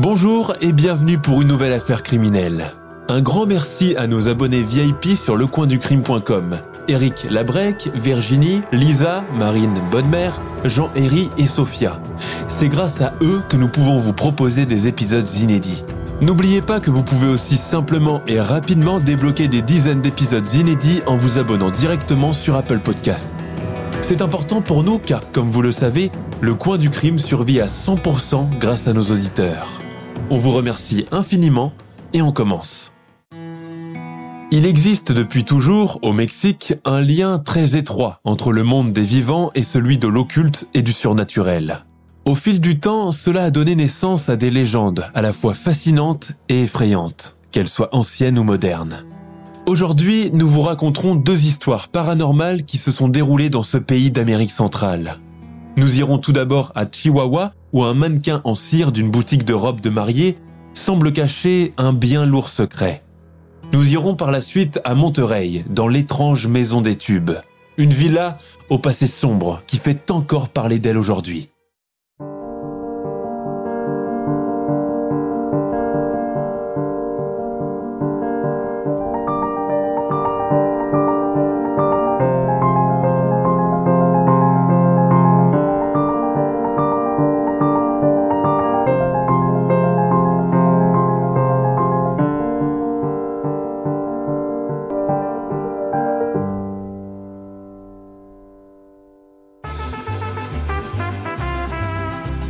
Bonjour 0.00 0.54
et 0.60 0.70
bienvenue 0.70 1.18
pour 1.18 1.42
une 1.42 1.48
nouvelle 1.48 1.72
affaire 1.72 2.04
criminelle. 2.04 2.72
Un 3.08 3.20
grand 3.20 3.46
merci 3.46 3.96
à 3.96 4.06
nos 4.06 4.28
abonnés 4.28 4.62
VIP 4.62 5.16
sur 5.16 5.36
lecoinducrime.com. 5.36 6.60
Eric 6.86 7.26
Labrec, 7.28 7.90
Virginie, 7.96 8.60
Lisa, 8.70 9.24
Marine 9.36 9.74
Bonnemère, 9.90 10.40
Jean-Héry 10.64 11.30
et 11.36 11.48
Sophia. 11.48 12.00
C'est 12.46 12.68
grâce 12.68 13.00
à 13.00 13.12
eux 13.22 13.42
que 13.48 13.56
nous 13.56 13.66
pouvons 13.66 13.96
vous 13.96 14.12
proposer 14.12 14.66
des 14.66 14.86
épisodes 14.86 15.28
inédits. 15.32 15.82
N'oubliez 16.20 16.62
pas 16.62 16.78
que 16.78 16.90
vous 16.90 17.02
pouvez 17.02 17.26
aussi 17.26 17.56
simplement 17.56 18.22
et 18.28 18.40
rapidement 18.40 19.00
débloquer 19.00 19.48
des 19.48 19.62
dizaines 19.62 20.00
d'épisodes 20.00 20.46
inédits 20.54 21.02
en 21.08 21.16
vous 21.16 21.38
abonnant 21.38 21.70
directement 21.70 22.32
sur 22.32 22.54
Apple 22.54 22.78
Podcasts. 22.78 23.34
C'est 24.02 24.22
important 24.22 24.62
pour 24.62 24.84
nous 24.84 25.00
car, 25.00 25.22
comme 25.32 25.48
vous 25.48 25.62
le 25.62 25.72
savez, 25.72 26.12
le 26.40 26.54
coin 26.54 26.78
du 26.78 26.88
crime 26.88 27.18
survit 27.18 27.60
à 27.60 27.66
100% 27.66 28.58
grâce 28.60 28.86
à 28.86 28.92
nos 28.92 29.02
auditeurs. 29.02 29.66
On 30.30 30.36
vous 30.36 30.52
remercie 30.52 31.06
infiniment 31.10 31.72
et 32.12 32.20
on 32.20 32.32
commence. 32.32 32.92
Il 34.50 34.66
existe 34.66 35.10
depuis 35.10 35.44
toujours, 35.44 35.98
au 36.02 36.12
Mexique, 36.12 36.74
un 36.84 37.00
lien 37.00 37.38
très 37.38 37.76
étroit 37.76 38.20
entre 38.24 38.52
le 38.52 38.62
monde 38.62 38.92
des 38.92 39.04
vivants 39.04 39.50
et 39.54 39.62
celui 39.62 39.96
de 39.96 40.06
l'occulte 40.06 40.68
et 40.74 40.82
du 40.82 40.92
surnaturel. 40.92 41.78
Au 42.26 42.34
fil 42.34 42.60
du 42.60 42.78
temps, 42.78 43.10
cela 43.10 43.44
a 43.44 43.50
donné 43.50 43.74
naissance 43.74 44.28
à 44.28 44.36
des 44.36 44.50
légendes 44.50 45.06
à 45.14 45.22
la 45.22 45.32
fois 45.32 45.54
fascinantes 45.54 46.32
et 46.50 46.64
effrayantes, 46.64 47.36
qu'elles 47.50 47.68
soient 47.68 47.94
anciennes 47.94 48.38
ou 48.38 48.44
modernes. 48.44 49.06
Aujourd'hui, 49.66 50.30
nous 50.34 50.48
vous 50.48 50.62
raconterons 50.62 51.14
deux 51.14 51.44
histoires 51.44 51.88
paranormales 51.88 52.64
qui 52.64 52.76
se 52.76 52.92
sont 52.92 53.08
déroulées 53.08 53.48
dans 53.48 53.62
ce 53.62 53.78
pays 53.78 54.10
d'Amérique 54.10 54.50
centrale. 54.50 55.14
Nous 55.78 55.98
irons 55.98 56.18
tout 56.18 56.32
d'abord 56.32 56.72
à 56.74 56.84
Chihuahua, 56.84 57.52
où 57.72 57.84
un 57.84 57.94
mannequin 57.94 58.40
en 58.44 58.54
cire 58.54 58.92
d'une 58.92 59.10
boutique 59.10 59.44
de 59.44 59.54
robes 59.54 59.80
de 59.80 59.90
mariée 59.90 60.38
semble 60.74 61.12
cacher 61.12 61.72
un 61.76 61.92
bien 61.92 62.24
lourd 62.26 62.48
secret. 62.48 63.00
Nous 63.72 63.92
irons 63.92 64.16
par 64.16 64.30
la 64.30 64.40
suite 64.40 64.80
à 64.84 64.94
Monterey, 64.94 65.64
dans 65.68 65.88
l'étrange 65.88 66.46
maison 66.46 66.80
des 66.80 66.96
tubes. 66.96 67.32
Une 67.76 67.92
villa 67.92 68.38
au 68.70 68.78
passé 68.78 69.06
sombre 69.06 69.62
qui 69.66 69.76
fait 69.78 70.10
encore 70.10 70.48
parler 70.48 70.78
d'elle 70.78 70.98
aujourd'hui. 70.98 71.48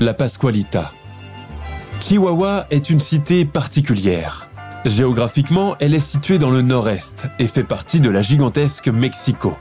La 0.01 0.15
Pascualita. 0.15 0.93
Chihuahua 2.01 2.67
est 2.71 2.89
une 2.91 3.01
cité 3.01 3.45
particulière. 3.45 4.49
Géographiquement, 4.85 5.77
elle 5.81 5.95
est 5.95 6.01
située 6.01 6.39
dans 6.39 6.51
le 6.51 6.63
nord-est 6.63 7.27
et 7.41 7.47
fait 7.49 7.65
partie 7.65 8.01
de 8.01 8.09
la 8.09 8.23
gigantesque 8.23 8.89
Mexico. 8.89 9.55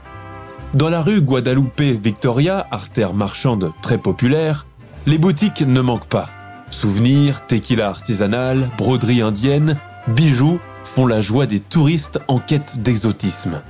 Dans 0.74 0.88
la 0.88 1.02
rue 1.02 1.22
Guadalupe 1.22 1.80
Victoria, 1.80 2.66
artère 2.70 3.14
marchande 3.14 3.72
très 3.82 3.98
populaire, 3.98 4.66
les 5.06 5.18
boutiques 5.18 5.62
ne 5.62 5.80
manquent 5.80 6.08
pas. 6.08 6.28
Souvenirs, 6.70 7.46
tequila 7.46 7.88
artisanal, 7.88 8.70
broderie 8.76 9.22
indienne, 9.22 9.76
bijoux 10.06 10.60
font 10.84 11.06
la 11.06 11.20
joie 11.20 11.46
des 11.46 11.60
touristes 11.60 12.20
en 12.28 12.38
quête 12.38 12.82
d'exotisme. 12.82 13.62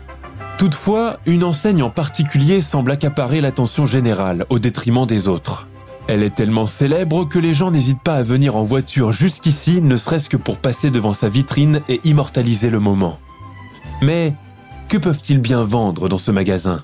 Toutefois, 0.59 1.19
une 1.25 1.45
enseigne 1.45 1.83
en 1.83 1.91
particulier 1.91 2.61
semble 2.61 2.91
accaparer 2.91 3.41
l'attention 3.41 3.87
générale 3.87 4.45
au 4.50 4.59
détriment 4.59 5.06
des 5.06 5.29
autres. 5.29 5.67
Elle 6.09 6.23
est 6.23 6.35
tellement 6.35 6.67
célèbre 6.67 7.27
que 7.29 7.39
les 7.39 7.53
gens 7.53 7.71
n'hésitent 7.71 8.03
pas 8.03 8.15
à 8.15 8.23
venir 8.23 8.57
en 8.57 8.63
voiture 8.63 9.13
jusqu'ici, 9.13 9.83
ne 9.83 9.99
serait-ce 9.99 10.31
que 10.31 10.39
pour 10.39 10.57
passer 10.57 10.91
devant 10.91 11.13
sa 11.13 11.29
vitrine 11.29 11.83
et 11.87 12.01
immortaliser 12.05 12.71
le 12.71 12.81
moment. 12.81 13.19
Mais 14.01 14.33
que 14.89 14.97
peuvent-ils 14.97 15.39
bien 15.39 15.63
vendre 15.65 16.09
dans 16.09 16.17
ce 16.17 16.31
magasin? 16.31 16.83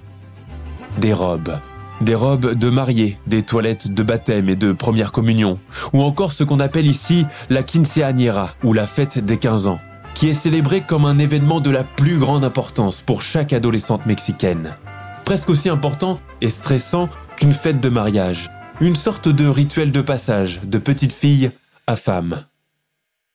Des 0.98 1.14
robes. 1.14 1.58
Des 2.02 2.14
robes 2.14 2.52
de 2.52 2.68
mariée, 2.68 3.18
des 3.26 3.42
toilettes 3.42 3.94
de 3.94 4.02
baptême 4.02 4.50
et 4.50 4.56
de 4.56 4.72
première 4.72 5.10
communion, 5.10 5.58
ou 5.94 6.02
encore 6.02 6.32
ce 6.32 6.44
qu'on 6.44 6.60
appelle 6.60 6.86
ici 6.86 7.24
la 7.48 7.62
quinceañera, 7.62 8.50
ou 8.62 8.74
la 8.74 8.86
fête 8.86 9.24
des 9.24 9.38
15 9.38 9.68
ans, 9.68 9.78
qui 10.12 10.28
est 10.28 10.34
célébrée 10.34 10.82
comme 10.82 11.06
un 11.06 11.18
événement 11.18 11.60
de 11.60 11.70
la 11.70 11.82
plus 11.82 12.18
grande 12.18 12.44
importance 12.44 13.00
pour 13.00 13.22
chaque 13.22 13.54
adolescente 13.54 14.04
mexicaine. 14.04 14.74
Presque 15.24 15.48
aussi 15.48 15.70
important 15.70 16.18
et 16.42 16.50
stressant 16.50 17.08
qu'une 17.36 17.54
fête 17.54 17.80
de 17.80 17.88
mariage, 17.88 18.50
une 18.80 18.96
sorte 18.96 19.28
de 19.28 19.46
rituel 19.46 19.92
de 19.92 20.00
passage 20.00 20.60
de 20.64 20.78
petite 20.78 21.12
fille 21.12 21.52
à 21.86 21.96
femme. 21.96 22.44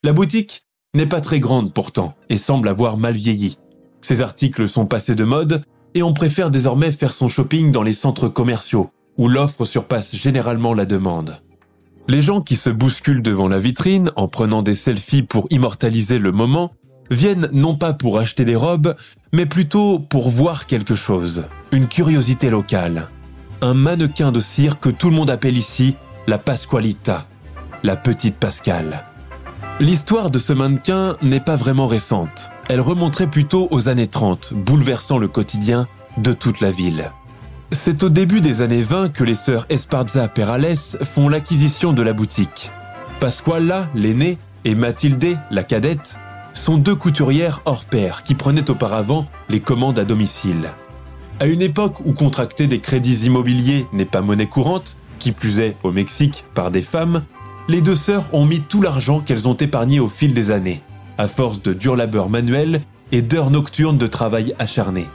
La 0.04 0.12
boutique 0.12 0.64
n'est 0.94 1.06
pas 1.06 1.20
très 1.20 1.40
grande 1.40 1.72
pourtant 1.72 2.14
et 2.28 2.36
semble 2.36 2.68
avoir 2.68 2.98
mal 2.98 3.14
vieilli. 3.14 3.58
Ses 4.02 4.20
articles 4.20 4.68
sont 4.68 4.86
passés 4.86 5.14
de 5.14 5.24
mode 5.24 5.62
et 5.94 6.02
on 6.02 6.12
préfère 6.12 6.50
désormais 6.50 6.92
faire 6.92 7.14
son 7.14 7.28
shopping 7.28 7.72
dans 7.72 7.82
les 7.82 7.92
centres 7.92 8.28
commerciaux 8.28 8.90
où 9.16 9.28
l'offre 9.28 9.64
surpasse 9.64 10.14
généralement 10.14 10.74
la 10.74 10.84
demande. 10.84 11.40
Les 12.08 12.22
gens 12.22 12.40
qui 12.40 12.56
se 12.56 12.70
bousculent 12.70 13.22
devant 13.22 13.48
la 13.48 13.58
vitrine 13.58 14.10
en 14.16 14.28
prenant 14.28 14.62
des 14.62 14.74
selfies 14.74 15.22
pour 15.22 15.46
immortaliser 15.50 16.18
le 16.18 16.32
moment 16.32 16.72
viennent 17.10 17.48
non 17.52 17.76
pas 17.76 17.92
pour 17.92 18.18
acheter 18.18 18.44
des 18.44 18.56
robes, 18.56 18.94
mais 19.32 19.46
plutôt 19.46 19.98
pour 19.98 20.28
voir 20.28 20.66
quelque 20.66 20.94
chose, 20.94 21.44
une 21.72 21.88
curiosité 21.88 22.50
locale 22.50 23.08
un 23.62 23.74
mannequin 23.74 24.32
de 24.32 24.40
cire 24.40 24.80
que 24.80 24.88
tout 24.88 25.10
le 25.10 25.16
monde 25.16 25.30
appelle 25.30 25.56
ici 25.56 25.94
la 26.26 26.38
Pasqualita, 26.38 27.26
la 27.82 27.96
petite 27.96 28.36
Pascale. 28.36 29.04
L'histoire 29.80 30.30
de 30.30 30.38
ce 30.38 30.52
mannequin 30.52 31.16
n'est 31.22 31.40
pas 31.40 31.56
vraiment 31.56 31.86
récente. 31.86 32.50
Elle 32.68 32.80
remonterait 32.80 33.30
plutôt 33.30 33.68
aux 33.70 33.88
années 33.88 34.06
30, 34.06 34.54
bouleversant 34.54 35.18
le 35.18 35.28
quotidien 35.28 35.88
de 36.18 36.32
toute 36.32 36.60
la 36.60 36.70
ville. 36.70 37.10
C'est 37.72 38.02
au 38.02 38.08
début 38.08 38.40
des 38.40 38.62
années 38.62 38.82
20 38.82 39.10
que 39.10 39.24
les 39.24 39.34
sœurs 39.34 39.66
Esparza 39.68 40.28
Perales 40.28 40.76
font 41.04 41.28
l'acquisition 41.28 41.92
de 41.92 42.02
la 42.02 42.12
boutique. 42.12 42.70
Pasquala, 43.20 43.88
l'aînée, 43.94 44.38
et 44.64 44.74
Mathilde, 44.74 45.38
la 45.50 45.62
cadette, 45.62 46.16
sont 46.52 46.76
deux 46.76 46.94
couturières 46.94 47.62
hors 47.64 47.84
pair 47.84 48.22
qui 48.22 48.34
prenaient 48.34 48.70
auparavant 48.70 49.26
les 49.48 49.60
commandes 49.60 49.98
à 49.98 50.04
domicile. 50.04 50.68
À 51.42 51.46
une 51.46 51.62
époque 51.62 52.00
où 52.04 52.12
contracter 52.12 52.66
des 52.66 52.80
crédits 52.80 53.24
immobiliers 53.24 53.86
n'est 53.94 54.04
pas 54.04 54.20
monnaie 54.20 54.46
courante, 54.46 54.98
qui 55.18 55.32
plus 55.32 55.58
est 55.58 55.74
au 55.82 55.90
Mexique 55.90 56.44
par 56.52 56.70
des 56.70 56.82
femmes, 56.82 57.22
les 57.66 57.80
deux 57.80 57.96
sœurs 57.96 58.26
ont 58.34 58.44
mis 58.44 58.60
tout 58.60 58.82
l'argent 58.82 59.20
qu'elles 59.20 59.48
ont 59.48 59.54
épargné 59.54 60.00
au 60.00 60.08
fil 60.08 60.34
des 60.34 60.50
années, 60.50 60.82
à 61.16 61.28
force 61.28 61.62
de 61.62 61.72
dur 61.72 61.96
labeur 61.96 62.28
manuel 62.28 62.82
et 63.10 63.22
d'heures 63.22 63.50
nocturnes 63.50 63.96
de 63.96 64.06
travail 64.06 64.54
acharné. 64.58 65.06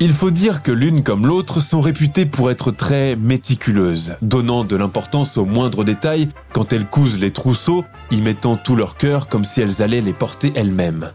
Il 0.00 0.14
faut 0.14 0.30
dire 0.30 0.62
que 0.62 0.72
l'une 0.72 1.02
comme 1.02 1.26
l'autre 1.26 1.60
sont 1.60 1.82
réputées 1.82 2.24
pour 2.24 2.50
être 2.50 2.70
très 2.70 3.14
méticuleuses, 3.16 4.16
donnant 4.22 4.64
de 4.64 4.76
l'importance 4.76 5.36
aux 5.36 5.44
moindres 5.44 5.84
détails 5.84 6.30
quand 6.54 6.72
elles 6.72 6.86
cousent 6.86 7.18
les 7.18 7.30
trousseaux, 7.30 7.84
y 8.10 8.22
mettant 8.22 8.56
tout 8.56 8.74
leur 8.74 8.96
cœur 8.96 9.28
comme 9.28 9.44
si 9.44 9.60
elles 9.60 9.82
allaient 9.82 10.00
les 10.00 10.14
porter 10.14 10.50
elles-mêmes. 10.56 11.10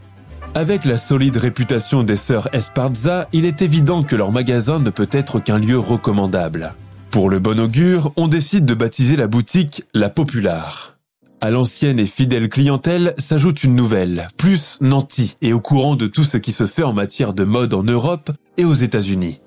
Avec 0.56 0.84
la 0.84 0.98
solide 0.98 1.38
réputation 1.38 2.04
des 2.04 2.18
sœurs 2.18 2.50
Esparza, 2.54 3.28
il 3.34 3.46
est 3.46 3.62
évident 3.62 4.04
que 4.04 4.16
leur 4.16 4.32
magasin 4.32 4.80
ne 4.80 4.90
peut 4.90 5.10
être 5.12 5.40
qu'un 5.40 5.60
lieu 5.60 5.78
recommandable. 5.78 6.74
Pour 7.12 7.30
le 7.30 7.40
bon 7.40 7.60
augure, 7.60 8.12
on 8.18 8.28
décide 8.28 8.66
de 8.66 8.74
baptiser 8.74 9.16
la 9.16 9.28
boutique 9.28 9.84
La 9.94 10.10
Populaire. 10.10 10.98
À 11.42 11.52
l'ancienne 11.52 12.00
et 12.00 12.06
fidèle 12.06 12.50
clientèle 12.50 13.14
s'ajoute 13.18 13.64
une 13.64 13.76
nouvelle, 13.76 14.28
plus 14.38 14.78
nantie 14.82 15.38
et 15.42 15.54
au 15.54 15.62
courant 15.62 15.96
de 15.96 16.08
tout 16.08 16.24
ce 16.24 16.38
qui 16.38 16.52
se 16.52 16.68
fait 16.68 16.84
en 16.84 16.94
matière 16.94 17.34
de 17.34 17.44
mode 17.46 17.74
en 17.74 17.84
Europe 17.84 18.32
et 18.58 18.66
aux 18.66 18.74
États-Unis. 18.74 19.40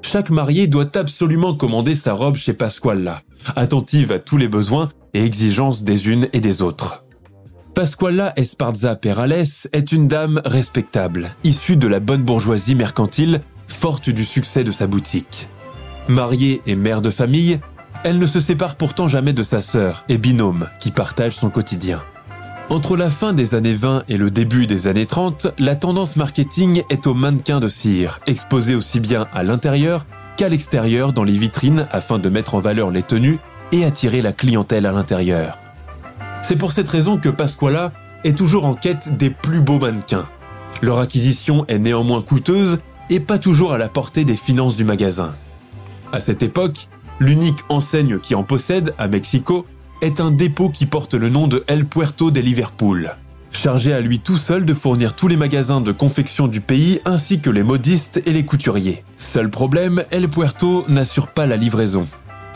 Chaque 0.00 0.30
marié 0.30 0.68
doit 0.68 0.96
absolument 0.96 1.54
commander 1.54 1.96
sa 1.96 2.12
robe 2.12 2.36
chez 2.36 2.54
Pasquale, 2.54 3.20
attentive 3.56 4.12
à 4.12 4.18
tous 4.20 4.36
les 4.36 4.48
besoins 4.48 4.88
et 5.12 5.24
exigences 5.24 5.82
des 5.82 6.08
unes 6.08 6.28
et 6.32 6.40
des 6.40 6.62
autres. 6.62 7.05
Pasquala 7.76 8.32
Esparza 8.36 8.96
Perales 8.96 9.68
est 9.74 9.92
une 9.92 10.08
dame 10.08 10.40
respectable, 10.46 11.28
issue 11.44 11.76
de 11.76 11.86
la 11.86 12.00
bonne 12.00 12.22
bourgeoisie 12.22 12.74
mercantile, 12.74 13.42
forte 13.68 14.08
du 14.08 14.24
succès 14.24 14.64
de 14.64 14.72
sa 14.72 14.86
boutique. 14.86 15.50
Mariée 16.08 16.62
et 16.64 16.74
mère 16.74 17.02
de 17.02 17.10
famille, 17.10 17.60
elle 18.02 18.18
ne 18.18 18.24
se 18.26 18.40
sépare 18.40 18.76
pourtant 18.76 19.08
jamais 19.08 19.34
de 19.34 19.42
sa 19.42 19.60
sœur 19.60 20.06
et 20.08 20.16
binôme 20.16 20.70
qui 20.80 20.90
partagent 20.90 21.36
son 21.36 21.50
quotidien. 21.50 22.02
Entre 22.70 22.96
la 22.96 23.10
fin 23.10 23.34
des 23.34 23.54
années 23.54 23.74
20 23.74 24.04
et 24.08 24.16
le 24.16 24.30
début 24.30 24.66
des 24.66 24.86
années 24.86 25.04
30, 25.04 25.48
la 25.58 25.76
tendance 25.76 26.16
marketing 26.16 26.82
est 26.88 27.06
au 27.06 27.12
mannequin 27.12 27.60
de 27.60 27.68
cire, 27.68 28.20
exposé 28.26 28.74
aussi 28.74 29.00
bien 29.00 29.26
à 29.34 29.42
l'intérieur 29.42 30.06
qu'à 30.38 30.48
l'extérieur 30.48 31.12
dans 31.12 31.24
les 31.24 31.36
vitrines 31.36 31.86
afin 31.90 32.18
de 32.18 32.30
mettre 32.30 32.54
en 32.54 32.60
valeur 32.60 32.90
les 32.90 33.02
tenues 33.02 33.38
et 33.70 33.84
attirer 33.84 34.22
la 34.22 34.32
clientèle 34.32 34.86
à 34.86 34.92
l'intérieur. 34.92 35.58
C'est 36.48 36.54
pour 36.54 36.70
cette 36.70 36.88
raison 36.88 37.18
que 37.18 37.28
Pasquala 37.28 37.90
est 38.22 38.38
toujours 38.38 38.66
en 38.66 38.74
quête 38.74 39.16
des 39.16 39.30
plus 39.30 39.60
beaux 39.60 39.80
mannequins. 39.80 40.28
Leur 40.80 41.00
acquisition 41.00 41.66
est 41.66 41.80
néanmoins 41.80 42.22
coûteuse 42.22 42.78
et 43.10 43.18
pas 43.18 43.38
toujours 43.40 43.72
à 43.72 43.78
la 43.78 43.88
portée 43.88 44.24
des 44.24 44.36
finances 44.36 44.76
du 44.76 44.84
magasin. 44.84 45.34
À 46.12 46.20
cette 46.20 46.44
époque, 46.44 46.86
l'unique 47.18 47.58
enseigne 47.68 48.20
qui 48.20 48.36
en 48.36 48.44
possède, 48.44 48.94
à 48.96 49.08
Mexico, 49.08 49.66
est 50.02 50.20
un 50.20 50.30
dépôt 50.30 50.68
qui 50.68 50.86
porte 50.86 51.14
le 51.14 51.30
nom 51.30 51.48
de 51.48 51.64
El 51.66 51.84
Puerto 51.84 52.30
de 52.30 52.38
Liverpool, 52.38 53.10
chargé 53.50 53.92
à 53.92 54.00
lui 54.00 54.20
tout 54.20 54.36
seul 54.36 54.64
de 54.64 54.74
fournir 54.74 55.16
tous 55.16 55.26
les 55.26 55.36
magasins 55.36 55.80
de 55.80 55.90
confection 55.90 56.46
du 56.46 56.60
pays 56.60 57.00
ainsi 57.06 57.40
que 57.40 57.50
les 57.50 57.64
modistes 57.64 58.22
et 58.24 58.30
les 58.30 58.44
couturiers. 58.44 59.02
Seul 59.18 59.50
problème, 59.50 60.04
El 60.12 60.28
Puerto 60.28 60.84
n'assure 60.86 61.26
pas 61.26 61.46
la 61.46 61.56
livraison. 61.56 62.06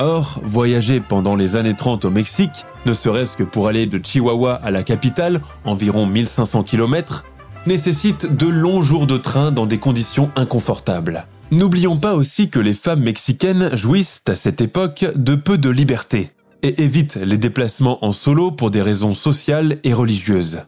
Or, 0.00 0.41
voyager 0.43 0.99
pendant 0.99 1.37
les 1.37 1.56
années 1.56 1.76
30 1.76 2.06
au 2.06 2.11
Mexique, 2.11 2.64
ne 2.87 2.94
serait-ce 2.94 3.37
que 3.37 3.43
pour 3.43 3.69
aller 3.69 3.85
de 3.85 4.00
Chihuahua 4.02 4.55
à 4.55 4.70
la 4.70 4.82
capitale, 4.82 5.43
environ 5.67 6.06
1500 6.06 6.62
km, 6.62 7.26
nécessite 7.67 8.35
de 8.35 8.47
longs 8.47 8.81
jours 8.81 9.06
de 9.06 9.19
train 9.19 9.52
dans 9.52 9.67
des 9.67 9.76
conditions 9.76 10.31
inconfortables. 10.37 11.26
N'oublions 11.50 11.99
pas 11.99 12.14
aussi 12.14 12.49
que 12.49 12.58
les 12.58 12.73
femmes 12.73 13.02
mexicaines 13.02 13.76
jouissent 13.76 14.23
à 14.26 14.37
cette 14.37 14.62
époque 14.62 15.05
de 15.17 15.35
peu 15.35 15.58
de 15.58 15.69
liberté 15.69 16.31
et 16.62 16.82
évite 16.82 17.17
les 17.17 17.37
déplacements 17.37 18.03
en 18.03 18.12
solo 18.12 18.53
pour 18.53 18.70
des 18.70 18.81
raisons 18.81 19.12
sociales 19.12 19.76
et 19.85 19.93
religieuses. 19.93 20.62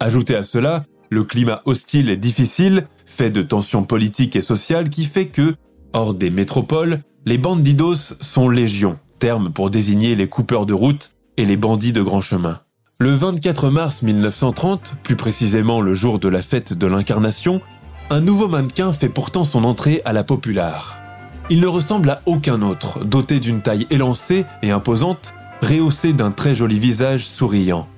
Ajoutez 0.00 0.34
à 0.34 0.44
cela 0.44 0.84
le 1.10 1.24
climat 1.24 1.60
hostile 1.66 2.08
et 2.08 2.16
difficile, 2.16 2.86
fait 3.04 3.28
de 3.28 3.42
tensions 3.42 3.84
politiques 3.84 4.34
et 4.34 4.40
sociales 4.40 4.88
qui 4.88 5.04
fait 5.04 5.26
que, 5.26 5.56
hors 5.92 6.14
des 6.14 6.30
métropoles, 6.30 7.00
les 7.24 7.38
bandidos 7.38 8.14
sont 8.20 8.48
légion, 8.48 8.98
terme 9.18 9.50
pour 9.50 9.70
désigner 9.70 10.14
les 10.14 10.28
coupeurs 10.28 10.66
de 10.66 10.74
route 10.74 11.12
et 11.36 11.44
les 11.44 11.56
bandits 11.56 11.92
de 11.92 12.02
grand 12.02 12.20
chemin. 12.20 12.60
Le 12.98 13.10
24 13.12 13.70
mars 13.70 14.02
1930, 14.02 14.96
plus 15.02 15.16
précisément 15.16 15.80
le 15.80 15.94
jour 15.94 16.18
de 16.18 16.28
la 16.28 16.42
fête 16.42 16.72
de 16.72 16.86
l'incarnation, 16.86 17.60
un 18.10 18.20
nouveau 18.20 18.48
mannequin 18.48 18.92
fait 18.92 19.08
pourtant 19.08 19.44
son 19.44 19.64
entrée 19.64 20.02
à 20.04 20.12
la 20.12 20.24
Populaire. 20.24 21.00
Il 21.50 21.60
ne 21.60 21.66
ressemble 21.66 22.10
à 22.10 22.22
aucun 22.26 22.62
autre, 22.62 23.04
doté 23.04 23.40
d'une 23.40 23.60
taille 23.60 23.86
élancée 23.90 24.44
et 24.62 24.70
imposante, 24.70 25.34
rehaussé 25.62 26.12
d'un 26.12 26.30
très 26.30 26.54
joli 26.54 26.78
visage 26.78 27.26
souriant. 27.26 27.88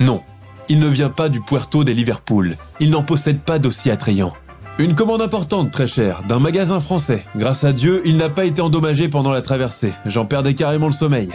Non, 0.00 0.22
il 0.68 0.78
ne 0.78 0.88
vient 0.88 1.10
pas 1.10 1.28
du 1.28 1.40
Puerto 1.40 1.84
des 1.84 1.94
Liverpool, 1.94 2.56
il 2.80 2.90
n'en 2.90 3.02
possède 3.02 3.40
pas 3.40 3.58
d'aussi 3.58 3.90
attrayant. 3.90 4.32
Une 4.80 4.94
commande 4.94 5.20
importante, 5.20 5.70
très 5.70 5.86
chère, 5.86 6.22
d'un 6.22 6.38
magasin 6.38 6.80
français. 6.80 7.26
Grâce 7.36 7.64
à 7.64 7.74
Dieu, 7.74 8.00
il 8.06 8.16
n'a 8.16 8.30
pas 8.30 8.46
été 8.46 8.62
endommagé 8.62 9.10
pendant 9.10 9.30
la 9.30 9.42
traversée. 9.42 9.92
J'en 10.06 10.24
perdais 10.24 10.54
carrément 10.54 10.86
le 10.86 10.94
sommeil. 10.94 11.28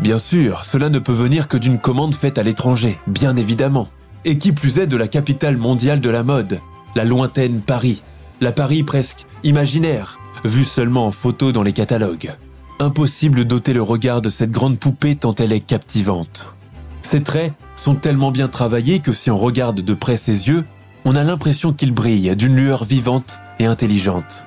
Bien 0.00 0.18
sûr, 0.18 0.64
cela 0.64 0.90
ne 0.90 0.98
peut 0.98 1.14
venir 1.14 1.48
que 1.48 1.56
d'une 1.56 1.78
commande 1.78 2.14
faite 2.14 2.36
à 2.36 2.42
l'étranger, 2.42 2.98
bien 3.06 3.38
évidemment. 3.38 3.88
Et 4.26 4.36
qui 4.36 4.52
plus 4.52 4.78
est 4.78 4.86
de 4.86 4.98
la 4.98 5.08
capitale 5.08 5.56
mondiale 5.56 6.00
de 6.00 6.10
la 6.10 6.22
mode, 6.22 6.60
la 6.94 7.06
lointaine 7.06 7.62
Paris. 7.62 8.02
La 8.42 8.52
Paris 8.52 8.82
presque 8.82 9.24
imaginaire, 9.44 10.18
vue 10.44 10.66
seulement 10.66 11.06
en 11.06 11.10
photo 11.10 11.52
dans 11.52 11.62
les 11.62 11.72
catalogues. 11.72 12.34
Impossible 12.80 13.46
d'ôter 13.46 13.72
le 13.72 13.82
regard 13.82 14.20
de 14.20 14.28
cette 14.28 14.50
grande 14.50 14.78
poupée 14.78 15.16
tant 15.16 15.34
elle 15.36 15.52
est 15.52 15.60
captivante. 15.60 16.52
Ses 17.00 17.22
traits 17.22 17.54
sont 17.76 17.94
tellement 17.94 18.30
bien 18.30 18.48
travaillés 18.48 19.00
que 19.00 19.14
si 19.14 19.30
on 19.30 19.38
regarde 19.38 19.80
de 19.80 19.94
près 19.94 20.18
ses 20.18 20.48
yeux, 20.48 20.66
on 21.04 21.16
a 21.16 21.24
l'impression 21.24 21.72
qu'il 21.72 21.92
brille 21.92 22.34
d'une 22.36 22.56
lueur 22.56 22.84
vivante 22.84 23.40
et 23.58 23.66
intelligente. 23.66 24.44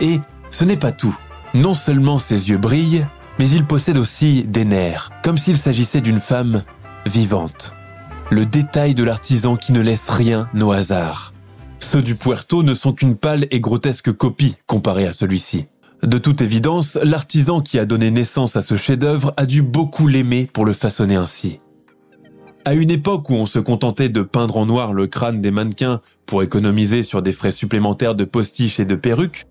Et 0.00 0.20
ce 0.50 0.64
n'est 0.64 0.76
pas 0.76 0.92
tout. 0.92 1.16
Non 1.54 1.74
seulement 1.74 2.18
ses 2.18 2.50
yeux 2.50 2.58
brillent, 2.58 3.06
mais 3.38 3.48
il 3.48 3.64
possède 3.64 3.98
aussi 3.98 4.42
des 4.44 4.64
nerfs, 4.64 5.10
comme 5.22 5.38
s'il 5.38 5.56
s'agissait 5.56 6.00
d'une 6.00 6.20
femme 6.20 6.62
vivante. 7.06 7.72
Le 8.30 8.44
détail 8.44 8.94
de 8.94 9.04
l'artisan 9.04 9.56
qui 9.56 9.72
ne 9.72 9.80
laisse 9.80 10.08
rien 10.08 10.48
au 10.60 10.72
hasard. 10.72 11.32
Ceux 11.78 12.02
du 12.02 12.16
Puerto 12.16 12.62
ne 12.62 12.74
sont 12.74 12.92
qu'une 12.92 13.16
pâle 13.16 13.46
et 13.50 13.60
grotesque 13.60 14.12
copie 14.12 14.56
comparée 14.66 15.06
à 15.06 15.12
celui-ci. 15.12 15.66
De 16.02 16.18
toute 16.18 16.40
évidence, 16.40 16.98
l'artisan 17.02 17.60
qui 17.60 17.78
a 17.78 17.84
donné 17.84 18.10
naissance 18.10 18.56
à 18.56 18.62
ce 18.62 18.76
chef-d'œuvre 18.76 19.32
a 19.36 19.46
dû 19.46 19.62
beaucoup 19.62 20.08
l'aimer 20.08 20.48
pour 20.52 20.64
le 20.64 20.72
façonner 20.72 21.16
ainsi. 21.16 21.60
À 22.66 22.74
une 22.74 22.90
époque 22.90 23.30
où 23.30 23.34
on 23.34 23.46
se 23.46 23.60
contentait 23.60 24.08
de 24.08 24.22
peindre 24.22 24.56
en 24.56 24.66
noir 24.66 24.92
le 24.92 25.06
crâne 25.06 25.40
des 25.40 25.52
mannequins 25.52 26.00
pour 26.26 26.42
économiser 26.42 27.04
sur 27.04 27.22
des 27.22 27.32
frais 27.32 27.52
supplémentaires 27.52 28.16
de 28.16 28.24
postiches 28.24 28.80
et 28.80 28.84
de 28.84 28.96
perruques, 28.96 29.46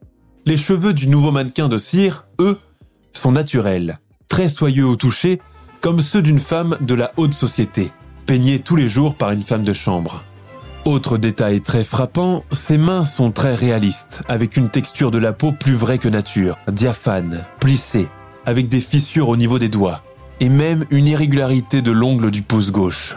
les 0.46 0.58
cheveux 0.58 0.94
du 0.94 1.08
nouveau 1.08 1.32
mannequin 1.32 1.70
de 1.70 1.78
cire, 1.78 2.26
eux, 2.42 2.60
sont 3.14 3.32
naturels, 3.32 4.00
très 4.28 4.50
soyeux 4.50 4.86
au 4.86 4.98
toucher, 4.98 5.40
comme 5.80 6.00
ceux 6.00 6.22
d'une 6.22 6.40
femme 6.40 6.76
de 6.82 6.94
la 6.94 7.14
haute 7.16 7.34
société, 7.34 7.90
peignés 8.26 8.60
tous 8.60 8.76
les 8.76 8.90
jours 8.90 9.16
par 9.16 9.32
une 9.32 9.44
femme 9.44 9.64
de 9.64 9.72
chambre. 9.72 10.26
Autre 10.84 11.18
détail 11.18 11.62
très 11.62 11.86
frappant, 11.86 12.44
ses 12.52 12.78
mains 12.78 13.06
sont 13.06 13.32
très 13.32 13.56
réalistes, 13.56 14.24
avec 14.28 14.58
une 14.58 14.68
texture 14.68 15.10
de 15.10 15.20
la 15.20 15.32
peau 15.32 15.54
plus 15.54 15.72
vraie 15.72 16.00
que 16.00 16.10
nature, 16.10 16.58
diaphane, 16.70 17.46
plissée, 17.62 18.10
avec 18.46 18.68
des 18.68 18.82
fissures 18.82 19.30
au 19.30 19.38
niveau 19.38 19.58
des 19.58 19.70
doigts, 19.70 20.04
et 20.40 20.50
même 20.50 20.86
une 20.90 21.08
irrégularité 21.08 21.82
de 21.82 21.92
l'ongle 21.92 22.32
du 22.32 22.42
pouce 22.42 22.72
gauche. 22.72 23.16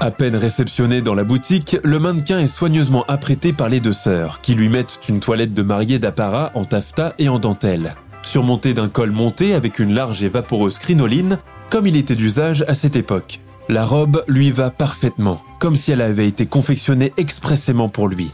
À 0.00 0.10
peine 0.10 0.34
réceptionné 0.34 1.00
dans 1.00 1.14
la 1.14 1.22
boutique, 1.22 1.76
le 1.84 2.00
mannequin 2.00 2.40
est 2.40 2.48
soigneusement 2.48 3.04
apprêté 3.06 3.52
par 3.52 3.68
les 3.68 3.80
deux 3.80 3.92
sœurs, 3.92 4.40
qui 4.40 4.54
lui 4.54 4.68
mettent 4.68 4.98
une 5.08 5.20
toilette 5.20 5.54
de 5.54 5.62
mariée 5.62 5.98
d'apparat 5.98 6.50
en 6.54 6.64
taffetas 6.64 7.12
et 7.18 7.28
en 7.28 7.38
dentelle, 7.38 7.94
surmontée 8.22 8.74
d'un 8.74 8.88
col 8.88 9.12
monté 9.12 9.54
avec 9.54 9.78
une 9.78 9.94
large 9.94 10.22
et 10.22 10.28
vaporeuse 10.28 10.78
crinoline, 10.78 11.38
comme 11.70 11.86
il 11.86 11.96
était 11.96 12.16
d'usage 12.16 12.64
à 12.66 12.74
cette 12.74 12.96
époque. 12.96 13.40
La 13.68 13.84
robe 13.84 14.24
lui 14.26 14.50
va 14.50 14.70
parfaitement, 14.70 15.40
comme 15.60 15.76
si 15.76 15.92
elle 15.92 16.00
avait 16.00 16.26
été 16.26 16.46
confectionnée 16.46 17.12
expressément 17.16 17.88
pour 17.88 18.08
lui. 18.08 18.32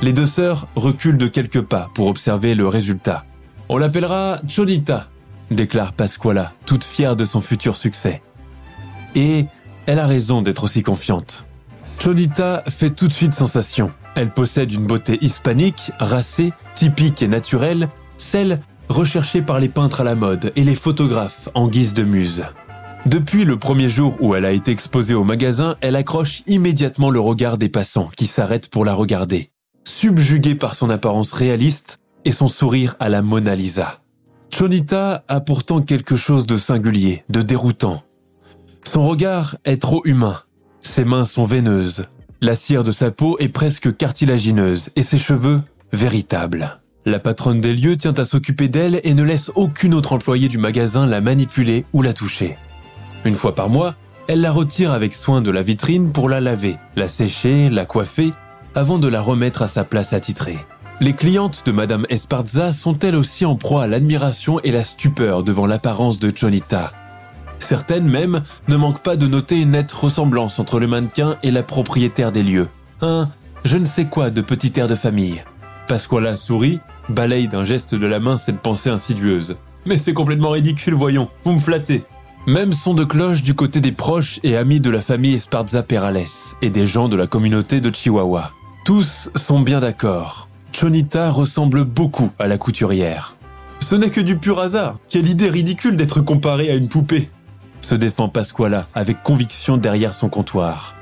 Les 0.00 0.12
deux 0.12 0.26
sœurs 0.26 0.68
reculent 0.74 1.18
de 1.18 1.28
quelques 1.28 1.60
pas 1.60 1.90
pour 1.94 2.06
observer 2.06 2.54
le 2.54 2.66
résultat. 2.66 3.24
On 3.68 3.76
l'appellera 3.76 4.38
Chodita, 4.48 5.06
déclare 5.54 5.92
Pasquala, 5.92 6.52
toute 6.66 6.84
fière 6.84 7.16
de 7.16 7.24
son 7.24 7.40
futur 7.40 7.76
succès. 7.76 8.22
Et 9.14 9.46
elle 9.86 9.98
a 9.98 10.06
raison 10.06 10.42
d'être 10.42 10.64
aussi 10.64 10.82
confiante. 10.82 11.44
Chodita 11.98 12.64
fait 12.68 12.90
tout 12.90 13.08
de 13.08 13.12
suite 13.12 13.32
sensation. 13.32 13.90
Elle 14.14 14.32
possède 14.32 14.72
une 14.72 14.86
beauté 14.86 15.18
hispanique, 15.20 15.92
racée, 15.98 16.52
typique 16.74 17.22
et 17.22 17.28
naturelle, 17.28 17.88
celle 18.16 18.60
recherchée 18.88 19.42
par 19.42 19.60
les 19.60 19.68
peintres 19.68 20.02
à 20.02 20.04
la 20.04 20.14
mode 20.14 20.52
et 20.56 20.64
les 20.64 20.74
photographes 20.74 21.48
en 21.54 21.68
guise 21.68 21.94
de 21.94 22.04
muse. 22.04 22.44
Depuis 23.06 23.44
le 23.44 23.56
premier 23.56 23.88
jour 23.88 24.16
où 24.20 24.34
elle 24.34 24.44
a 24.44 24.52
été 24.52 24.70
exposée 24.70 25.14
au 25.14 25.24
magasin, 25.24 25.76
elle 25.80 25.96
accroche 25.96 26.42
immédiatement 26.46 27.10
le 27.10 27.18
regard 27.18 27.58
des 27.58 27.68
passants 27.68 28.10
qui 28.16 28.26
s'arrêtent 28.26 28.68
pour 28.68 28.84
la 28.84 28.94
regarder, 28.94 29.50
subjuguée 29.84 30.54
par 30.54 30.74
son 30.76 30.88
apparence 30.90 31.32
réaliste 31.32 31.98
et 32.24 32.32
son 32.32 32.48
sourire 32.48 32.94
à 33.00 33.08
la 33.08 33.22
Mona 33.22 33.56
Lisa. 33.56 34.01
Chonita 34.54 35.24
a 35.28 35.40
pourtant 35.40 35.80
quelque 35.80 36.14
chose 36.14 36.46
de 36.46 36.56
singulier, 36.56 37.24
de 37.30 37.40
déroutant. 37.40 38.02
Son 38.84 39.08
regard 39.08 39.56
est 39.64 39.80
trop 39.80 40.02
humain. 40.04 40.36
Ses 40.80 41.04
mains 41.04 41.24
sont 41.24 41.44
veineuses. 41.44 42.04
La 42.42 42.54
cire 42.54 42.84
de 42.84 42.92
sa 42.92 43.10
peau 43.10 43.38
est 43.38 43.48
presque 43.48 43.96
cartilagineuse 43.96 44.90
et 44.94 45.02
ses 45.02 45.18
cheveux 45.18 45.62
véritables. 45.92 46.80
La 47.06 47.18
patronne 47.18 47.60
des 47.60 47.74
lieux 47.74 47.96
tient 47.96 48.12
à 48.12 48.24
s'occuper 48.24 48.68
d'elle 48.68 49.00
et 49.04 49.14
ne 49.14 49.22
laisse 49.22 49.50
aucune 49.54 49.94
autre 49.94 50.12
employée 50.12 50.48
du 50.48 50.58
magasin 50.58 51.06
la 51.06 51.20
manipuler 51.20 51.86
ou 51.94 52.02
la 52.02 52.12
toucher. 52.12 52.58
Une 53.24 53.34
fois 53.34 53.54
par 53.54 53.70
mois, 53.70 53.94
elle 54.28 54.42
la 54.42 54.52
retire 54.52 54.92
avec 54.92 55.14
soin 55.14 55.40
de 55.40 55.50
la 55.50 55.62
vitrine 55.62 56.12
pour 56.12 56.28
la 56.28 56.40
laver, 56.40 56.76
la 56.96 57.08
sécher, 57.08 57.70
la 57.70 57.86
coiffer 57.86 58.32
avant 58.74 58.98
de 58.98 59.08
la 59.08 59.20
remettre 59.20 59.62
à 59.62 59.68
sa 59.68 59.84
place 59.84 60.12
attitrée. 60.12 60.58
Les 61.00 61.12
clientes 61.14 61.62
de 61.66 61.72
Madame 61.72 62.06
Esparza 62.10 62.72
sont 62.72 62.98
elles 63.00 63.16
aussi 63.16 63.44
en 63.44 63.56
proie 63.56 63.84
à 63.84 63.86
l'admiration 63.86 64.60
et 64.60 64.70
la 64.70 64.84
stupeur 64.84 65.42
devant 65.42 65.66
l'apparence 65.66 66.18
de 66.18 66.32
Chonita. 66.34 66.92
Certaines 67.58 68.08
même 68.08 68.42
ne 68.68 68.76
manquent 68.76 69.02
pas 69.02 69.16
de 69.16 69.26
noter 69.26 69.62
une 69.62 69.70
nette 69.70 69.92
ressemblance 69.92 70.58
entre 70.58 70.78
le 70.78 70.86
mannequin 70.86 71.36
et 71.42 71.50
la 71.50 71.62
propriétaire 71.62 72.32
des 72.32 72.42
lieux. 72.42 72.68
Un 73.00 73.28
je 73.64 73.76
ne 73.76 73.84
sais 73.84 74.06
quoi 74.06 74.30
de 74.30 74.40
petit 74.42 74.72
air 74.78 74.88
de 74.88 74.96
famille. 74.96 75.42
Pasquala 75.86 76.36
sourit, 76.36 76.80
balaye 77.08 77.46
d'un 77.46 77.64
geste 77.64 77.94
de 77.94 78.06
la 78.06 78.18
main 78.18 78.36
cette 78.36 78.60
pensée 78.60 78.90
insidieuse. 78.90 79.56
Mais 79.86 79.98
c'est 79.98 80.14
complètement 80.14 80.50
ridicule, 80.50 80.94
voyons, 80.94 81.28
vous 81.44 81.52
me 81.52 81.58
flattez. 81.58 82.02
Même 82.46 82.72
son 82.72 82.94
de 82.94 83.04
cloche 83.04 83.42
du 83.42 83.54
côté 83.54 83.80
des 83.80 83.92
proches 83.92 84.40
et 84.42 84.56
amis 84.56 84.80
de 84.80 84.90
la 84.90 85.00
famille 85.00 85.34
Esparza 85.34 85.84
Perales 85.84 86.26
et 86.60 86.70
des 86.70 86.88
gens 86.88 87.08
de 87.08 87.16
la 87.16 87.28
communauté 87.28 87.80
de 87.80 87.94
Chihuahua. 87.94 88.50
Tous 88.84 89.30
sont 89.36 89.60
bien 89.60 89.78
d'accord. 89.78 90.48
Chonita 90.72 91.30
ressemble 91.30 91.84
beaucoup 91.84 92.30
à 92.38 92.46
la 92.46 92.58
couturière. 92.58 93.36
Ce 93.80 93.94
n'est 93.94 94.10
que 94.10 94.20
du 94.20 94.36
pur 94.36 94.58
hasard. 94.58 94.96
Quelle 95.08 95.28
idée 95.28 95.50
ridicule 95.50 95.96
d'être 95.96 96.20
comparée 96.20 96.70
à 96.70 96.74
une 96.74 96.88
poupée. 96.88 97.30
Se 97.82 97.94
défend 97.94 98.28
Pasquala 98.28 98.86
avec 98.94 99.22
conviction 99.22 99.76
derrière 99.76 100.14
son 100.14 100.28
comptoir. 100.28 100.94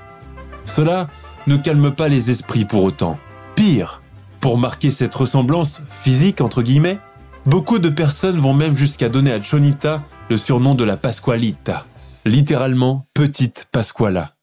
Cela 0.65 1.09
ne 1.47 1.57
calme 1.57 1.93
pas 1.93 2.09
les 2.09 2.31
esprits 2.31 2.65
pour 2.65 2.83
autant. 2.83 3.19
Pire, 3.55 4.03
pour 4.41 4.59
marquer 4.59 4.91
cette 4.91 5.15
ressemblance 5.15 5.83
physique 5.89 6.41
entre 6.41 6.63
guillemets, 6.63 6.99
beaucoup 7.47 7.79
de 7.79 7.91
personnes 7.91 8.39
vont 8.39 8.55
même 8.55 8.77
jusqu'à 8.77 9.09
donner 9.09 9.33
à 9.33 9.43
Chonita 9.43 10.03
le 10.29 10.37
surnom 10.37 10.75
de 10.75 10.85
la 10.85 10.97
Pasqualita, 10.97 11.87
littéralement 12.25 13.07
petite 13.15 13.69
Pasquala, 13.71 14.35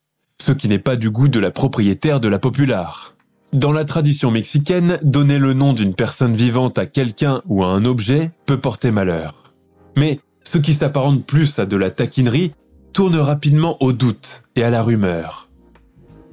ce 0.42 0.52
qui 0.52 0.70
n'est 0.70 0.80
pas 0.80 0.96
du 0.96 1.10
goût 1.10 1.28
de 1.28 1.40
la 1.40 1.52
propriétaire 1.52 2.20
de 2.20 2.28
la 2.28 2.40
Popular. 2.40 3.17
Dans 3.54 3.72
la 3.72 3.86
tradition 3.86 4.30
mexicaine, 4.30 4.98
donner 5.04 5.38
le 5.38 5.54
nom 5.54 5.72
d'une 5.72 5.96
personne 5.96 6.36
vivante 6.36 6.78
à 6.78 6.86
quelqu'un 6.86 7.42
ou 7.46 7.64
à 7.64 7.68
un 7.68 7.86
objet 7.86 8.32
peut 8.46 8.60
porter 8.60 8.92
malheur. 8.92 9.54
Mais 9.96 10.20
ce 10.44 10.58
qui 10.58 10.74
s'apparente 10.74 11.26
plus 11.26 11.58
à 11.58 11.66
de 11.66 11.78
la 11.78 11.90
taquinerie 11.90 12.52
tourne 12.92 13.16
rapidement 13.16 13.78
au 13.82 13.94
doute 13.94 14.44
et 14.56 14.64
à 14.64 14.70
la 14.70 14.84
rumeur. 14.84 15.48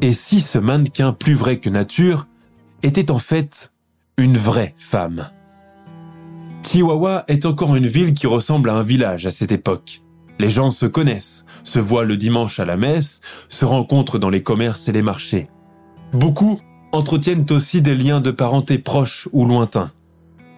Et 0.01 0.13
si 0.13 0.41
ce 0.41 0.59
mannequin 0.59 1.13
plus 1.13 1.35
vrai 1.35 1.61
que 1.61 1.71
nature 1.71 2.27
était 2.83 3.13
en 3.13 3.21
fait 3.21 3.73
une 4.19 4.37
vraie 4.37 4.75
femme? 4.77 5.29
Chihuahua 6.65 7.25
est 7.29 7.47
encore 7.47 7.77
une 7.77 7.87
ville 7.87 8.13
qui 8.13 8.27
ressemble 8.27 8.71
à 8.71 8.75
un 8.75 8.83
village 8.83 9.27
à 9.27 9.31
cette 9.31 9.53
époque. 9.53 10.03
Les 10.41 10.51
gens 10.51 10.73
se 10.73 10.87
connaissent, 10.87 11.45
se 11.63 11.79
voient 11.79 12.05
le 12.05 12.17
dimanche 12.17 12.59
à 12.59 12.65
la 12.65 12.77
messe, 12.77 13.21
se 13.49 13.65
rencontrent 13.65 14.19
dans 14.19 14.31
les 14.31 14.43
commerces 14.43 14.89
et 14.89 14.93
les 14.93 15.03
marchés. 15.03 15.49
Beaucoup 16.13 16.59
entretiennent 16.95 17.47
aussi 17.51 17.83
des 17.83 17.97
liens 17.97 18.21
de 18.21 18.31
parenté 18.31 18.79
proches 18.79 19.29
ou 19.33 19.45
lointains. 19.45 19.91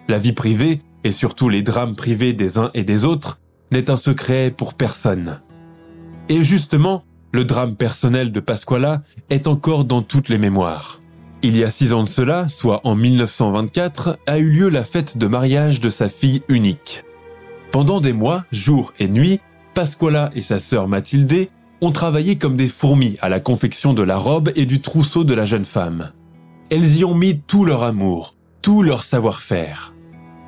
La 0.09 0.19
vie 0.19 0.35
privée, 0.35 0.81
et 1.03 1.13
surtout 1.13 1.49
les 1.49 1.63
drames 1.63 1.97
privés 1.97 2.35
des 2.35 2.59
uns 2.59 2.71
et 2.75 2.85
des 2.85 3.05
autres, 3.05 3.41
n'est 3.73 3.91
un 3.91 3.97
secret 3.97 4.53
pour 4.55 4.75
personne. 4.75 5.41
Et 6.29 6.45
justement, 6.45 7.05
le 7.33 7.45
drame 7.45 7.75
personnel 7.75 8.33
de 8.33 8.41
Pasquala 8.41 9.03
est 9.31 9.47
encore 9.47 9.85
dans 9.85 10.03
toutes 10.03 10.29
les 10.29 10.39
mémoires. 10.39 11.01
Il 11.43 11.57
y 11.57 11.65
a 11.65 11.71
six 11.71 11.93
ans 11.93 12.03
de 12.03 12.09
cela, 12.09 12.49
soit 12.49 12.81
en 12.85 12.95
1924, 12.95 14.19
a 14.27 14.39
eu 14.39 14.49
lieu 14.49 14.69
la 14.69 14.85
fête 14.85 15.17
de 15.17 15.27
mariage 15.27 15.81
de 15.81 15.91
sa 15.91 16.09
fille 16.09 16.43
unique. 16.49 17.05
Pendant 17.73 18.01
des 18.01 18.13
mois, 18.13 18.45
jour 18.53 18.93
et 18.99 19.09
nuit, 19.09 19.41
Pasquala 19.75 20.31
et 20.35 20.41
sa 20.43 20.59
sœur 20.59 20.87
Mathilde 20.87 21.49
ont 21.81 21.93
travaillé 21.93 22.37
comme 22.37 22.57
des 22.57 22.69
fourmis 22.69 23.17
à 23.21 23.29
la 23.29 23.41
confection 23.41 23.95
de 23.95 24.03
la 24.03 24.17
robe 24.17 24.51
et 24.55 24.67
du 24.67 24.81
trousseau 24.81 25.25
de 25.25 25.35
la 25.35 25.47
jeune 25.47 25.65
femme. 25.65 26.11
Elles 26.69 26.97
y 26.97 27.05
ont 27.05 27.15
mis 27.15 27.39
tout 27.39 27.65
leur 27.65 27.85
amour, 27.85 28.35
tout 28.61 28.83
leur 28.83 29.05
savoir-faire. 29.05 29.95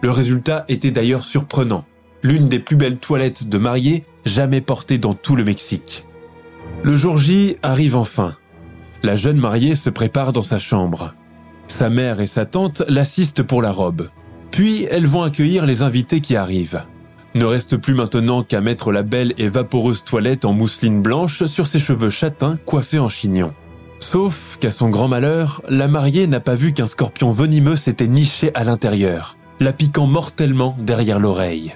Le 0.03 0.11
résultat 0.11 0.65
était 0.69 0.91
d'ailleurs 0.91 1.23
surprenant. 1.23 1.85
L'une 2.25 2.49
des 2.49 2.59
plus 2.59 2.75
belles 2.75 2.99
toilettes 2.99 3.49
de 3.49 3.59
mariée 3.59 4.05
jamais 4.25 4.61
portées 4.61 4.99
dans 4.99 5.15
tout 5.15 5.37
le 5.37 5.45
Mexique. 5.45 6.05
Le 6.83 6.97
jour 6.97 7.19
J 7.19 7.57
arrive 7.63 7.97
enfin. 7.97 8.35
La 9.05 9.15
jeune 9.15 9.39
mariée 9.39 9.77
se 9.77 9.91
prépare 9.91 10.33
dans 10.33 10.43
sa 10.43 10.59
chambre. 10.59 11.15
Sa 11.69 11.89
mère 11.89 12.21
et 12.21 12.27
sa 12.27 12.47
tante 12.47 12.83
l'assistent 12.89 13.45
pour 13.45 13.63
la 13.63 13.71
robe. 13.71 14.09
Puis 14.51 14.89
elles 14.91 15.07
vont 15.07 15.23
accueillir 15.23 15.67
les 15.67 15.83
invités 15.83 16.21
qui 16.21 16.35
arrivent. 16.35 16.83
Ne 17.37 17.45
reste 17.45 17.77
plus 17.77 17.95
maintenant 17.95 18.43
qu'à 18.43 18.61
mettre 18.61 18.91
la 18.91 19.05
belle 19.05 19.35
et 19.39 19.49
vaporeuse 19.49 20.03
toilette 20.03 20.45
en 20.45 20.53
mousseline 20.53 21.01
blanche 21.01 21.45
sur 21.45 21.69
ses 21.69 21.79
cheveux 21.79 22.11
châtains 22.11 22.57
coiffés 22.65 22.99
en 22.99 23.09
chignon. 23.09 23.55
Sauf 24.01 24.57
qu'à 24.61 24.71
son 24.71 24.89
grand 24.89 25.09
malheur, 25.09 25.63
la 25.69 25.89
mariée 25.89 26.27
n'a 26.27 26.41
pas 26.41 26.55
vu 26.55 26.73
qu'un 26.73 26.87
scorpion 26.87 27.31
venimeux 27.31 27.77
s'était 27.77 28.09
niché 28.09 28.51
à 28.55 28.65
l'intérieur, 28.65 29.37
la 29.61 29.73
piquant 29.73 30.07
mortellement 30.07 30.77
derrière 30.79 31.19
l'oreille. 31.19 31.75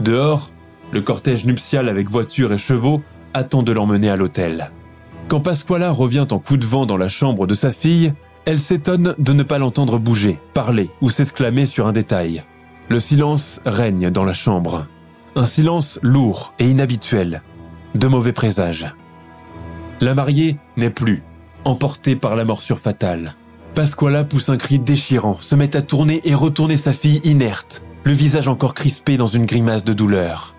Dehors, 0.00 0.50
le 0.92 1.00
cortège 1.00 1.44
nuptial 1.44 1.88
avec 1.88 2.08
voiture 2.08 2.52
et 2.52 2.58
chevaux 2.58 3.02
attend 3.34 3.62
de 3.62 3.72
l'emmener 3.72 4.10
à 4.10 4.16
l'hôtel. 4.16 4.70
Quand 5.28 5.40
Pasquala 5.40 5.90
revient 5.90 6.26
en 6.30 6.38
coup 6.38 6.56
de 6.56 6.66
vent 6.66 6.86
dans 6.86 6.96
la 6.96 7.08
chambre 7.08 7.46
de 7.46 7.54
sa 7.54 7.72
fille, 7.72 8.12
elle 8.46 8.58
s'étonne 8.58 9.14
de 9.18 9.32
ne 9.32 9.42
pas 9.42 9.58
l'entendre 9.58 9.98
bouger, 9.98 10.38
parler 10.54 10.88
ou 11.02 11.10
s'exclamer 11.10 11.66
sur 11.66 11.86
un 11.86 11.92
détail. 11.92 12.42
Le 12.88 13.00
silence 13.00 13.60
règne 13.66 14.10
dans 14.10 14.24
la 14.24 14.32
chambre. 14.32 14.86
Un 15.36 15.44
silence 15.44 15.98
lourd 16.02 16.54
et 16.58 16.70
inhabituel. 16.70 17.42
De 17.94 18.06
mauvais 18.06 18.32
présages. 18.32 18.86
La 20.00 20.14
mariée 20.14 20.56
n'est 20.78 20.88
plus, 20.88 21.22
emportée 21.64 22.16
par 22.16 22.36
la 22.36 22.44
morsure 22.44 22.78
fatale. 22.78 23.34
Pasquala 23.74 24.24
pousse 24.24 24.48
un 24.48 24.56
cri 24.56 24.78
déchirant, 24.78 25.38
se 25.40 25.54
met 25.54 25.76
à 25.76 25.82
tourner 25.82 26.20
et 26.24 26.34
retourner 26.34 26.76
sa 26.76 26.92
fille 26.92 27.20
inerte, 27.24 27.82
le 28.04 28.12
visage 28.12 28.48
encore 28.48 28.74
crispé 28.74 29.16
dans 29.16 29.26
une 29.26 29.46
grimace 29.46 29.84
de 29.84 29.92
douleur. 29.92 30.56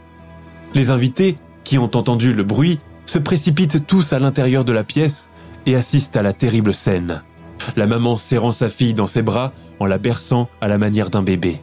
Les 0.73 0.89
invités, 0.89 1.37
qui 1.63 1.77
ont 1.77 1.95
entendu 1.95 2.33
le 2.33 2.43
bruit, 2.43 2.79
se 3.05 3.17
précipitent 3.17 3.87
tous 3.87 4.13
à 4.13 4.19
l'intérieur 4.19 4.63
de 4.63 4.73
la 4.73 4.83
pièce 4.83 5.31
et 5.65 5.75
assistent 5.75 6.17
à 6.17 6.21
la 6.21 6.33
terrible 6.33 6.73
scène. 6.73 7.23
La 7.75 7.87
maman 7.87 8.15
serrant 8.15 8.51
sa 8.51 8.69
fille 8.69 8.93
dans 8.93 9.07
ses 9.07 9.21
bras 9.21 9.51
en 9.79 9.85
la 9.85 9.97
berçant 9.97 10.47
à 10.61 10.67
la 10.67 10.77
manière 10.77 11.09
d'un 11.09 11.23
bébé. 11.23 11.59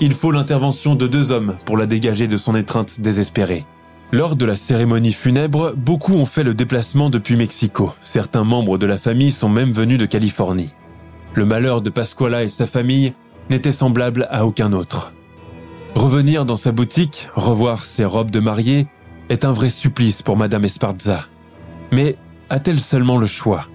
Il 0.00 0.14
faut 0.14 0.30
l'intervention 0.30 0.94
de 0.94 1.06
deux 1.06 1.32
hommes 1.32 1.56
pour 1.64 1.76
la 1.76 1.86
dégager 1.86 2.28
de 2.28 2.36
son 2.36 2.54
étreinte 2.54 3.00
désespérée. 3.00 3.66
Lors 4.10 4.36
de 4.36 4.46
la 4.46 4.56
cérémonie 4.56 5.12
funèbre, 5.12 5.74
beaucoup 5.76 6.14
ont 6.14 6.24
fait 6.24 6.42
le 6.42 6.54
déplacement 6.54 7.10
depuis 7.10 7.36
Mexico. 7.36 7.92
Certains 8.00 8.44
membres 8.44 8.78
de 8.78 8.86
la 8.86 8.96
famille 8.96 9.32
sont 9.32 9.50
même 9.50 9.70
venus 9.70 9.98
de 9.98 10.06
Californie. 10.06 10.72
Le 11.34 11.44
malheur 11.44 11.82
de 11.82 11.90
Pasquala 11.90 12.42
et 12.42 12.48
sa 12.48 12.66
famille 12.66 13.12
n'était 13.50 13.70
semblable 13.72 14.26
à 14.30 14.46
aucun 14.46 14.72
autre. 14.72 15.12
Revenir 15.94 16.46
dans 16.46 16.56
sa 16.56 16.72
boutique, 16.72 17.28
revoir 17.34 17.84
ses 17.84 18.06
robes 18.06 18.30
de 18.30 18.40
mariée, 18.40 18.86
est 19.28 19.44
un 19.44 19.52
vrai 19.52 19.68
supplice 19.68 20.22
pour 20.22 20.38
Madame 20.38 20.64
Esparza. 20.64 21.26
Mais 21.92 22.16
a-t-elle 22.48 22.80
seulement 22.80 23.18
le 23.18 23.26
choix? 23.26 23.66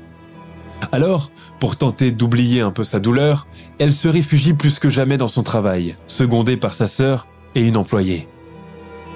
Alors, 0.92 1.32
pour 1.60 1.78
tenter 1.78 2.12
d'oublier 2.12 2.62
un 2.62 2.72
peu 2.72 2.84
sa 2.84 3.00
douleur, 3.00 3.48
elle 3.78 3.94
se 3.94 4.08
réfugie 4.08 4.54
plus 4.54 4.80
que 4.80 4.90
jamais 4.90 5.18
dans 5.18 5.28
son 5.28 5.44
travail, 5.44 5.96
secondée 6.08 6.58
par 6.58 6.74
sa 6.74 6.88
sœur 6.88 7.28
et 7.54 7.62
une 7.62 7.78
employée. 7.78 8.28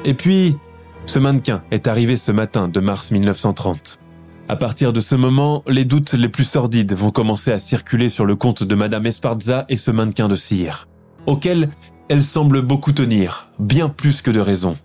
Et 0.05 0.13
puis, 0.13 0.57
ce 1.07 1.19
mannequin 1.19 1.63
est 1.71 1.87
arrivé 1.87 2.17
ce 2.17 2.31
matin 2.31 2.67
de 2.67 2.79
mars 2.79 3.11
1930. 3.11 3.99
À 4.49 4.55
partir 4.55 4.93
de 4.93 4.99
ce 4.99 5.15
moment, 5.15 5.63
les 5.67 5.85
doutes 5.85 6.13
les 6.13 6.29
plus 6.29 6.43
sordides 6.43 6.93
vont 6.93 7.09
commencer 7.09 7.51
à 7.51 7.59
circuler 7.59 8.09
sur 8.09 8.25
le 8.25 8.35
compte 8.35 8.63
de 8.63 8.75
Madame 8.75 9.05
Esparza 9.05 9.65
et 9.69 9.77
ce 9.77 9.91
mannequin 9.91 10.27
de 10.27 10.35
cire, 10.35 10.87
auquel 11.25 11.69
elle 12.09 12.23
semble 12.23 12.61
beaucoup 12.61 12.91
tenir, 12.91 13.49
bien 13.59 13.89
plus 13.89 14.21
que 14.21 14.31
de 14.31 14.39
raison. 14.39 14.77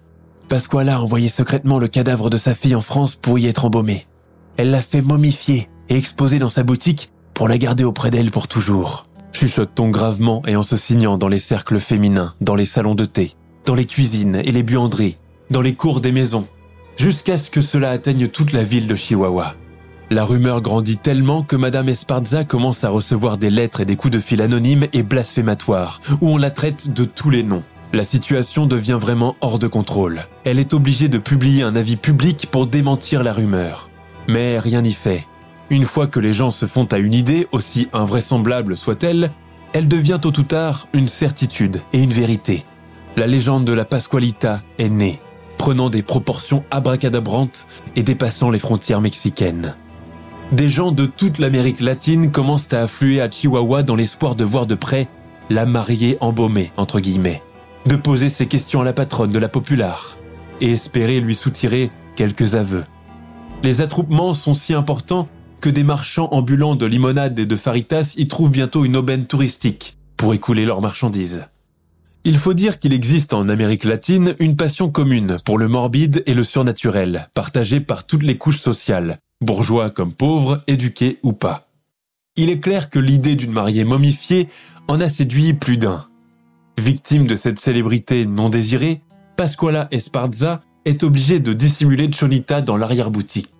Pasquale 0.48 0.88
a 0.88 1.00
envoyé 1.00 1.28
secrètement 1.28 1.78
le 1.78 1.88
cadavre 1.88 2.30
de 2.30 2.36
sa 2.36 2.54
fille 2.54 2.74
en 2.74 2.80
France 2.80 3.14
pour 3.14 3.38
y 3.38 3.46
être 3.46 3.64
embaumée. 3.64 4.06
Elle 4.56 4.70
l'a 4.70 4.82
fait 4.82 5.02
momifier 5.02 5.68
et 5.88 5.96
exposer 5.96 6.38
dans 6.38 6.48
sa 6.48 6.62
boutique 6.62 7.10
pour 7.34 7.48
la 7.48 7.58
garder 7.58 7.84
auprès 7.84 8.10
d'elle 8.10 8.30
pour 8.30 8.48
toujours. 8.48 9.06
Chuchote-t-on 9.32 9.88
gravement 9.88 10.42
et 10.46 10.56
en 10.56 10.62
se 10.62 10.76
signant 10.76 11.18
dans 11.18 11.28
les 11.28 11.38
cercles 11.38 11.80
féminins, 11.80 12.34
dans 12.40 12.54
les 12.54 12.64
salons 12.64 12.94
de 12.94 13.04
thé, 13.04 13.34
dans 13.64 13.74
les 13.74 13.86
cuisines 13.86 14.36
et 14.36 14.52
les 14.52 14.62
buanderies, 14.62 15.16
dans 15.52 15.60
les 15.60 15.74
cours 15.74 16.00
des 16.00 16.12
maisons, 16.12 16.46
jusqu'à 16.96 17.38
ce 17.38 17.50
que 17.50 17.60
cela 17.60 17.90
atteigne 17.90 18.26
toute 18.26 18.52
la 18.52 18.64
ville 18.64 18.88
de 18.88 18.96
Chihuahua. 18.96 19.54
La 20.10 20.24
rumeur 20.24 20.62
grandit 20.62 20.96
tellement 20.96 21.42
que 21.42 21.56
Madame 21.56 21.88
Esparza 21.88 22.44
commence 22.44 22.84
à 22.84 22.88
recevoir 22.88 23.36
des 23.36 23.50
lettres 23.50 23.80
et 23.80 23.84
des 23.84 23.96
coups 23.96 24.12
de 24.12 24.18
fil 24.18 24.40
anonymes 24.40 24.86
et 24.92 25.02
blasphématoires, 25.02 26.00
où 26.20 26.30
on 26.30 26.38
la 26.38 26.50
traite 26.50 26.92
de 26.92 27.04
tous 27.04 27.30
les 27.30 27.42
noms. 27.42 27.62
La 27.92 28.04
situation 28.04 28.66
devient 28.66 28.98
vraiment 28.98 29.36
hors 29.42 29.58
de 29.58 29.68
contrôle. 29.68 30.22
Elle 30.44 30.58
est 30.58 30.72
obligée 30.72 31.08
de 31.08 31.18
publier 31.18 31.62
un 31.62 31.76
avis 31.76 31.96
public 31.96 32.48
pour 32.50 32.66
démentir 32.66 33.22
la 33.22 33.34
rumeur. 33.34 33.90
Mais 34.28 34.58
rien 34.58 34.80
n'y 34.80 34.94
fait. 34.94 35.26
Une 35.68 35.84
fois 35.84 36.06
que 36.06 36.20
les 36.20 36.32
gens 36.32 36.50
se 36.50 36.66
font 36.66 36.86
à 36.86 36.98
une 36.98 37.14
idée, 37.14 37.46
aussi 37.52 37.88
invraisemblable 37.92 38.76
soit-elle, 38.76 39.30
elle 39.74 39.88
devient 39.88 40.18
tôt 40.20 40.32
ou 40.38 40.42
tard 40.42 40.88
une 40.94 41.08
certitude 41.08 41.82
et 41.92 42.02
une 42.02 42.12
vérité. 42.12 42.64
La 43.16 43.26
légende 43.26 43.66
de 43.66 43.74
la 43.74 43.84
Pasqualita 43.84 44.62
est 44.78 44.88
née, 44.88 45.20
prenant 45.58 45.90
des 45.90 46.02
proportions 46.02 46.64
abracadabrantes 46.70 47.66
et 47.96 48.02
dépassant 48.02 48.50
les 48.50 48.58
frontières 48.58 49.00
mexicaines. 49.00 49.76
des 50.52 50.68
gens 50.68 50.92
de 50.92 51.06
toute 51.06 51.38
l'Amérique 51.38 51.80
latine 51.80 52.30
commencent 52.30 52.72
à 52.72 52.82
affluer 52.82 53.20
à 53.20 53.30
Chihuahua 53.30 53.82
dans 53.82 53.96
l'espoir 53.96 54.34
de 54.34 54.44
voir 54.44 54.66
de 54.66 54.74
près 54.74 55.08
la 55.48 55.64
mariée 55.64 56.18
embaumée, 56.20 56.70
entre 56.76 57.00
guillemets, 57.00 57.42
de 57.86 57.96
poser 57.96 58.28
ses 58.28 58.46
questions 58.46 58.80
à 58.80 58.84
la 58.84 58.92
patronne 58.92 59.32
de 59.32 59.38
la 59.38 59.48
Populaire 59.48 60.18
et 60.60 60.72
espérer 60.72 61.20
lui 61.20 61.34
soutirer 61.34 61.90
quelques 62.16 62.54
aveux. 62.54 62.84
Les 63.62 63.80
attroupements 63.80 64.34
sont 64.34 64.54
si 64.54 64.74
importants 64.74 65.28
que 65.60 65.70
des 65.70 65.84
marchands 65.84 66.28
ambulants 66.32 66.74
de 66.74 66.86
limonade 66.86 67.38
et 67.38 67.46
de 67.46 67.56
faritas 67.56 68.14
y 68.16 68.28
trouvent 68.28 68.50
bientôt 68.50 68.84
une 68.84 68.96
aubaine 68.96 69.26
touristique 69.26 69.96
pour 70.16 70.34
écouler 70.34 70.64
leurs 70.64 70.80
marchandises. 70.80 71.46
Il 72.24 72.38
faut 72.38 72.54
dire 72.54 72.78
qu'il 72.78 72.92
existe 72.92 73.34
en 73.34 73.48
Amérique 73.48 73.84
latine 73.84 74.36
une 74.38 74.54
passion 74.54 74.90
commune 74.90 75.38
pour 75.44 75.58
le 75.58 75.66
morbide 75.66 76.22
et 76.26 76.34
le 76.34 76.44
surnaturel, 76.44 77.28
partagée 77.34 77.80
par 77.80 78.06
toutes 78.06 78.22
les 78.22 78.38
couches 78.38 78.60
sociales, 78.60 79.18
bourgeois 79.40 79.90
comme 79.90 80.12
pauvres, 80.12 80.62
éduqués 80.68 81.18
ou 81.24 81.32
pas. 81.32 81.68
Il 82.36 82.48
est 82.48 82.60
clair 82.60 82.90
que 82.90 83.00
l'idée 83.00 83.34
d'une 83.34 83.50
mariée 83.50 83.84
momifiée 83.84 84.48
en 84.86 85.00
a 85.00 85.08
séduit 85.08 85.52
plus 85.52 85.78
d'un. 85.78 86.06
Victime 86.80 87.26
de 87.26 87.34
cette 87.34 87.58
célébrité 87.58 88.24
non 88.24 88.48
désirée, 88.48 89.00
Pasquala 89.36 89.88
Esparza 89.90 90.60
est 90.84 91.02
obligée 91.02 91.40
de 91.40 91.52
dissimuler 91.52 92.08
Chonita 92.12 92.60
dans 92.62 92.76
l'arrière-boutique. 92.76 93.52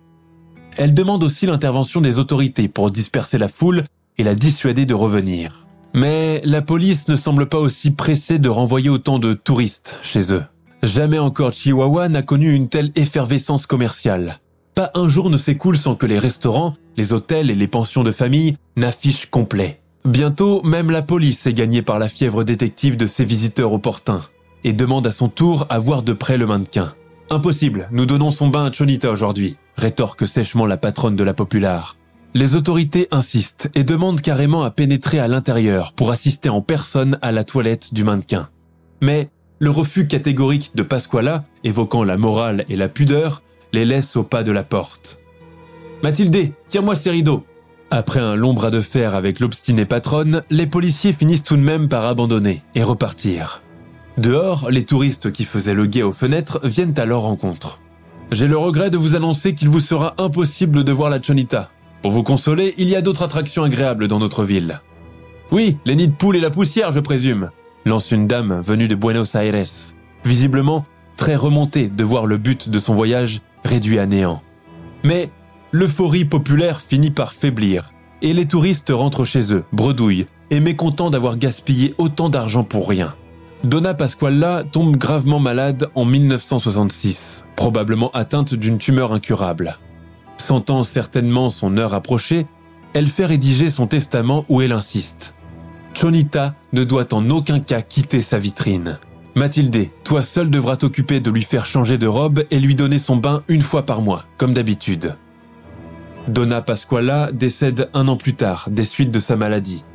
Elle 0.77 0.93
demande 0.93 1.23
aussi 1.23 1.45
l'intervention 1.45 1.99
des 1.99 2.17
autorités 2.17 2.69
pour 2.69 2.91
disperser 2.91 3.37
la 3.37 3.49
foule 3.49 3.83
et 4.17 4.23
la 4.23 4.35
dissuader 4.35 4.85
de 4.85 4.93
revenir. 4.93 5.67
Mais 5.93 6.41
la 6.43 6.61
police 6.61 7.07
ne 7.07 7.15
semble 7.15 7.47
pas 7.47 7.59
aussi 7.59 7.91
pressée 7.91 8.39
de 8.39 8.49
renvoyer 8.49 8.89
autant 8.89 9.19
de 9.19 9.33
touristes 9.33 9.99
chez 10.01 10.33
eux. 10.33 10.43
Jamais 10.81 11.19
encore 11.19 11.53
Chihuahua 11.53 12.09
n'a 12.09 12.23
connu 12.23 12.53
une 12.53 12.67
telle 12.67 12.91
effervescence 12.95 13.67
commerciale. 13.67 14.39
Pas 14.75 14.91
un 14.95 15.07
jour 15.07 15.29
ne 15.29 15.37
s'écoule 15.37 15.77
sans 15.77 15.95
que 15.95 16.07
les 16.07 16.17
restaurants, 16.17 16.73
les 16.97 17.13
hôtels 17.13 17.51
et 17.51 17.55
les 17.55 17.67
pensions 17.67 18.03
de 18.03 18.11
famille 18.11 18.57
n'affichent 18.75 19.27
complet. 19.27 19.81
Bientôt, 20.03 20.61
même 20.63 20.89
la 20.89 21.03
police 21.03 21.45
est 21.45 21.53
gagnée 21.53 21.83
par 21.83 21.99
la 21.99 22.09
fièvre 22.09 22.43
détective 22.43 22.97
de 22.97 23.07
ses 23.07 23.23
visiteurs 23.23 23.71
opportuns 23.71 24.21
et 24.63 24.73
demande 24.73 25.07
à 25.07 25.11
son 25.11 25.29
tour 25.29 25.67
à 25.69 25.79
voir 25.79 26.01
de 26.01 26.13
près 26.13 26.37
le 26.37 26.47
mannequin. 26.47 26.93
Impossible, 27.29 27.87
nous 27.91 28.05
donnons 28.05 28.31
son 28.31 28.47
bain 28.47 28.65
à 28.65 28.71
Chonita 28.71 29.09
aujourd'hui, 29.09 29.57
rétorque 29.77 30.27
sèchement 30.27 30.65
la 30.65 30.77
patronne 30.77 31.15
de 31.15 31.23
la 31.23 31.33
Populaire. 31.33 31.95
Les 32.35 32.55
autorités 32.55 33.07
insistent 33.11 33.69
et 33.75 33.83
demandent 33.83 34.21
carrément 34.21 34.63
à 34.63 34.71
pénétrer 34.71 35.19
à 35.19 35.27
l'intérieur 35.27 35.93
pour 35.93 36.09
assister 36.09 36.49
en 36.49 36.61
personne 36.61 37.19
à 37.21 37.31
la 37.31 37.43
toilette 37.43 37.93
du 37.93 38.03
mannequin. 38.03 38.49
Mais 39.01 39.29
le 39.59 39.69
refus 39.69 40.07
catégorique 40.07 40.71
de 40.73 40.81
Pasquala, 40.81 41.43
évoquant 41.63 42.03
la 42.03 42.17
morale 42.17 42.65
et 42.69 42.75
la 42.75 42.89
pudeur, 42.89 43.43
les 43.71 43.85
laisse 43.85 44.15
au 44.15 44.23
pas 44.23 44.41
de 44.41 44.51
la 44.51 44.63
porte. 44.63 45.19
Mathilde, 46.01 46.51
tire-moi 46.65 46.95
ces 46.95 47.11
rideaux. 47.11 47.43
Après 47.91 48.19
un 48.19 48.35
long 48.35 48.55
bras 48.55 48.71
de 48.71 48.81
fer 48.81 49.13
avec 49.13 49.39
l'obstinée 49.39 49.85
patronne, 49.85 50.41
les 50.49 50.65
policiers 50.65 51.13
finissent 51.13 51.43
tout 51.43 51.55
de 51.55 51.61
même 51.61 51.87
par 51.87 52.05
abandonner 52.05 52.63
et 52.73 52.81
repartir. 52.81 53.61
Dehors, 54.17 54.71
les 54.71 54.85
touristes 54.85 55.31
qui 55.31 55.43
faisaient 55.43 55.75
le 55.75 55.85
guet 55.85 56.01
aux 56.01 56.11
fenêtres 56.11 56.59
viennent 56.63 56.97
à 56.97 57.05
leur 57.05 57.21
rencontre. 57.21 57.79
J'ai 58.31 58.47
le 58.47 58.57
regret 58.57 58.89
de 58.89 58.97
vous 58.97 59.15
annoncer 59.15 59.53
qu'il 59.53 59.69
vous 59.69 59.79
sera 59.79 60.15
impossible 60.17 60.83
de 60.83 60.91
voir 60.91 61.11
la 61.11 61.21
Chonita. 61.21 61.69
Pour 62.03 62.11
vous 62.11 62.23
consoler, 62.23 62.73
il 62.77 62.89
y 62.89 62.97
a 62.97 63.01
d'autres 63.01 63.23
attractions 63.23 63.63
agréables 63.63 64.09
dans 64.09 64.19
notre 64.19 64.43
ville. 64.43 64.81
Oui, 65.51 65.77
les 65.85 65.95
nids 65.95 66.09
de 66.09 66.13
poules 66.13 66.35
et 66.35 66.41
la 66.41 66.49
poussière, 66.49 66.91
je 66.91 66.99
présume, 66.99 67.49
lance 67.85 68.11
une 68.11 68.27
dame 68.27 68.59
venue 68.61 68.89
de 68.89 68.95
Buenos 68.95 69.35
Aires, 69.35 69.65
visiblement 70.25 70.85
très 71.15 71.37
remontée 71.37 71.87
de 71.87 72.03
voir 72.03 72.25
le 72.25 72.35
but 72.35 72.69
de 72.69 72.77
son 72.77 72.93
voyage 72.93 73.41
réduit 73.63 73.99
à 73.99 74.05
néant. 74.05 74.41
Mais 75.05 75.29
l'euphorie 75.71 76.25
populaire 76.25 76.81
finit 76.81 77.09
par 77.09 77.31
faiblir, 77.31 77.93
et 78.21 78.33
les 78.33 78.49
touristes 78.49 78.91
rentrent 78.93 79.23
chez 79.23 79.53
eux, 79.53 79.63
bredouilles, 79.71 80.25
et 80.49 80.59
mécontents 80.59 81.09
d'avoir 81.09 81.37
gaspillé 81.37 81.93
autant 81.97 82.27
d'argent 82.27 82.65
pour 82.65 82.89
rien. 82.89 83.15
Donna 83.63 83.93
Pasquala 83.93 84.63
tombe 84.69 84.97
gravement 84.97 85.39
malade 85.39 85.89
en 85.95 86.03
1966, 86.03 87.45
probablement 87.55 88.11
atteinte 88.11 88.55
d'une 88.55 88.77
tumeur 88.77 89.13
incurable. 89.13 89.77
Sentant 90.45 90.83
certainement 90.83 91.49
son 91.49 91.77
heure 91.77 91.93
approcher, 91.93 92.47
elle 92.93 93.07
fait 93.07 93.25
rédiger 93.25 93.69
son 93.69 93.87
testament 93.87 94.43
où 94.49 94.61
elle 94.61 94.73
insiste. 94.73 95.33
Chonita 95.93 96.53
ne 96.73 96.83
doit 96.83 97.13
en 97.13 97.29
aucun 97.29 97.61
cas 97.61 97.81
quitter 97.81 98.21
sa 98.21 98.39
vitrine. 98.39 98.99
Mathilde, 99.35 99.87
toi 100.03 100.21
seule 100.21 100.49
devras 100.49 100.75
t'occuper 100.75 101.21
de 101.21 101.31
lui 101.31 101.43
faire 101.43 101.65
changer 101.65 101.97
de 101.97 102.07
robe 102.07 102.43
et 102.51 102.59
lui 102.59 102.75
donner 102.75 102.99
son 102.99 103.15
bain 103.15 103.43
une 103.47 103.61
fois 103.61 103.85
par 103.85 104.01
mois, 104.01 104.25
comme 104.35 104.53
d'habitude. 104.53 105.15
Donna 106.27 106.61
Pasquala 106.61 107.31
décède 107.31 107.89
un 107.93 108.09
an 108.09 108.17
plus 108.17 108.35
tard 108.35 108.67
des 108.69 108.83
suites 108.83 109.11
de 109.11 109.19
sa 109.19 109.37
maladie, 109.37 109.85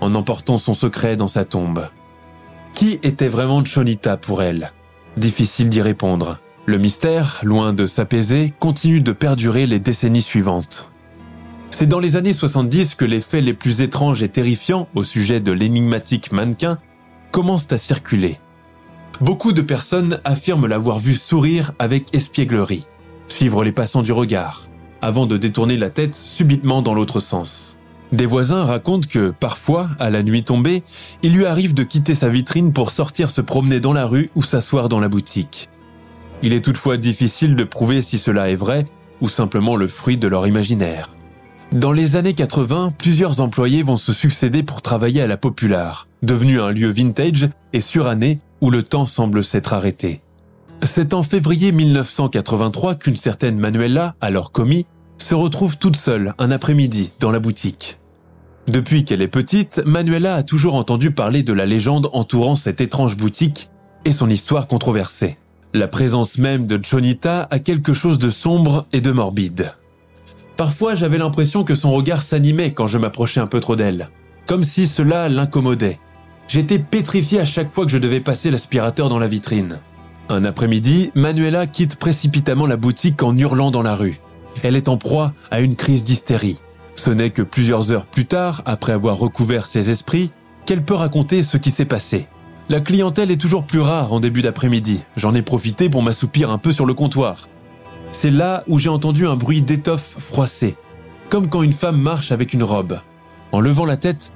en 0.00 0.14
emportant 0.14 0.56
son 0.56 0.72
secret 0.72 1.16
dans 1.16 1.28
sa 1.28 1.44
tombe. 1.44 1.86
Qui 2.72 2.98
était 3.02 3.28
vraiment 3.28 3.62
Chonita 3.62 4.16
pour 4.16 4.40
elle? 4.42 4.72
Difficile 5.18 5.68
d'y 5.68 5.82
répondre. 5.82 6.38
Le 6.68 6.76
mystère, 6.76 7.40
loin 7.44 7.72
de 7.72 7.86
s'apaiser, 7.86 8.52
continue 8.58 9.00
de 9.00 9.12
perdurer 9.12 9.66
les 9.66 9.80
décennies 9.80 10.20
suivantes. 10.20 10.86
C'est 11.70 11.86
dans 11.86 11.98
les 11.98 12.14
années 12.14 12.34
70 12.34 12.94
que 12.94 13.06
les 13.06 13.22
faits 13.22 13.42
les 13.42 13.54
plus 13.54 13.80
étranges 13.80 14.22
et 14.22 14.28
terrifiants 14.28 14.86
au 14.94 15.02
sujet 15.02 15.40
de 15.40 15.50
l'énigmatique 15.50 16.30
mannequin 16.30 16.76
commencent 17.30 17.72
à 17.72 17.78
circuler. 17.78 18.36
Beaucoup 19.22 19.54
de 19.54 19.62
personnes 19.62 20.20
affirment 20.24 20.66
l'avoir 20.66 20.98
vu 20.98 21.14
sourire 21.14 21.72
avec 21.78 22.14
espièglerie, 22.14 22.86
suivre 23.28 23.64
les 23.64 23.72
passants 23.72 24.02
du 24.02 24.12
regard, 24.12 24.66
avant 25.00 25.24
de 25.24 25.38
détourner 25.38 25.78
la 25.78 25.88
tête 25.88 26.14
subitement 26.14 26.82
dans 26.82 26.92
l'autre 26.92 27.20
sens. 27.20 27.78
Des 28.12 28.26
voisins 28.26 28.64
racontent 28.64 29.08
que, 29.08 29.30
parfois, 29.30 29.88
à 29.98 30.10
la 30.10 30.22
nuit 30.22 30.44
tombée, 30.44 30.82
il 31.22 31.32
lui 31.32 31.46
arrive 31.46 31.72
de 31.72 31.82
quitter 31.82 32.14
sa 32.14 32.28
vitrine 32.28 32.74
pour 32.74 32.90
sortir 32.90 33.30
se 33.30 33.40
promener 33.40 33.80
dans 33.80 33.94
la 33.94 34.04
rue 34.04 34.28
ou 34.34 34.42
s'asseoir 34.42 34.90
dans 34.90 35.00
la 35.00 35.08
boutique. 35.08 35.70
Il 36.42 36.52
est 36.52 36.64
toutefois 36.64 36.96
difficile 36.96 37.56
de 37.56 37.64
prouver 37.64 38.02
si 38.02 38.18
cela 38.18 38.50
est 38.50 38.56
vrai 38.56 38.84
ou 39.20 39.28
simplement 39.28 39.76
le 39.76 39.88
fruit 39.88 40.16
de 40.16 40.28
leur 40.28 40.46
imaginaire. 40.46 41.16
Dans 41.72 41.92
les 41.92 42.16
années 42.16 42.34
80, 42.34 42.94
plusieurs 42.96 43.40
employés 43.40 43.82
vont 43.82 43.96
se 43.96 44.12
succéder 44.12 44.62
pour 44.62 44.80
travailler 44.80 45.20
à 45.20 45.26
la 45.26 45.36
Populaire, 45.36 46.06
devenu 46.22 46.60
un 46.60 46.70
lieu 46.70 46.88
vintage 46.88 47.48
et 47.72 47.80
suranné 47.80 48.38
où 48.60 48.70
le 48.70 48.82
temps 48.82 49.04
semble 49.04 49.44
s'être 49.44 49.72
arrêté. 49.72 50.22
C'est 50.82 51.12
en 51.12 51.22
février 51.22 51.72
1983 51.72 52.94
qu'une 52.94 53.16
certaine 53.16 53.58
Manuela, 53.58 54.14
alors 54.20 54.52
commis, 54.52 54.86
se 55.18 55.34
retrouve 55.34 55.76
toute 55.76 55.96
seule 55.96 56.34
un 56.38 56.50
après-midi 56.50 57.12
dans 57.20 57.32
la 57.32 57.40
boutique. 57.40 57.98
Depuis 58.68 59.04
qu'elle 59.04 59.22
est 59.22 59.28
petite, 59.28 59.82
Manuela 59.84 60.36
a 60.36 60.42
toujours 60.42 60.74
entendu 60.74 61.10
parler 61.10 61.42
de 61.42 61.52
la 61.52 61.66
légende 61.66 62.08
entourant 62.12 62.54
cette 62.54 62.80
étrange 62.80 63.16
boutique 63.16 63.70
et 64.04 64.12
son 64.12 64.30
histoire 64.30 64.68
controversée. 64.68 65.36
La 65.74 65.86
présence 65.86 66.38
même 66.38 66.66
de 66.66 66.80
Chonita 66.82 67.46
a 67.50 67.58
quelque 67.58 67.92
chose 67.92 68.18
de 68.18 68.30
sombre 68.30 68.86
et 68.92 69.02
de 69.02 69.12
morbide. 69.12 69.74
Parfois, 70.56 70.94
j'avais 70.94 71.18
l'impression 71.18 71.62
que 71.62 71.74
son 71.74 71.92
regard 71.92 72.22
s'animait 72.22 72.72
quand 72.72 72.86
je 72.86 72.96
m'approchais 72.96 73.40
un 73.40 73.46
peu 73.46 73.60
trop 73.60 73.76
d'elle, 73.76 74.08
comme 74.46 74.64
si 74.64 74.86
cela 74.86 75.28
l'incommodait. 75.28 76.00
J'étais 76.48 76.78
pétrifié 76.78 77.40
à 77.40 77.44
chaque 77.44 77.70
fois 77.70 77.84
que 77.84 77.90
je 77.90 77.98
devais 77.98 78.20
passer 78.20 78.50
l'aspirateur 78.50 79.10
dans 79.10 79.18
la 79.18 79.28
vitrine. 79.28 79.78
Un 80.30 80.44
après-midi, 80.44 81.12
Manuela 81.14 81.66
quitte 81.66 81.96
précipitamment 81.96 82.66
la 82.66 82.78
boutique 82.78 83.22
en 83.22 83.36
hurlant 83.36 83.70
dans 83.70 83.82
la 83.82 83.94
rue. 83.94 84.20
Elle 84.62 84.74
est 84.74 84.88
en 84.88 84.96
proie 84.96 85.34
à 85.50 85.60
une 85.60 85.76
crise 85.76 86.04
d'hystérie. 86.04 86.58
Ce 86.94 87.10
n'est 87.10 87.30
que 87.30 87.42
plusieurs 87.42 87.92
heures 87.92 88.06
plus 88.06 88.24
tard, 88.24 88.62
après 88.64 88.92
avoir 88.92 89.18
recouvert 89.18 89.66
ses 89.66 89.90
esprits, 89.90 90.32
qu'elle 90.64 90.84
peut 90.84 90.94
raconter 90.94 91.42
ce 91.42 91.58
qui 91.58 91.70
s'est 91.70 91.84
passé. 91.84 92.26
La 92.70 92.80
clientèle 92.80 93.30
est 93.30 93.40
toujours 93.40 93.64
plus 93.64 93.80
rare 93.80 94.12
en 94.12 94.20
début 94.20 94.42
d'après-midi. 94.42 95.02
J'en 95.16 95.34
ai 95.34 95.40
profité 95.40 95.88
pour 95.88 96.02
m'assoupir 96.02 96.50
un 96.50 96.58
peu 96.58 96.70
sur 96.70 96.84
le 96.84 96.92
comptoir. 96.92 97.48
C'est 98.12 98.30
là 98.30 98.62
où 98.66 98.78
j'ai 98.78 98.90
entendu 98.90 99.26
un 99.26 99.36
bruit 99.36 99.62
d'étoffe 99.62 100.16
froissée, 100.18 100.76
comme 101.30 101.48
quand 101.48 101.62
une 101.62 101.72
femme 101.72 101.98
marche 101.98 102.30
avec 102.30 102.52
une 102.52 102.62
robe. 102.62 102.98
En 103.52 103.60
levant 103.60 103.86
la 103.86 103.96
tête, 103.96 104.32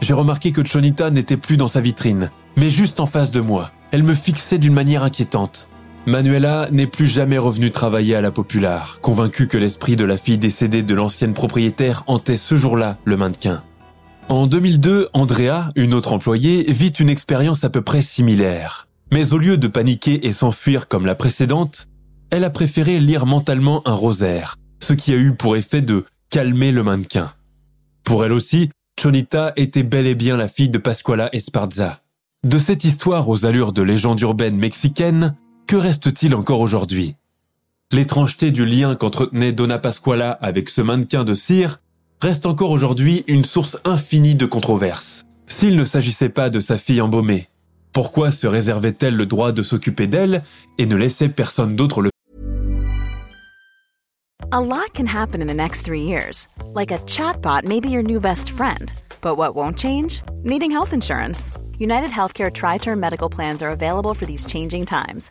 j'ai 0.00 0.12
remarqué 0.12 0.50
que 0.50 0.64
Chonita 0.64 1.10
n'était 1.10 1.36
plus 1.36 1.56
dans 1.56 1.68
sa 1.68 1.80
vitrine, 1.80 2.30
mais 2.56 2.68
juste 2.68 2.98
en 2.98 3.06
face 3.06 3.30
de 3.30 3.40
moi. 3.40 3.70
Elle 3.92 4.02
me 4.02 4.14
fixait 4.14 4.58
d'une 4.58 4.74
manière 4.74 5.04
inquiétante. 5.04 5.68
Manuela 6.06 6.66
n'est 6.72 6.88
plus 6.88 7.06
jamais 7.06 7.38
revenue 7.38 7.70
travailler 7.70 8.16
à 8.16 8.20
la 8.20 8.32
Populaire, 8.32 8.98
convaincue 9.02 9.46
que 9.46 9.58
l'esprit 9.58 9.94
de 9.94 10.04
la 10.04 10.16
fille 10.16 10.38
décédée 10.38 10.82
de 10.82 10.94
l'ancienne 10.94 11.34
propriétaire 11.34 12.02
hantait 12.08 12.38
ce 12.38 12.56
jour-là 12.56 12.96
le 13.04 13.16
mannequin. 13.16 13.62
En 14.30 14.46
2002, 14.46 15.08
Andrea, 15.14 15.72
une 15.74 15.94
autre 15.94 16.12
employée, 16.12 16.70
vit 16.70 16.90
une 16.90 17.08
expérience 17.08 17.64
à 17.64 17.70
peu 17.70 17.80
près 17.80 18.02
similaire. 18.02 18.86
Mais 19.10 19.32
au 19.32 19.38
lieu 19.38 19.56
de 19.56 19.68
paniquer 19.68 20.26
et 20.26 20.34
s'enfuir 20.34 20.86
comme 20.86 21.06
la 21.06 21.14
précédente, 21.14 21.88
elle 22.30 22.44
a 22.44 22.50
préféré 22.50 23.00
lire 23.00 23.24
mentalement 23.24 23.80
un 23.88 23.94
rosaire, 23.94 24.56
ce 24.80 24.92
qui 24.92 25.14
a 25.14 25.16
eu 25.16 25.34
pour 25.34 25.56
effet 25.56 25.80
de 25.80 26.04
calmer 26.28 26.72
le 26.72 26.82
mannequin. 26.82 27.32
Pour 28.04 28.22
elle 28.22 28.34
aussi, 28.34 28.68
Chonita 29.00 29.54
était 29.56 29.82
bel 29.82 30.06
et 30.06 30.14
bien 30.14 30.36
la 30.36 30.48
fille 30.48 30.68
de 30.68 30.76
Pasquala 30.76 31.34
Esparza. 31.34 31.96
De 32.44 32.58
cette 32.58 32.84
histoire 32.84 33.30
aux 33.30 33.46
allures 33.46 33.72
de 33.72 33.80
légende 33.80 34.20
urbaine 34.20 34.56
mexicaine, 34.56 35.36
que 35.66 35.76
reste-t-il 35.76 36.34
encore 36.34 36.60
aujourd'hui? 36.60 37.14
L'étrangeté 37.92 38.50
du 38.50 38.66
lien 38.66 38.94
qu'entretenait 38.94 39.52
Donna 39.52 39.78
Pasquala 39.78 40.32
avec 40.32 40.68
ce 40.68 40.82
mannequin 40.82 41.24
de 41.24 41.32
cire 41.32 41.80
reste 42.20 42.46
encore 42.46 42.70
aujourd'hui 42.70 43.24
une 43.28 43.44
source 43.44 43.78
infinie 43.84 44.34
de 44.34 44.46
controverses. 44.46 45.24
S'il 45.46 45.76
ne 45.76 45.84
s'agissait 45.84 46.28
pas 46.28 46.50
de 46.50 46.60
sa 46.60 46.78
fille 46.78 47.00
embaumée, 47.00 47.48
pourquoi 47.92 48.30
se 48.30 48.46
réservait-elle 48.46 49.16
le 49.16 49.26
droit 49.26 49.52
de 49.52 49.62
s'occuper 49.62 50.06
d'elle 50.06 50.42
et 50.78 50.86
ne 50.86 50.96
laissait 50.96 51.28
personne 51.28 51.76
d'autre 51.76 52.02
le 52.02 52.10
A 54.50 54.60
lot 54.60 54.92
can 54.94 55.06
happen 55.06 55.42
in 55.42 55.46
the 55.46 55.54
next 55.54 55.82
three 55.82 56.04
years. 56.04 56.48
Like 56.74 56.90
a 56.90 56.98
chatbot 57.06 57.64
may 57.64 57.80
be 57.80 57.90
your 57.90 58.02
new 58.02 58.18
best 58.18 58.50
friend. 58.50 58.92
But 59.20 59.36
what 59.36 59.54
won't 59.54 59.76
change? 59.76 60.22
Needing 60.42 60.70
health 60.70 60.92
insurance. 60.92 61.52
United 61.78 62.10
Healthcare 62.10 62.50
Tri 62.50 62.78
Term 62.78 62.98
Medical 62.98 63.28
Plans 63.28 63.62
are 63.62 63.70
available 63.70 64.14
for 64.14 64.26
these 64.26 64.46
changing 64.46 64.86
times. 64.86 65.30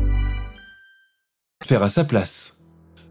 Faire 1.65 1.83
à 1.83 1.89
sa 1.89 2.03
place. 2.03 2.53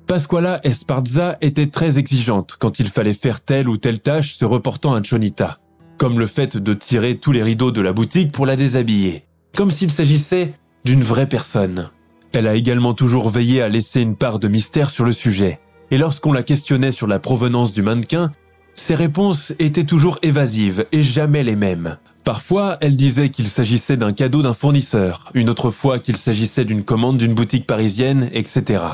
Pasquala 0.07 0.61
Esparza 0.65 1.37
était 1.41 1.69
très 1.69 1.99
exigeante 1.99 2.57
quand 2.59 2.81
il 2.81 2.89
fallait 2.89 3.15
faire 3.15 3.41
telle 3.41 3.69
ou 3.69 3.77
telle 3.77 4.01
tâche 4.01 4.35
se 4.35 4.45
reportant 4.45 4.95
à 4.95 5.03
Chonita, 5.03 5.59
comme 5.99 6.19
le 6.19 6.27
fait 6.27 6.57
de 6.57 6.75
tirer 6.75 7.19
tous 7.19 7.33
les 7.33 7.43
rideaux 7.43 7.71
de 7.71 7.81
la 7.81 7.93
boutique 7.93 8.33
pour 8.33 8.47
la 8.47 8.57
déshabiller, 8.57 9.25
comme 9.57 9.71
s'il 9.71 9.91
s'agissait 9.91 10.53
d'une 10.85 11.03
vraie 11.03 11.29
personne. 11.29 11.91
Elle 12.33 12.47
a 12.47 12.55
également 12.55 12.95
toujours 12.95 13.29
veillé 13.29 13.63
à 13.63 13.69
laisser 13.69 14.01
une 14.01 14.17
part 14.17 14.39
de 14.39 14.49
mystère 14.49 14.91
sur 14.91 15.05
le 15.05 15.13
sujet, 15.13 15.61
et 15.91 15.99
lorsqu'on 15.99 16.33
la 16.33 16.43
questionnait 16.43 16.93
sur 16.93 17.07
la 17.07 17.19
provenance 17.19 17.73
du 17.73 17.83
mannequin, 17.83 18.31
ses 18.75 18.95
réponses 18.95 19.53
étaient 19.59 19.85
toujours 19.85 20.19
évasives 20.23 20.87
et 20.91 21.03
jamais 21.03 21.43
les 21.43 21.57
mêmes. 21.57 21.99
Parfois, 22.31 22.77
elle 22.81 22.95
disait 22.95 23.29
qu'il 23.29 23.49
s'agissait 23.49 23.97
d'un 23.97 24.13
cadeau 24.13 24.41
d'un 24.41 24.55
fournisseur, 24.55 25.33
une 25.35 25.51
autre 25.51 25.73
fois 25.73 25.99
qu'il 25.99 26.17
s'agissait 26.17 26.65
d'une 26.65 26.85
commande 26.85 27.19
d'une 27.19 27.35
boutique 27.35 27.67
parisienne, 27.67 28.31
etc. 28.33 28.85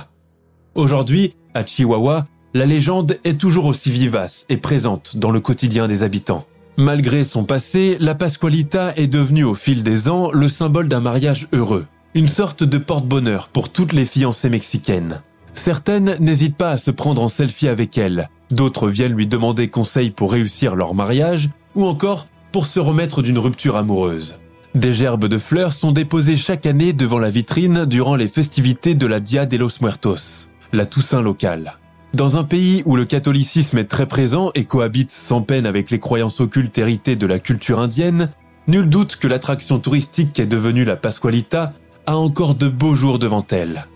Aujourd'hui, 0.75 1.35
à 1.53 1.63
Chihuahua, 1.63 2.27
la 2.55 2.65
légende 2.65 3.19
est 3.25 3.39
toujours 3.39 3.67
aussi 3.67 3.91
vivace 3.91 4.47
et 4.49 4.57
présente 4.57 5.19
dans 5.19 5.31
le 5.31 5.41
quotidien 5.41 5.87
des 5.87 6.03
habitants. 6.03 6.47
Malgré 6.79 7.25
son 7.25 7.45
passé, 7.45 7.99
la 8.01 8.15
Pascualita 8.15 8.95
est 8.97 9.07
devenue 9.07 9.45
au 9.45 9.55
fil 9.55 9.83
des 9.83 10.09
ans 10.09 10.31
le 10.33 10.49
symbole 10.49 10.89
d'un 10.89 11.01
mariage 11.01 11.47
heureux, 11.53 11.85
une 12.15 12.29
sorte 12.29 12.65
de 12.65 12.79
porte-bonheur 12.79 13.51
pour 13.51 13.69
toutes 13.69 13.93
les 13.93 14.07
fiancées 14.07 14.49
mexicaines. 14.49 15.21
Certaines 15.53 16.17
n'hésitent 16.21 16.57
pas 16.57 16.71
à 16.71 16.79
se 16.79 16.91
prendre 16.91 17.21
en 17.21 17.29
selfie 17.29 17.69
avec 17.69 17.99
elle, 17.99 18.31
d'autres 18.51 18.89
viennent 18.89 19.13
lui 19.13 19.27
demander 19.27 19.69
conseil 19.69 20.09
pour 20.09 20.33
réussir 20.33 20.75
leur 20.75 20.95
mariage, 20.95 21.51
ou 21.75 21.85
encore 21.85 22.29
pour 22.53 22.67
se 22.67 22.81
remettre 22.81 23.23
d'une 23.23 23.39
rupture 23.39 23.77
amoureuse. 23.77 24.41
Des 24.75 24.93
gerbes 24.93 25.27
de 25.27 25.39
fleurs 25.39 25.73
sont 25.73 25.93
déposées 25.93 26.37
chaque 26.37 26.67
année 26.67 26.93
devant 26.93 27.19
la 27.19 27.31
vitrine 27.31 27.87
durant 27.87 28.15
les 28.15 28.29
festivités 28.29 28.95
de 28.95 29.07
la 29.07 29.21
Dia 29.21 29.47
de 29.47 29.57
los 29.57 29.81
Muertos, 29.81 30.47
la 30.73 30.85
Toussaint 30.85 31.23
locale. 31.23 31.79
Dans 32.13 32.37
un 32.37 32.45
pays 32.45 32.83
où 32.85 32.97
le 32.97 33.05
catholicisme 33.05 33.79
est 33.79 33.87
très 33.87 34.07
présent 34.07 34.51
et 34.55 34.65
cohabite 34.65 35.11
sans 35.11 35.43
peine 35.43 35.67
avec 35.67 35.91
les 35.91 35.99
croyances 35.99 36.41
occultes 36.41 36.79
héritées 36.79 37.17
de 37.17 37.27
la 37.27 37.39
culture 37.39 37.79
indienne, 37.79 38.31
nul 38.69 38.89
doute 38.89 39.17
que 39.17 39.29
l'attraction 39.29 39.79
touristique 39.79 40.33
qu'est 40.33 40.47
devenue 40.47 40.85
la 40.85 40.97
Pascualita 40.97 41.73
a 42.07 42.17
encore 42.17 42.55
de 42.55 42.69
beaux 42.69 42.95
jours 42.95 43.19
devant 43.19 43.47
elle. 43.51 43.87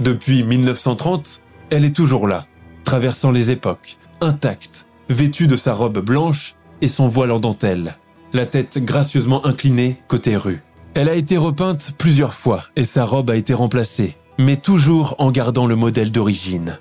Depuis 0.00 0.42
1930, 0.42 1.42
elle 1.70 1.84
est 1.84 1.94
toujours 1.94 2.26
là, 2.26 2.46
traversant 2.84 3.30
les 3.30 3.50
époques, 3.50 3.98
intacte, 4.20 4.86
vêtue 5.08 5.46
de 5.46 5.56
sa 5.56 5.74
robe 5.74 5.98
blanche 5.98 6.56
et 6.80 6.88
son 6.88 7.08
voile 7.08 7.32
en 7.32 7.38
dentelle, 7.38 7.96
la 8.32 8.46
tête 8.46 8.78
gracieusement 8.84 9.44
inclinée 9.46 9.96
côté 10.08 10.36
rue. 10.36 10.62
Elle 10.94 11.08
a 11.08 11.14
été 11.14 11.36
repeinte 11.36 11.92
plusieurs 11.98 12.34
fois 12.34 12.64
et 12.76 12.84
sa 12.84 13.04
robe 13.04 13.30
a 13.30 13.36
été 13.36 13.54
remplacée, 13.54 14.16
mais 14.38 14.56
toujours 14.56 15.14
en 15.18 15.30
gardant 15.30 15.66
le 15.66 15.76
modèle 15.76 16.10
d'origine. 16.10 16.78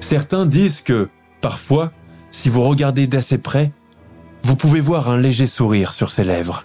Certains 0.00 0.46
disent 0.46 0.80
que, 0.80 1.08
parfois, 1.40 1.92
si 2.30 2.48
vous 2.48 2.62
regardez 2.62 3.06
d'assez 3.06 3.38
près, 3.38 3.72
vous 4.42 4.56
pouvez 4.56 4.80
voir 4.80 5.10
un 5.10 5.16
léger 5.16 5.46
sourire 5.46 5.92
sur 5.92 6.10
ses 6.10 6.24
lèvres. 6.24 6.64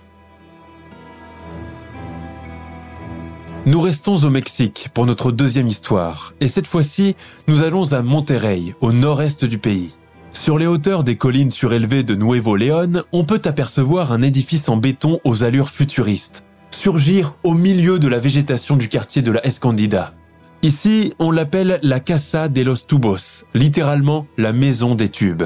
Nous 3.65 3.80
restons 3.80 4.17
au 4.17 4.30
Mexique 4.30 4.89
pour 4.93 5.06
notre 5.06 5.32
deuxième 5.32 5.67
histoire, 5.67 6.34
et 6.41 6.49
cette 6.49 6.67
fois-ci, 6.67 7.15
nous 7.47 7.62
allons 7.62 7.93
à 7.93 8.02
Monterrey, 8.02 8.76
au 8.82 8.91
nord-est 8.91 9.45
du 9.45 9.58
pays. 9.58 9.95
Sur 10.34 10.58
les 10.58 10.67
hauteurs 10.67 11.04
des 11.04 11.15
collines 11.15 11.52
surélevées 11.52 12.04
de 12.04 12.15
Nuevo 12.15 12.56
León, 12.56 13.04
on 13.13 13.24
peut 13.24 13.41
apercevoir 13.46 14.12
un 14.12 14.22
édifice 14.22 14.67
en 14.67 14.76
béton 14.76 15.22
aux 15.24 15.43
allures 15.43 15.69
futuristes, 15.69 16.43
surgir 16.72 17.36
au 17.43 17.54
milieu 17.54 17.98
de 17.98 18.10
la 18.10 18.19
végétation 18.19 18.76
du 18.76 18.89
quartier 18.89 19.22
de 19.22 19.32
la 19.32 19.46
Escondida. 19.46 20.13
Ici, 20.62 21.13
on 21.19 21.32
l'appelle 21.32 21.80
la 21.82 22.00
Casa 22.00 22.50
de 22.50 22.62
los 22.62 22.86
Tubos, 22.88 23.46
littéralement 23.54 24.28
la 24.38 24.52
maison 24.52 24.96
des 24.96 25.10
tubes. 25.10 25.43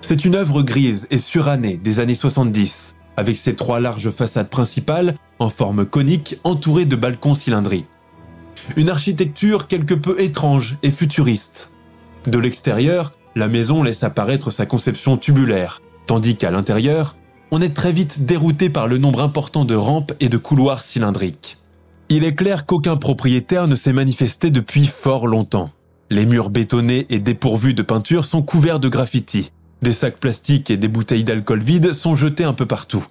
C'est 0.00 0.24
une 0.24 0.34
œuvre 0.34 0.62
grise 0.62 1.08
et 1.10 1.18
surannée 1.18 1.76
des 1.76 2.00
années 2.00 2.14
70, 2.14 2.94
avec 3.16 3.36
ses 3.36 3.54
trois 3.54 3.80
larges 3.80 4.10
façades 4.10 4.48
principales 4.48 5.14
en 5.38 5.50
forme 5.50 5.84
conique 5.84 6.36
entourées 6.44 6.86
de 6.86 6.96
balcons 6.96 7.34
cylindriques. 7.34 7.86
Une 8.76 8.88
architecture 8.88 9.68
quelque 9.68 9.94
peu 9.94 10.20
étrange 10.20 10.76
et 10.82 10.90
futuriste. 10.90 11.70
De 12.26 12.38
l'extérieur, 12.38 13.12
la 13.34 13.48
maison 13.48 13.82
laisse 13.82 14.02
apparaître 14.02 14.50
sa 14.50 14.66
conception 14.66 15.16
tubulaire, 15.16 15.80
tandis 16.06 16.36
qu'à 16.36 16.50
l'intérieur, 16.50 17.16
on 17.50 17.60
est 17.60 17.74
très 17.74 17.92
vite 17.92 18.24
dérouté 18.24 18.70
par 18.70 18.88
le 18.88 18.98
nombre 18.98 19.22
important 19.22 19.64
de 19.64 19.74
rampes 19.74 20.12
et 20.20 20.28
de 20.28 20.38
couloirs 20.38 20.82
cylindriques. 20.82 21.58
Il 22.08 22.24
est 22.24 22.34
clair 22.34 22.66
qu'aucun 22.66 22.96
propriétaire 22.96 23.68
ne 23.68 23.76
s'est 23.76 23.92
manifesté 23.92 24.50
depuis 24.50 24.86
fort 24.86 25.26
longtemps. 25.26 25.70
Les 26.10 26.26
murs 26.26 26.50
bétonnés 26.50 27.06
et 27.08 27.20
dépourvus 27.20 27.74
de 27.74 27.82
peinture 27.82 28.24
sont 28.24 28.42
couverts 28.42 28.80
de 28.80 28.88
graffitis, 28.88 29.50
des 29.82 29.92
sacs 29.92 30.18
plastiques 30.18 30.70
et 30.70 30.76
des 30.76 30.86
bouteilles 30.86 31.24
d'alcool 31.24 31.60
vides 31.60 31.92
sont 31.92 32.14
jetés 32.14 32.44
un 32.44 32.52
peu 32.52 32.66
partout. 32.66 33.04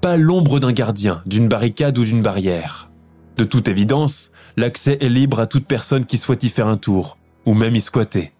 Pas 0.00 0.16
l'ombre 0.16 0.60
d'un 0.60 0.72
gardien, 0.72 1.20
d'une 1.26 1.48
barricade 1.48 1.98
ou 1.98 2.04
d'une 2.04 2.22
barrière. 2.22 2.90
De 3.36 3.42
toute 3.42 3.66
évidence, 3.66 4.30
l'accès 4.56 4.98
est 5.00 5.08
libre 5.08 5.40
à 5.40 5.48
toute 5.48 5.66
personne 5.66 6.06
qui 6.06 6.16
souhaite 6.16 6.44
y 6.44 6.48
faire 6.48 6.68
un 6.68 6.76
tour, 6.76 7.18
ou 7.44 7.54
même 7.54 7.74
y 7.74 7.80
squatter. 7.80 8.32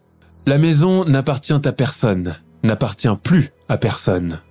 La 0.48 0.58
maison 0.58 1.04
n'appartient 1.04 1.52
à 1.52 1.72
personne, 1.72 2.36
n'appartient 2.62 3.08
plus 3.20 3.50
à 3.68 3.78
personne. 3.78 4.42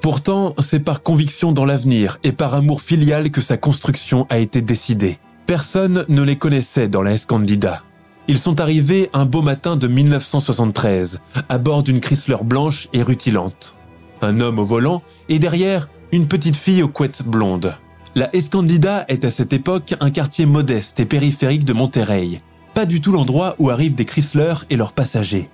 Pourtant, 0.00 0.54
c'est 0.60 0.80
par 0.80 1.02
conviction 1.02 1.52
dans 1.52 1.66
l'avenir 1.66 2.18
et 2.24 2.32
par 2.32 2.54
amour 2.54 2.80
filial 2.80 3.30
que 3.30 3.42
sa 3.42 3.58
construction 3.58 4.26
a 4.30 4.38
été 4.38 4.62
décidée. 4.62 5.18
Personne 5.46 6.06
ne 6.08 6.22
les 6.22 6.36
connaissait 6.36 6.88
dans 6.88 7.02
la 7.02 7.12
Escondida. 7.12 7.82
Ils 8.28 8.38
sont 8.38 8.62
arrivés 8.62 9.10
un 9.12 9.26
beau 9.26 9.42
matin 9.42 9.76
de 9.76 9.86
1973, 9.86 11.20
à 11.50 11.58
bord 11.58 11.82
d'une 11.82 12.00
Chrysler 12.00 12.42
blanche 12.42 12.88
et 12.94 13.02
rutilante. 13.02 13.74
Un 14.22 14.40
homme 14.40 14.58
au 14.58 14.64
volant 14.64 15.02
et 15.28 15.38
derrière, 15.38 15.90
une 16.12 16.28
petite 16.28 16.56
fille 16.56 16.82
aux 16.82 16.88
couettes 16.88 17.24
blondes. 17.24 17.74
La 18.14 18.34
Escondida 18.34 19.04
est 19.08 19.26
à 19.26 19.30
cette 19.30 19.52
époque 19.52 19.96
un 20.00 20.10
quartier 20.10 20.46
modeste 20.46 20.98
et 20.98 21.04
périphérique 21.04 21.66
de 21.66 21.74
Monterrey, 21.74 22.40
pas 22.76 22.84
du 22.84 23.00
tout 23.00 23.10
l'endroit 23.10 23.56
où 23.58 23.70
arrivent 23.70 23.94
des 23.94 24.04
Chrysler 24.04 24.52
et 24.68 24.76
leurs 24.76 24.92
passagers. 24.92 25.48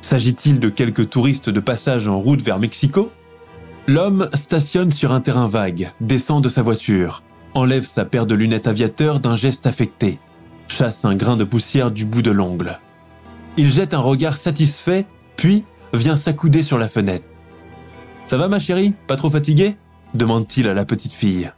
S'agit-il 0.00 0.58
de 0.58 0.68
quelques 0.68 1.08
touristes 1.08 1.48
de 1.48 1.60
passage 1.60 2.08
en 2.08 2.18
route 2.18 2.42
vers 2.42 2.58
Mexico? 2.58 3.12
L'homme 3.86 4.28
stationne 4.34 4.90
sur 4.90 5.12
un 5.12 5.20
terrain 5.20 5.46
vague, 5.46 5.92
descend 6.00 6.42
de 6.42 6.48
sa 6.48 6.62
voiture, 6.62 7.22
enlève 7.54 7.86
sa 7.86 8.04
paire 8.04 8.26
de 8.26 8.34
lunettes 8.34 8.66
aviateur 8.66 9.20
d'un 9.20 9.36
geste 9.36 9.68
affecté, 9.68 10.18
chasse 10.66 11.04
un 11.04 11.14
grain 11.14 11.36
de 11.36 11.44
poussière 11.44 11.92
du 11.92 12.04
bout 12.04 12.22
de 12.22 12.32
l'ongle. 12.32 12.80
Il 13.56 13.70
jette 13.70 13.94
un 13.94 14.00
regard 14.00 14.36
satisfait, 14.36 15.06
puis 15.36 15.66
vient 15.92 16.16
s'accouder 16.16 16.64
sur 16.64 16.76
la 16.76 16.88
fenêtre. 16.88 17.28
Ça 18.26 18.36
va 18.36 18.48
ma 18.48 18.58
chérie? 18.58 18.94
Pas 19.06 19.14
trop 19.14 19.30
fatiguée 19.30 19.76
demande-t-il 20.14 20.66
à 20.66 20.74
la 20.74 20.84
petite 20.84 21.12
fille. 21.12 21.52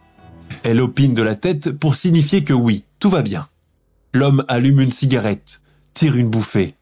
Elle 0.63 0.83
opine 0.83 1.15
de 1.15 1.23
la 1.23 1.37
tête 1.37 1.71
pour 1.71 1.95
signifier 1.95 2.45
que 2.45 2.53
oui, 2.53 2.85
tout 2.99 3.09
va 3.09 3.23
bien. 3.23 3.47
L'homme 4.17 4.47
allume 4.49 4.81
une 4.81 4.93
cigarette, 4.93 5.61
tire 5.93 6.17
une 6.17 6.31
bouffée. 6.31 6.75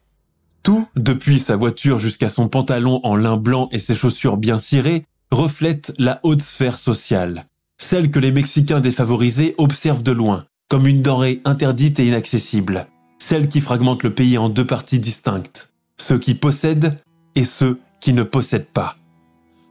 Tout, 0.63 0.87
depuis 0.95 1.37
sa 1.37 1.57
voiture 1.57 1.99
jusqu'à 1.99 2.29
son 2.29 2.47
pantalon 2.47 3.01
en 3.03 3.17
lin 3.17 3.35
blanc 3.35 3.67
et 3.73 3.79
ses 3.79 3.93
chaussures 3.93 4.37
bien 4.37 4.57
cirées, 4.57 5.03
reflète 5.31 5.93
la 5.97 6.21
haute 6.23 6.41
sphère 6.41 6.77
sociale, 6.77 7.43
celle 7.77 8.09
que 8.09 8.19
les 8.19 8.31
Mexicains 8.31 8.79
défavorisés 8.79 9.53
observent 9.57 10.01
de 10.01 10.13
loin, 10.13 10.45
comme 10.69 10.87
une 10.87 11.01
denrée 11.01 11.41
interdite 11.43 11.99
et 11.99 12.07
inaccessible, 12.07 12.87
celle 13.19 13.49
qui 13.49 13.59
fragmente 13.59 14.03
le 14.03 14.13
pays 14.13 14.37
en 14.37 14.47
deux 14.47 14.65
parties 14.65 14.99
distinctes, 14.99 15.73
ceux 15.97 16.17
qui 16.17 16.35
possèdent 16.35 16.97
et 17.35 17.43
ceux 17.43 17.81
qui 17.99 18.13
ne 18.13 18.23
possèdent 18.23 18.71
pas. 18.71 18.95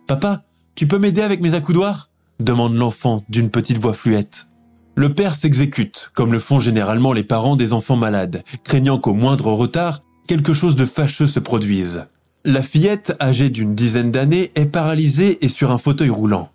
Papa, 0.07 0.44
tu 0.74 0.87
peux 0.87 0.98
m'aider 0.98 1.22
avec 1.22 1.40
mes 1.40 1.55
accoudoirs? 1.55 2.11
demande 2.40 2.77
l'enfant 2.77 3.24
d'une 3.31 3.48
petite 3.48 3.79
voix 3.79 3.94
fluette. 3.94 4.48
Le 4.96 5.12
père 5.12 5.35
s'exécute, 5.35 6.11
comme 6.14 6.33
le 6.33 6.38
font 6.38 6.61
généralement 6.61 7.12
les 7.12 7.24
parents 7.24 7.57
des 7.57 7.72
enfants 7.72 7.96
malades, 7.96 8.44
craignant 8.62 8.98
qu'au 8.98 9.12
moindre 9.12 9.48
retard, 9.48 10.00
quelque 10.28 10.54
chose 10.54 10.76
de 10.76 10.85
fâcheux 10.85 11.26
se 11.26 11.40
produise. 11.40 12.07
La 12.44 12.62
fillette, 12.62 13.16
âgée 13.20 13.50
d'une 13.50 13.74
dizaine 13.74 14.12
d'années, 14.12 14.52
est 14.54 14.66
paralysée 14.66 15.44
et 15.44 15.48
sur 15.48 15.72
un 15.72 15.78
fauteuil 15.78 16.11
roulant. 16.11 16.50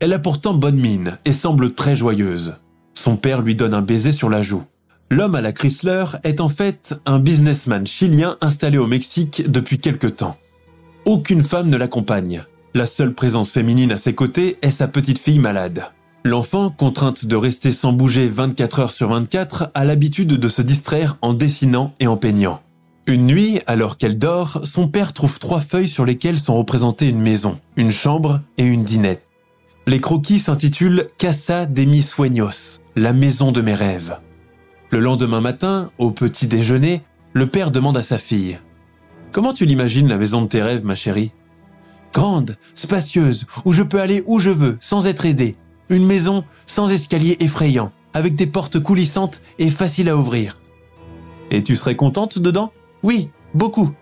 Elle 0.00 0.12
a 0.12 0.18
pourtant 0.18 0.54
bonne 0.54 0.80
mine 0.80 1.18
et 1.24 1.32
semble 1.32 1.74
très 1.74 1.94
joyeuse. 1.94 2.56
Son 2.94 3.16
père 3.16 3.42
lui 3.42 3.54
donne 3.54 3.74
un 3.74 3.82
baiser 3.82 4.12
sur 4.12 4.28
la 4.28 4.42
joue. 4.42 4.64
L'homme 5.10 5.34
à 5.34 5.40
la 5.40 5.52
Chrysler 5.52 6.04
est 6.24 6.40
en 6.40 6.48
fait 6.48 6.94
un 7.06 7.18
businessman 7.18 7.86
chilien 7.86 8.36
installé 8.40 8.78
au 8.78 8.86
Mexique 8.86 9.44
depuis 9.46 9.78
quelque 9.78 10.06
temps. 10.06 10.36
Aucune 11.04 11.42
femme 11.42 11.68
ne 11.68 11.76
l'accompagne. 11.76 12.42
La 12.74 12.86
seule 12.86 13.14
présence 13.14 13.50
féminine 13.50 13.92
à 13.92 13.98
ses 13.98 14.14
côtés 14.14 14.56
est 14.62 14.70
sa 14.70 14.88
petite 14.88 15.18
fille 15.18 15.38
malade. 15.38 15.84
L'enfant, 16.26 16.70
contrainte 16.70 17.26
de 17.26 17.36
rester 17.36 17.70
sans 17.70 17.92
bouger 17.92 18.28
24 18.28 18.80
heures 18.80 18.90
sur 18.90 19.10
24, 19.10 19.70
a 19.74 19.84
l'habitude 19.84 20.28
de 20.28 20.48
se 20.48 20.62
distraire 20.62 21.18
en 21.20 21.34
dessinant 21.34 21.92
et 22.00 22.06
en 22.06 22.16
peignant. 22.16 22.62
Une 23.06 23.26
nuit, 23.26 23.60
alors 23.66 23.98
qu'elle 23.98 24.16
dort, 24.16 24.62
son 24.64 24.88
père 24.88 25.12
trouve 25.12 25.38
trois 25.38 25.60
feuilles 25.60 25.86
sur 25.86 26.06
lesquelles 26.06 26.38
sont 26.38 26.56
représentées 26.56 27.10
une 27.10 27.20
maison, 27.20 27.60
une 27.76 27.90
chambre 27.90 28.40
et 28.56 28.64
une 28.64 28.84
dinette. 28.84 29.26
Les 29.86 30.00
croquis 30.00 30.38
s'intitulent 30.38 31.10
Casa 31.18 31.66
de 31.66 31.82
mis 31.82 32.00
sueños, 32.00 32.80
la 32.96 33.12
maison 33.12 33.52
de 33.52 33.60
mes 33.60 33.74
rêves. 33.74 34.16
Le 34.90 35.00
lendemain 35.00 35.42
matin, 35.42 35.90
au 35.98 36.10
petit 36.10 36.46
déjeuner, 36.46 37.02
le 37.34 37.48
père 37.48 37.70
demande 37.70 37.98
à 37.98 38.02
sa 38.02 38.16
fille 38.16 38.58
Comment 39.30 39.52
tu 39.52 39.66
l'imagines 39.66 40.08
la 40.08 40.16
maison 40.16 40.40
de 40.40 40.48
tes 40.48 40.62
rêves, 40.62 40.86
ma 40.86 40.96
chérie 40.96 41.32
Grande, 42.14 42.56
spacieuse, 42.74 43.44
où 43.66 43.74
je 43.74 43.82
peux 43.82 44.00
aller 44.00 44.22
où 44.26 44.38
je 44.38 44.50
veux, 44.50 44.78
sans 44.80 45.06
être 45.06 45.26
aidé. 45.26 45.56
Une 45.94 46.06
maison 46.06 46.42
sans 46.66 46.88
escalier 46.88 47.36
effrayant, 47.38 47.92
avec 48.14 48.34
des 48.34 48.48
portes 48.48 48.80
coulissantes 48.80 49.40
et 49.60 49.70
faciles 49.70 50.08
à 50.08 50.16
ouvrir. 50.16 50.58
Et 51.52 51.62
tu 51.62 51.76
serais 51.76 51.94
contente 51.94 52.40
dedans? 52.40 52.72
Oui, 53.04 53.30
beaucoup. 53.54 53.92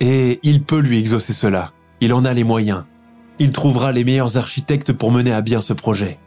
Et 0.00 0.40
il 0.42 0.64
peut 0.64 0.80
lui 0.80 0.98
exaucer 0.98 1.32
cela. 1.32 1.70
Il 2.00 2.12
en 2.12 2.24
a 2.24 2.34
les 2.34 2.42
moyens. 2.42 2.86
Il 3.38 3.52
trouvera 3.52 3.92
les 3.92 4.02
meilleurs 4.02 4.36
architectes 4.36 4.92
pour 4.92 5.12
mener 5.12 5.30
à 5.30 5.40
bien 5.40 5.60
ce 5.60 5.72
projet. 5.72 6.18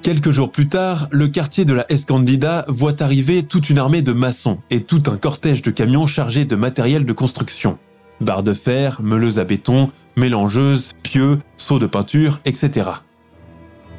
Quelques 0.00 0.30
jours 0.30 0.50
plus 0.50 0.70
tard, 0.70 1.08
le 1.10 1.28
quartier 1.28 1.66
de 1.66 1.74
la 1.74 1.84
Escondida 1.92 2.64
voit 2.66 3.02
arriver 3.02 3.42
toute 3.42 3.68
une 3.68 3.78
armée 3.78 4.00
de 4.00 4.14
maçons 4.14 4.56
et 4.70 4.84
tout 4.84 5.02
un 5.08 5.18
cortège 5.18 5.60
de 5.60 5.70
camions 5.70 6.06
chargés 6.06 6.46
de 6.46 6.56
matériel 6.56 7.04
de 7.04 7.12
construction. 7.12 7.76
Barres 8.22 8.42
de 8.42 8.54
fer, 8.54 9.02
meuleuses 9.02 9.38
à 9.38 9.44
béton, 9.44 9.90
mélangeuses, 10.16 10.94
pieux, 11.02 11.40
seaux 11.58 11.78
de 11.78 11.86
peinture, 11.86 12.40
etc. 12.46 12.88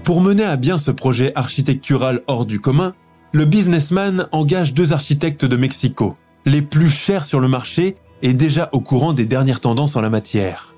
Pour 0.08 0.22
mener 0.22 0.46
à 0.46 0.56
bien 0.56 0.78
ce 0.78 0.90
projet 0.90 1.34
architectural 1.36 2.22
hors 2.28 2.46
du 2.46 2.62
commun, 2.62 2.94
le 3.34 3.44
businessman 3.44 4.26
engage 4.32 4.74
deux 4.74 4.94
architectes 4.94 5.44
de 5.44 5.58
Mexico, 5.58 6.16
les 6.46 6.62
plus 6.62 6.88
chers 6.88 7.26
sur 7.26 7.42
le 7.42 7.50
marché 7.50 7.98
et 8.22 8.32
déjà 8.32 8.70
au 8.72 8.80
courant 8.80 9.12
des 9.12 9.26
dernières 9.26 9.60
tendances 9.60 9.98
en 9.98 10.02
la 10.02 10.10
matière. 10.10 10.76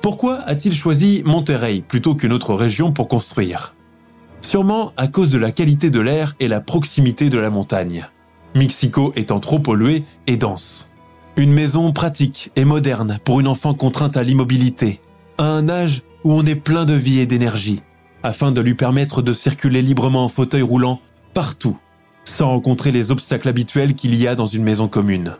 Pourquoi 0.00 0.36
a-t-il 0.42 0.76
choisi 0.76 1.24
Monterrey 1.26 1.82
plutôt 1.88 2.14
qu'une 2.14 2.32
autre 2.32 2.54
région 2.54 2.92
pour 2.92 3.08
construire? 3.08 3.74
Sûrement 4.42 4.92
à 4.96 5.08
cause 5.08 5.30
de 5.30 5.38
la 5.38 5.50
qualité 5.50 5.90
de 5.90 5.98
l'air 5.98 6.36
et 6.38 6.46
la 6.46 6.60
proximité 6.60 7.30
de 7.30 7.38
la 7.38 7.50
montagne. 7.50 8.06
Mexico 8.54 9.10
étant 9.16 9.40
trop 9.40 9.58
pollué 9.58 10.04
et 10.28 10.36
dense. 10.36 10.88
Une 11.36 11.52
maison 11.52 11.92
pratique 11.92 12.52
et 12.54 12.64
moderne 12.64 13.18
pour 13.24 13.40
une 13.40 13.48
enfant 13.48 13.74
contrainte 13.74 14.16
à 14.16 14.22
l'immobilité, 14.22 15.00
à 15.36 15.46
un 15.46 15.68
âge 15.68 16.02
où 16.22 16.32
on 16.32 16.46
est 16.46 16.54
plein 16.54 16.84
de 16.84 16.94
vie 16.94 17.18
et 17.18 17.26
d'énergie, 17.26 17.82
afin 18.22 18.52
de 18.52 18.60
lui 18.60 18.74
permettre 18.74 19.22
de 19.22 19.32
circuler 19.32 19.82
librement 19.82 20.24
en 20.24 20.28
fauteuil 20.28 20.62
roulant 20.62 21.00
partout, 21.34 21.76
sans 22.24 22.48
rencontrer 22.48 22.92
les 22.92 23.10
obstacles 23.10 23.48
habituels 23.48 23.94
qu'il 23.94 24.14
y 24.14 24.26
a 24.26 24.34
dans 24.34 24.46
une 24.46 24.62
maison 24.62 24.88
commune. 24.88 25.36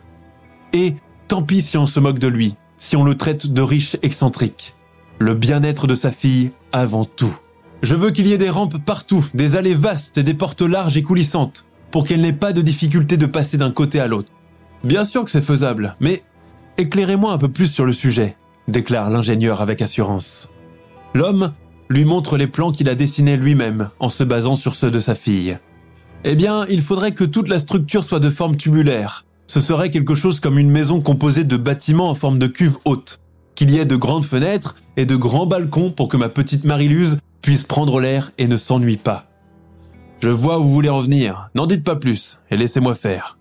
Et 0.73 0.95
tant 1.27 1.43
pis 1.43 1.61
si 1.61 1.77
on 1.77 1.85
se 1.85 1.99
moque 1.99 2.19
de 2.19 2.27
lui, 2.27 2.55
si 2.77 2.95
on 2.95 3.03
le 3.03 3.15
traite 3.15 3.47
de 3.47 3.61
riche 3.61 3.97
excentrique. 4.01 4.75
Le 5.19 5.35
bien-être 5.35 5.87
de 5.87 5.95
sa 5.95 6.11
fille 6.11 6.51
avant 6.71 7.05
tout. 7.05 7.35
Je 7.81 7.95
veux 7.95 8.11
qu'il 8.11 8.27
y 8.27 8.33
ait 8.33 8.37
des 8.37 8.49
rampes 8.49 8.83
partout, 8.83 9.25
des 9.33 9.55
allées 9.55 9.75
vastes 9.75 10.17
et 10.17 10.23
des 10.23 10.33
portes 10.33 10.61
larges 10.61 10.97
et 10.97 11.03
coulissantes, 11.03 11.67
pour 11.91 12.05
qu'elle 12.05 12.21
n'ait 12.21 12.33
pas 12.33 12.53
de 12.53 12.61
difficulté 12.61 13.17
de 13.17 13.25
passer 13.25 13.57
d'un 13.57 13.71
côté 13.71 13.99
à 13.99 14.07
l'autre. 14.07 14.33
Bien 14.83 15.05
sûr 15.05 15.23
que 15.23 15.31
c'est 15.31 15.41
faisable, 15.41 15.95
mais 15.99 16.23
éclairez-moi 16.77 17.31
un 17.31 17.37
peu 17.37 17.49
plus 17.49 17.67
sur 17.67 17.85
le 17.85 17.93
sujet, 17.93 18.35
déclare 18.67 19.09
l'ingénieur 19.09 19.61
avec 19.61 19.81
assurance. 19.81 20.49
L'homme 21.13 21.53
lui 21.89 22.05
montre 22.05 22.37
les 22.37 22.47
plans 22.47 22.71
qu'il 22.71 22.89
a 22.89 22.95
dessinés 22.95 23.37
lui-même 23.37 23.89
en 23.99 24.09
se 24.09 24.23
basant 24.23 24.55
sur 24.55 24.75
ceux 24.75 24.91
de 24.91 24.99
sa 24.99 25.15
fille. 25.15 25.57
Eh 26.23 26.35
bien, 26.35 26.65
il 26.69 26.81
faudrait 26.81 27.13
que 27.13 27.23
toute 27.23 27.49
la 27.49 27.59
structure 27.59 28.03
soit 28.03 28.19
de 28.19 28.29
forme 28.29 28.55
tubulaire. 28.55 29.25
Ce 29.47 29.59
serait 29.59 29.91
quelque 29.91 30.15
chose 30.15 30.39
comme 30.39 30.57
une 30.57 30.71
maison 30.71 31.01
composée 31.01 31.43
de 31.43 31.57
bâtiments 31.57 32.09
en 32.09 32.15
forme 32.15 32.39
de 32.39 32.47
cuve 32.47 32.77
haute. 32.85 33.19
Qu'il 33.55 33.71
y 33.71 33.77
ait 33.77 33.85
de 33.85 33.95
grandes 33.95 34.25
fenêtres 34.25 34.75
et 34.97 35.05
de 35.05 35.15
grands 35.15 35.45
balcons 35.45 35.91
pour 35.91 36.07
que 36.07 36.17
ma 36.17 36.29
petite 36.29 36.63
Mariluse 36.63 37.17
puisse 37.41 37.63
prendre 37.63 37.99
l'air 37.99 38.31
et 38.37 38.47
ne 38.47 38.57
s'ennuie 38.57 38.97
pas. 38.97 39.25
Je 40.21 40.29
vois 40.29 40.59
où 40.59 40.63
vous 40.63 40.73
voulez 40.73 40.89
en 40.89 41.01
venir, 41.01 41.49
n'en 41.53 41.67
dites 41.67 41.83
pas 41.83 41.97
plus, 41.97 42.39
et 42.49 42.55
laissez-moi 42.55 42.95
faire. 42.95 43.37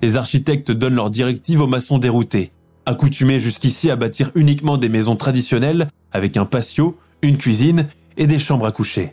Les 0.00 0.16
architectes 0.16 0.70
donnent 0.70 0.94
leurs 0.94 1.10
directives 1.10 1.60
aux 1.60 1.66
maçons 1.66 1.98
déroutés, 1.98 2.52
accoutumés 2.86 3.40
jusqu'ici 3.40 3.90
à 3.90 3.96
bâtir 3.96 4.30
uniquement 4.36 4.76
des 4.76 4.88
maisons 4.88 5.16
traditionnelles 5.16 5.88
avec 6.12 6.36
un 6.36 6.44
patio, 6.44 6.96
une 7.24 7.38
cuisine 7.38 7.88
et 8.16 8.26
des 8.26 8.38
chambres 8.38 8.66
à 8.66 8.72
coucher. 8.72 9.12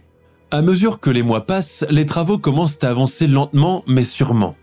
À 0.52 0.62
mesure 0.62 1.00
que 1.00 1.10
les 1.10 1.24
mois 1.24 1.46
passent, 1.46 1.86
les 1.90 2.06
travaux 2.06 2.38
commencent 2.38 2.84
à 2.84 2.90
avancer 2.90 3.28
lentement 3.28 3.84
mais 3.88 4.04
sûrement. 4.04 4.56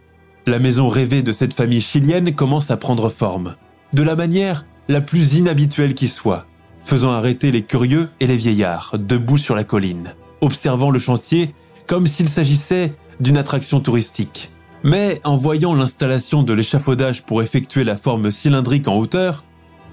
La 0.46 0.58
maison 0.58 0.88
rêvée 0.88 1.22
de 1.22 1.32
cette 1.32 1.54
famille 1.54 1.80
chilienne 1.80 2.34
commence 2.34 2.70
à 2.70 2.76
prendre 2.76 3.08
forme, 3.08 3.56
de 3.92 4.02
la 4.02 4.16
manière 4.16 4.66
la 4.88 5.00
plus 5.00 5.34
inhabituelle 5.34 5.94
qui 5.94 6.08
soit, 6.08 6.46
faisant 6.82 7.10
arrêter 7.10 7.50
les 7.50 7.62
curieux 7.62 8.08
et 8.20 8.26
les 8.26 8.36
vieillards 8.36 8.96
debout 8.98 9.38
sur 9.38 9.54
la 9.54 9.64
colline, 9.64 10.14
observant 10.40 10.90
le 10.90 10.98
chantier 10.98 11.54
comme 11.86 12.06
s'il 12.06 12.28
s'agissait 12.28 12.92
d'une 13.20 13.38
attraction 13.38 13.80
touristique. 13.80 14.50
Mais 14.84 15.20
en 15.24 15.36
voyant 15.36 15.74
l'installation 15.74 16.42
de 16.42 16.52
l'échafaudage 16.52 17.24
pour 17.24 17.42
effectuer 17.42 17.84
la 17.84 17.96
forme 17.96 18.30
cylindrique 18.30 18.88
en 18.88 18.96
hauteur, 18.96 19.44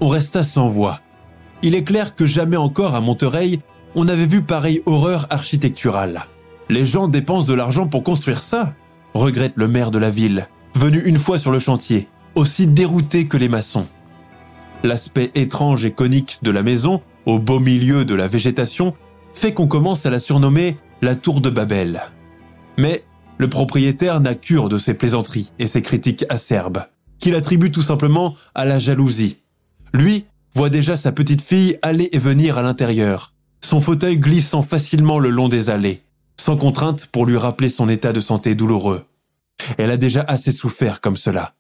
on 0.02 0.10
resta 0.10 0.44
sans 0.44 0.68
voix. 0.68 1.00
Il 1.66 1.74
est 1.74 1.84
clair 1.84 2.14
que 2.14 2.28
jamais 2.28 2.58
encore 2.58 2.94
à 2.94 3.02
Monterey, 3.02 3.58
on 3.96 4.08
avait 4.08 4.28
vu 4.28 4.44
pareille 4.44 4.84
horreur 4.86 5.26
architecturale. 5.32 6.26
Les 6.70 6.86
gens 6.86 7.08
dépensent 7.08 7.48
de 7.48 7.56
l'argent 7.56 7.88
pour 7.88 8.04
construire 8.04 8.44
ça, 8.44 8.76
regrette 9.16 9.54
le 9.56 9.68
maire 9.68 9.90
de 9.90 9.98
la 9.98 10.12
ville, 10.12 10.48
venu 10.76 11.02
une 11.06 11.18
fois 11.18 11.40
sur 11.40 11.50
le 11.50 11.58
chantier, 11.58 12.08
aussi 12.36 12.68
dérouté 12.68 13.26
que 13.26 13.38
les 13.38 13.50
maçons. 13.50 13.88
L'aspect 14.84 15.32
étrange 15.34 15.86
et 15.86 15.92
conique 15.92 16.38
de 16.44 16.52
la 16.52 16.62
maison, 16.62 17.02
au 17.26 17.40
beau 17.40 17.60
milieu 17.60 18.06
de 18.06 18.14
la 18.14 18.28
végétation, 18.28 18.94
fait 19.34 19.56
qu'on 19.56 19.66
commence 19.66 20.06
à 20.06 20.12
la 20.12 20.20
surnommer 20.20 20.78
la 21.02 21.16
tour 21.16 21.42
de 21.42 21.50
Babel. 21.50 22.00
Mais 22.78 23.06
le 23.40 23.50
propriétaire 23.50 24.22
n'a 24.22 24.36
cure 24.36 24.70
de 24.70 24.78
ses 24.78 24.94
plaisanteries 24.94 25.52
et 25.58 25.66
ses 25.66 25.82
critiques 25.82 26.26
acerbes, 26.30 26.84
qu'il 27.18 27.34
attribue 27.34 27.72
tout 27.72 27.82
simplement 27.82 28.36
à 28.54 28.66
la 28.66 28.78
jalousie. 28.78 29.38
Lui 29.96 30.28
voit 30.56 30.70
déjà 30.70 30.96
sa 30.96 31.12
petite 31.12 31.42
fille 31.42 31.78
aller 31.82 32.10
et 32.14 32.20
venir 32.20 32.58
à 32.58 32.62
l'intérieur, 32.62 33.34
son 33.62 33.82
fauteuil 33.82 34.18
glissant 34.18 34.62
facilement 34.62 35.20
le 35.20 35.30
long 35.30 35.50
des 35.50 35.70
allées, 35.70 36.02
sans 36.40 36.56
contrainte 36.56 37.08
pour 37.08 37.26
lui 37.26 37.36
rappeler 37.36 37.70
son 37.70 37.90
état 37.90 38.14
de 38.14 38.22
santé 38.22 38.56
douloureux. 38.56 39.02
Elle 39.78 39.92
a 39.92 39.98
déjà 39.98 40.22
assez 40.22 40.54
souffert 40.54 41.02
comme 41.02 41.18
cela. 41.18 41.54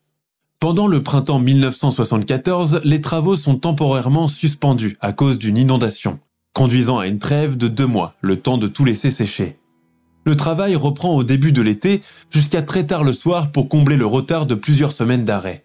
Pendant 0.59 0.87
le 0.87 1.03
printemps 1.03 1.39
1974, 1.39 2.81
les 2.85 3.01
travaux 3.01 3.35
sont 3.35 3.57
temporairement 3.57 4.29
suspendus 4.29 4.97
à 5.01 5.11
cause 5.11 5.37
d'une 5.37 5.57
inondation, 5.57 6.19
conduisant 6.53 6.99
à 6.99 7.07
une 7.07 7.19
trêve 7.19 7.57
de 7.57 7.67
deux 7.67 7.85
mois, 7.85 8.15
le 8.21 8.39
temps 8.39 8.57
de 8.57 8.67
tout 8.67 8.85
laisser 8.85 9.11
sécher. 9.11 9.57
Le 10.23 10.37
travail 10.37 10.75
reprend 10.75 11.15
au 11.15 11.23
début 11.23 11.51
de 11.51 11.61
l'été 11.61 12.01
jusqu'à 12.31 12.61
très 12.61 12.87
tard 12.87 13.03
le 13.03 13.13
soir 13.13 13.51
pour 13.51 13.67
combler 13.67 13.97
le 13.97 14.05
retard 14.05 14.45
de 14.45 14.55
plusieurs 14.55 14.93
semaines 14.93 15.25
d'arrêt. 15.25 15.64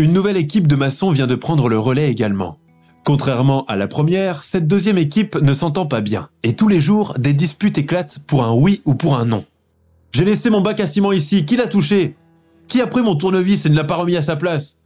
Une 0.00 0.12
nouvelle 0.12 0.36
équipe 0.36 0.68
de 0.68 0.76
maçons 0.76 1.10
vient 1.10 1.26
de 1.26 1.34
prendre 1.34 1.68
le 1.68 1.76
relais 1.76 2.08
également. 2.08 2.58
Contrairement 3.04 3.64
à 3.64 3.74
la 3.74 3.88
première, 3.88 4.44
cette 4.44 4.68
deuxième 4.68 4.96
équipe 4.96 5.34
ne 5.34 5.52
s'entend 5.52 5.86
pas 5.86 6.00
bien, 6.00 6.28
et 6.44 6.54
tous 6.54 6.68
les 6.68 6.80
jours, 6.80 7.14
des 7.18 7.32
disputes 7.32 7.78
éclatent 7.78 8.20
pour 8.28 8.44
un 8.44 8.54
oui 8.54 8.80
ou 8.84 8.94
pour 8.94 9.16
un 9.16 9.24
non. 9.24 9.44
J'ai 10.12 10.24
laissé 10.24 10.50
mon 10.50 10.60
bac 10.60 10.78
à 10.78 10.86
ciment 10.86 11.10
ici, 11.10 11.44
qui 11.44 11.56
l'a 11.56 11.66
touché? 11.66 12.14
Qui 12.68 12.80
a 12.80 12.86
pris 12.86 13.02
mon 13.02 13.16
tournevis 13.16 13.66
et 13.66 13.70
ne 13.70 13.74
l'a 13.74 13.82
pas 13.82 13.96
remis 13.96 14.14
à 14.14 14.22
sa 14.22 14.36
place? 14.36 14.76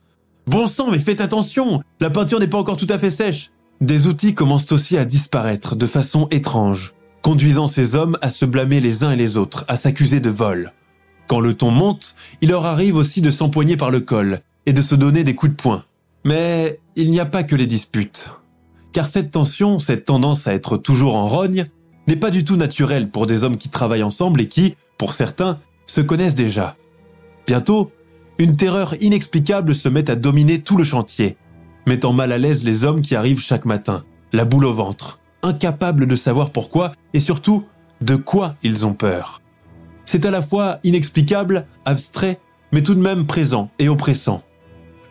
Bon 0.46 0.66
sang, 0.66 0.90
mais 0.90 0.98
faites 0.98 1.20
attention, 1.20 1.82
la 2.00 2.08
peinture 2.08 2.40
n'est 2.40 2.46
pas 2.46 2.58
encore 2.58 2.78
tout 2.78 2.86
à 2.88 2.98
fait 2.98 3.10
sèche. 3.10 3.50
Des 3.82 4.06
outils 4.06 4.32
commencent 4.32 4.72
aussi 4.72 4.96
à 4.96 5.04
disparaître 5.04 5.76
de 5.76 5.86
façon 5.86 6.26
étrange, 6.30 6.94
conduisant 7.20 7.66
ces 7.66 7.96
hommes 7.96 8.16
à 8.22 8.30
se 8.30 8.46
blâmer 8.46 8.80
les 8.80 9.04
uns 9.04 9.10
et 9.10 9.16
les 9.16 9.36
autres, 9.36 9.66
à 9.68 9.76
s'accuser 9.76 10.20
de 10.20 10.30
vol. 10.30 10.72
Quand 11.28 11.40
le 11.40 11.52
ton 11.52 11.70
monte, 11.70 12.14
il 12.40 12.48
leur 12.48 12.64
arrive 12.64 12.96
aussi 12.96 13.20
de 13.20 13.30
s'empoigner 13.30 13.76
par 13.76 13.90
le 13.90 14.00
col 14.00 14.40
et 14.66 14.72
de 14.72 14.82
se 14.82 14.94
donner 14.94 15.24
des 15.24 15.34
coups 15.34 15.52
de 15.52 15.56
poing. 15.56 15.84
Mais 16.24 16.78
il 16.96 17.10
n'y 17.10 17.20
a 17.20 17.26
pas 17.26 17.42
que 17.42 17.56
les 17.56 17.66
disputes. 17.66 18.30
Car 18.92 19.06
cette 19.06 19.30
tension, 19.30 19.78
cette 19.78 20.04
tendance 20.04 20.46
à 20.46 20.54
être 20.54 20.76
toujours 20.76 21.16
en 21.16 21.26
rogne, 21.26 21.66
n'est 22.06 22.16
pas 22.16 22.30
du 22.30 22.44
tout 22.44 22.56
naturelle 22.56 23.10
pour 23.10 23.26
des 23.26 23.44
hommes 23.44 23.56
qui 23.56 23.68
travaillent 23.68 24.02
ensemble 24.02 24.40
et 24.40 24.48
qui, 24.48 24.76
pour 24.98 25.14
certains, 25.14 25.58
se 25.86 26.00
connaissent 26.00 26.34
déjà. 26.34 26.76
Bientôt, 27.46 27.90
une 28.38 28.56
terreur 28.56 28.94
inexplicable 29.00 29.74
se 29.74 29.88
met 29.88 30.10
à 30.10 30.16
dominer 30.16 30.60
tout 30.60 30.76
le 30.76 30.84
chantier, 30.84 31.36
mettant 31.86 32.12
mal 32.12 32.32
à 32.32 32.38
l'aise 32.38 32.64
les 32.64 32.84
hommes 32.84 33.02
qui 33.02 33.14
arrivent 33.14 33.40
chaque 33.40 33.64
matin, 33.64 34.04
la 34.32 34.44
boule 34.44 34.64
au 34.64 34.74
ventre, 34.74 35.20
incapables 35.42 36.06
de 36.06 36.16
savoir 36.16 36.50
pourquoi 36.50 36.92
et 37.12 37.20
surtout 37.20 37.64
de 38.00 38.16
quoi 38.16 38.56
ils 38.62 38.84
ont 38.86 38.94
peur. 38.94 39.40
C'est 40.04 40.26
à 40.26 40.30
la 40.30 40.42
fois 40.42 40.78
inexplicable, 40.82 41.66
abstrait, 41.84 42.40
mais 42.72 42.82
tout 42.82 42.94
de 42.94 43.00
même 43.00 43.26
présent 43.26 43.70
et 43.78 43.88
oppressant. 43.88 44.42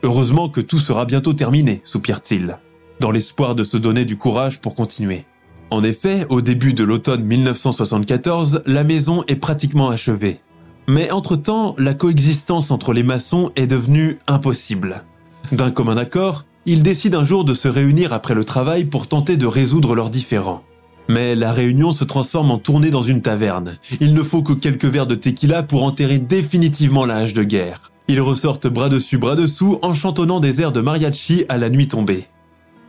Heureusement 0.04 0.50
que 0.50 0.62
tout 0.62 0.80
sera 0.80 1.06
bientôt 1.06 1.34
terminé, 1.34 1.82
soupire-t-il, 1.84 2.58
dans 3.00 3.12
l'espoir 3.12 3.54
de 3.56 3.64
se 3.64 3.78
donner 3.78 4.04
du 4.04 4.18
courage 4.18 4.60
pour 4.60 4.74
continuer. 4.74 5.26
En 5.70 5.84
effet, 5.84 6.26
au 6.30 6.42
début 6.42 6.74
de 6.74 6.84
l'automne 6.84 7.24
1974, 7.24 8.64
la 8.66 8.84
maison 8.84 9.24
est 9.28 9.36
pratiquement 9.36 9.90
achevée. 9.90 10.40
Mais 10.88 11.12
entre-temps, 11.12 11.76
la 11.78 11.94
coexistence 11.94 12.72
entre 12.72 12.94
les 12.94 13.04
maçons 13.04 13.52
est 13.56 13.68
devenue 13.68 14.18
impossible. 14.28 15.06
D'un 15.52 15.72
commun 15.72 15.98
accord, 15.98 16.46
ils 16.66 16.84
décident 16.84 17.20
un 17.20 17.26
jour 17.26 17.46
de 17.46 17.54
se 17.54 17.68
réunir 17.68 18.12
après 18.12 18.34
le 18.34 18.44
travail 18.44 18.86
pour 18.86 19.08
tenter 19.08 19.38
de 19.38 19.46
résoudre 19.46 19.96
leurs 19.96 20.10
différends. 20.10 20.64
Mais 21.10 21.36
la 21.36 21.52
réunion 21.52 21.92
se 21.92 22.04
transforme 22.04 22.52
en 22.52 22.58
tournée 22.58 22.90
dans 22.90 23.02
une 23.02 23.22
taverne. 23.22 23.78
Il 24.00 24.14
ne 24.14 24.24
faut 24.24 24.44
que 24.44 24.54
quelques 24.54 24.86
verres 24.86 25.08
de 25.08 25.16
tequila 25.16 25.64
pour 25.64 25.84
enterrer 25.84 26.20
définitivement 26.20 27.06
la 27.06 27.18
hache 27.18 27.34
de 27.34 27.44
guerre. 27.44 27.91
Ils 28.12 28.20
ressortent 28.20 28.68
bras 28.68 28.90
dessus 28.90 29.18
bras 29.18 29.38
dessous 29.38 29.80
en 29.84 29.94
chantonnant 29.94 30.42
des 30.42 30.60
airs 30.60 30.74
de 30.74 30.82
mariachi 30.82 31.46
à 31.48 31.58
la 31.58 31.70
nuit 31.70 31.88
tombée. 31.88 32.26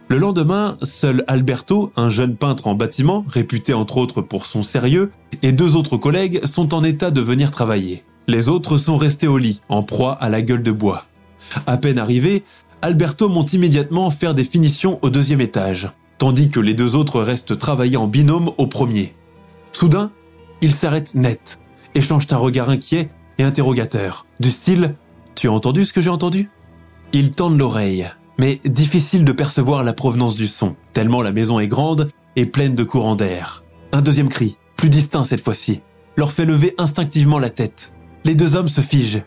Le 0.09 0.19
lendemain, 0.19 0.77
seul 0.83 1.23
Alberto, 1.29 1.93
un 1.95 2.11
jeune 2.11 2.35
peintre 2.35 2.67
en 2.67 2.75
bâtiment, 2.75 3.25
réputé 3.29 3.73
entre 3.73 3.99
autres 3.99 4.21
pour 4.21 4.47
son 4.47 4.65
sérieux, 4.65 5.13
et 5.43 5.53
deux 5.53 5.77
autres 5.77 5.97
collègues 5.97 6.45
sont 6.45 6.75
en 6.75 6.83
état 6.83 7.13
de 7.13 7.21
venir 7.21 7.53
travailler. 7.53 8.03
Les 8.27 8.49
autres 8.49 8.79
sont 8.79 8.97
restés 8.97 9.29
au 9.29 9.39
lit, 9.39 9.61
en 9.69 9.85
proie 9.85 10.15
à 10.15 10.29
la 10.29 10.43
gueule 10.43 10.65
de 10.65 10.73
bois. 10.73 11.05
À 11.69 11.77
peine 11.77 12.01
arrivé, 12.01 12.43
Alberto 12.83 13.29
monte 13.29 13.53
immédiatement 13.53 14.11
faire 14.11 14.35
des 14.35 14.43
finitions 14.43 14.99
au 15.03 15.09
deuxième 15.09 15.41
étage, 15.41 15.89
tandis 16.19 16.51
que 16.51 16.59
les 16.59 16.75
deux 16.75 16.97
autres 16.97 17.21
restent 17.21 17.57
travailler 17.57 17.97
en 17.97 18.09
binôme 18.09 18.51
au 18.59 18.67
premier. 18.67 19.15
Soudain, 19.71 20.11
ils 20.63 20.75
s'arrêtent 20.75 21.15
net, 21.15 21.61
échangent 21.95 22.27
un 22.33 22.39
regard 22.39 22.71
inquiet 22.71 23.09
et 23.39 23.45
interrogateur, 23.45 24.27
du 24.41 24.51
style 24.51 24.97
tu 25.35 25.49
as 25.49 25.53
entendu 25.53 25.85
ce 25.85 25.93
que 25.93 26.01
j'ai 26.01 26.11
entendu? 26.11 26.51
Ils 27.13 27.33
tendent 27.33 27.59
l'oreille, 27.59 28.09
mais 28.39 28.61
difficile 28.65 29.25
de 29.25 29.33
percevoir 29.33 29.83
la 29.83 29.93
provenance 29.93 30.37
du 30.37 30.47
son, 30.47 30.77
tellement 30.93 31.23
la 31.23 31.33
maison 31.33 31.61
est 31.61 31.69
grande 31.69 32.09
et 32.37 32.47
pleine 32.47 32.75
de 32.75 32.85
courants 32.85 33.17
d'air. 33.17 33.65
Un 33.93 34.03
deuxième 34.03 34.29
cri, 34.29 34.57
plus 34.77 34.89
distinct 34.89 35.25
cette 35.25 35.43
fois-ci, 35.43 35.81
leur 36.17 36.33
fait 36.33 36.45
lever 36.45 36.75
instinctivement 36.79 37.39
la 37.39 37.51
tête. 37.51 37.93
Les 38.25 38.35
deux 38.35 38.55
hommes 38.55 38.69
se 38.69 38.81
figent. 38.81 39.25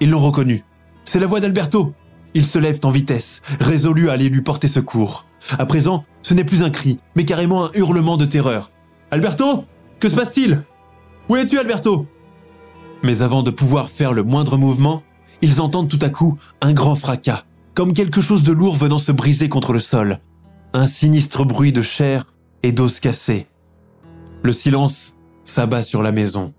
Ils 0.00 0.10
l'ont 0.10 0.20
reconnu. 0.20 0.64
C'est 1.04 1.20
la 1.20 1.26
voix 1.26 1.40
d'Alberto. 1.40 1.94
Ils 2.34 2.44
se 2.44 2.58
lèvent 2.58 2.80
en 2.84 2.90
vitesse, 2.90 3.42
résolus 3.58 4.10
à 4.10 4.12
aller 4.12 4.28
lui 4.28 4.42
porter 4.42 4.68
secours. 4.68 5.24
À 5.58 5.66
présent, 5.66 6.04
ce 6.22 6.34
n'est 6.34 6.44
plus 6.44 6.62
un 6.62 6.70
cri, 6.70 6.98
mais 7.16 7.24
carrément 7.24 7.66
un 7.66 7.70
hurlement 7.74 8.16
de 8.16 8.26
terreur. 8.26 8.70
Alberto 9.10 9.64
Que 9.98 10.08
se 10.08 10.14
passe-t-il? 10.14 10.62
Où 11.28 11.36
es-tu, 11.36 11.58
Alberto? 11.58 12.06
Mais 13.02 13.22
avant 13.22 13.42
de 13.42 13.50
pouvoir 13.50 13.90
faire 13.90 14.12
le 14.12 14.22
moindre 14.22 14.56
mouvement, 14.58 15.02
ils 15.42 15.60
entendent 15.60 15.88
tout 15.88 15.98
à 16.02 16.10
coup 16.10 16.38
un 16.60 16.72
grand 16.72 16.94
fracas, 16.94 17.44
comme 17.74 17.92
quelque 17.92 18.20
chose 18.20 18.42
de 18.42 18.52
lourd 18.52 18.76
venant 18.76 18.98
se 18.98 19.12
briser 19.12 19.48
contre 19.48 19.72
le 19.72 19.78
sol. 19.78 20.20
Un 20.72 20.86
sinistre 20.86 21.44
bruit 21.44 21.72
de 21.72 21.82
chair 21.82 22.26
et 22.62 22.72
d'os 22.72 23.00
cassés. 23.00 23.46
Le 24.42 24.52
silence 24.52 25.14
s'abat 25.44 25.82
sur 25.82 26.02
la 26.02 26.12
maison. 26.12 26.52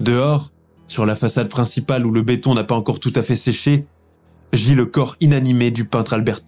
Dehors, 0.00 0.52
sur 0.86 1.06
la 1.06 1.16
façade 1.16 1.48
principale 1.48 2.04
où 2.04 2.10
le 2.10 2.22
béton 2.22 2.54
n'a 2.54 2.64
pas 2.64 2.74
encore 2.74 3.00
tout 3.00 3.12
à 3.14 3.22
fait 3.22 3.36
séché, 3.36 3.86
gît 4.52 4.74
le 4.74 4.86
corps 4.86 5.16
inanimé 5.20 5.70
du 5.70 5.84
peintre 5.84 6.12
Albert. 6.12 6.40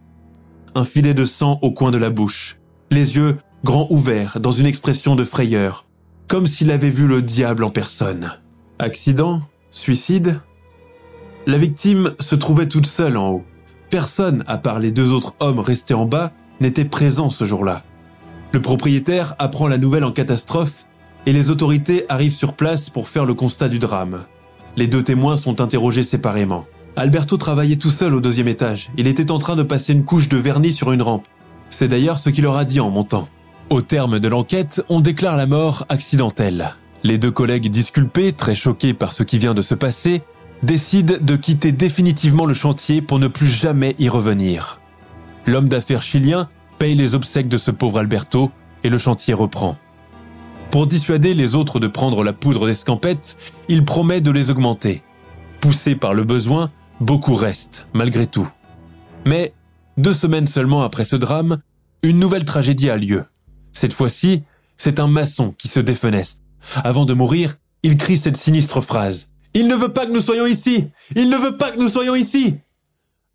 Un 0.75 0.85
filet 0.85 1.15
de 1.15 1.25
sang 1.25 1.59
au 1.63 1.71
coin 1.71 1.91
de 1.91 1.99
la 1.99 2.11
bouche, 2.11 2.59
les 2.91 3.17
yeux 3.17 3.37
grands 3.63 3.87
ouverts 3.91 4.41
dans 4.41 4.53
une 4.53 4.67
expression 4.67 5.17
de 5.17 5.25
frayeur, 5.25 5.87
comme 6.29 6.47
s'il 6.47 6.71
avait 6.71 6.91
vu 6.91 7.07
le 7.07 7.23
diable 7.23 7.65
en 7.65 7.71
personne. 7.71 8.33
Accident 8.79 9.39
Suicide 9.71 10.41
la 11.47 11.59
victime 11.59 12.13
se 12.21 12.35
trouvait 12.35 12.69
toute 12.69 12.87
seule 12.87 13.17
en 13.17 13.33
haut. 13.33 13.45
Personne, 13.91 14.45
à 14.47 14.59
part 14.59 14.79
les 14.79 14.91
deux 14.91 15.13
autres 15.13 15.35
hommes 15.41 15.61
restés 15.61 15.95
en 15.95 16.07
bas, 16.07 16.33
n'était 16.61 16.85
présent 16.85 17.31
ce 17.31 17.45
jour-là. 17.45 17.85
Le 18.53 18.61
propriétaire 18.61 19.35
apprend 19.39 19.69
la 19.69 19.79
nouvelle 19.79 20.05
en 20.05 20.13
catastrophe 20.13 20.87
et 21.27 21.33
les 21.33 21.51
autorités 21.51 22.05
arrivent 22.09 22.35
sur 22.35 22.55
place 22.55 22.89
pour 22.91 23.09
faire 23.09 23.25
le 23.25 23.35
constat 23.35 23.69
du 23.69 23.79
drame. 23.79 24.25
Les 24.77 24.87
deux 24.87 25.03
témoins 25.03 25.37
sont 25.37 25.61
interrogés 25.61 26.03
séparément. 26.03 26.67
Alberto 26.97 27.37
travaillait 27.37 27.77
tout 27.77 27.91
seul 27.91 28.15
au 28.15 28.21
deuxième 28.21 28.49
étage. 28.49 28.91
Il 28.97 29.07
était 29.07 29.31
en 29.31 29.39
train 29.39 29.57
de 29.57 29.63
passer 29.63 29.93
une 29.93 30.05
couche 30.05 30.29
de 30.29 30.37
vernis 30.37 30.73
sur 30.73 30.93
une 30.93 31.03
rampe. 31.03 31.27
C'est 31.69 31.89
d'ailleurs 31.89 32.19
ce 32.19 32.31
qu'il 32.31 32.45
leur 32.45 32.57
a 32.57 32.65
dit 32.65 32.81
en 32.81 32.91
montant. 32.91 33.29
Au 33.71 33.83
terme 33.83 34.21
de 34.21 34.29
l'enquête, 34.29 34.85
on 34.89 35.01
déclare 35.01 35.37
la 35.37 35.47
mort 35.47 35.87
accidentelle. 35.89 36.75
Les 37.03 37.19
deux 37.19 37.31
collègues 37.31 37.71
disculpés, 37.71 38.33
très 38.33 38.55
choqués 38.55 38.95
par 38.95 39.13
ce 39.13 39.23
qui 39.23 39.39
vient 39.39 39.55
de 39.55 39.63
se 39.63 39.75
passer, 39.75 40.23
décide 40.65 41.25
de 41.25 41.37
quitter 41.37 41.73
définitivement 41.73 42.47
le 42.47 42.55
chantier 42.55 43.03
pour 43.03 43.19
ne 43.19 43.29
plus 43.29 43.47
jamais 43.47 43.95
y 43.99 44.09
revenir. 44.09 44.81
L'homme 45.47 45.69
d'affaires 45.69 46.03
chilien 46.03 46.49
paye 46.79 46.95
les 46.95 47.15
obsèques 47.15 47.49
de 47.49 47.59
ce 47.59 47.71
pauvre 47.71 47.99
Alberto 47.99 48.51
et 48.83 48.89
le 48.89 48.99
chantier 48.99 49.35
reprend. 49.35 49.77
Pour 50.71 50.87
dissuader 50.87 51.35
les 51.35 51.55
autres 51.55 51.79
de 51.79 51.87
prendre 51.87 52.25
la 52.25 52.33
poudre 52.33 52.67
d'escampette, 52.67 53.37
il 53.69 53.85
promet 53.85 54.21
de 54.21 54.31
les 54.31 54.51
augmenter. 54.51 55.03
Poussé 55.61 55.95
par 55.95 56.15
le 56.15 56.25
besoin, 56.25 56.71
beaucoup 57.01 57.35
restent, 57.35 57.87
malgré 57.93 58.27
tout. 58.27 58.49
Mais, 59.27 59.53
deux 59.97 60.15
semaines 60.15 60.47
seulement 60.47 60.83
après 60.83 61.05
ce 61.05 61.17
drame, 61.17 61.59
une 62.03 62.19
nouvelle 62.19 62.45
tragédie 62.45 62.91
a 62.91 62.97
lieu. 62.97 63.25
Cette 63.73 63.93
fois-ci, 63.93 64.43
c'est 64.77 64.99
un 64.99 65.07
maçon 65.07 65.55
qui 65.57 65.69
se 65.69 65.81
défeneste. 65.81 66.41
Avant 66.83 67.05
de 67.05 67.15
mourir, 67.15 67.57
il 67.83 67.97
crie 67.97 68.17
cette 68.17 68.37
sinistre 68.37 68.81
phrase. 68.81 69.29
Il 69.55 69.69
ne 69.69 69.75
veut 69.75 69.93
pas 69.93 70.07
que 70.07 70.13
nous 70.13 70.21
soyons 70.21 70.47
ici 70.47 70.89
Il 71.15 71.31
ne 71.31 71.37
veut 71.37 71.57
pas 71.57 71.71
que 71.71 71.79
nous 71.79 71.89
soyons 71.89 72.15
ici 72.15 72.57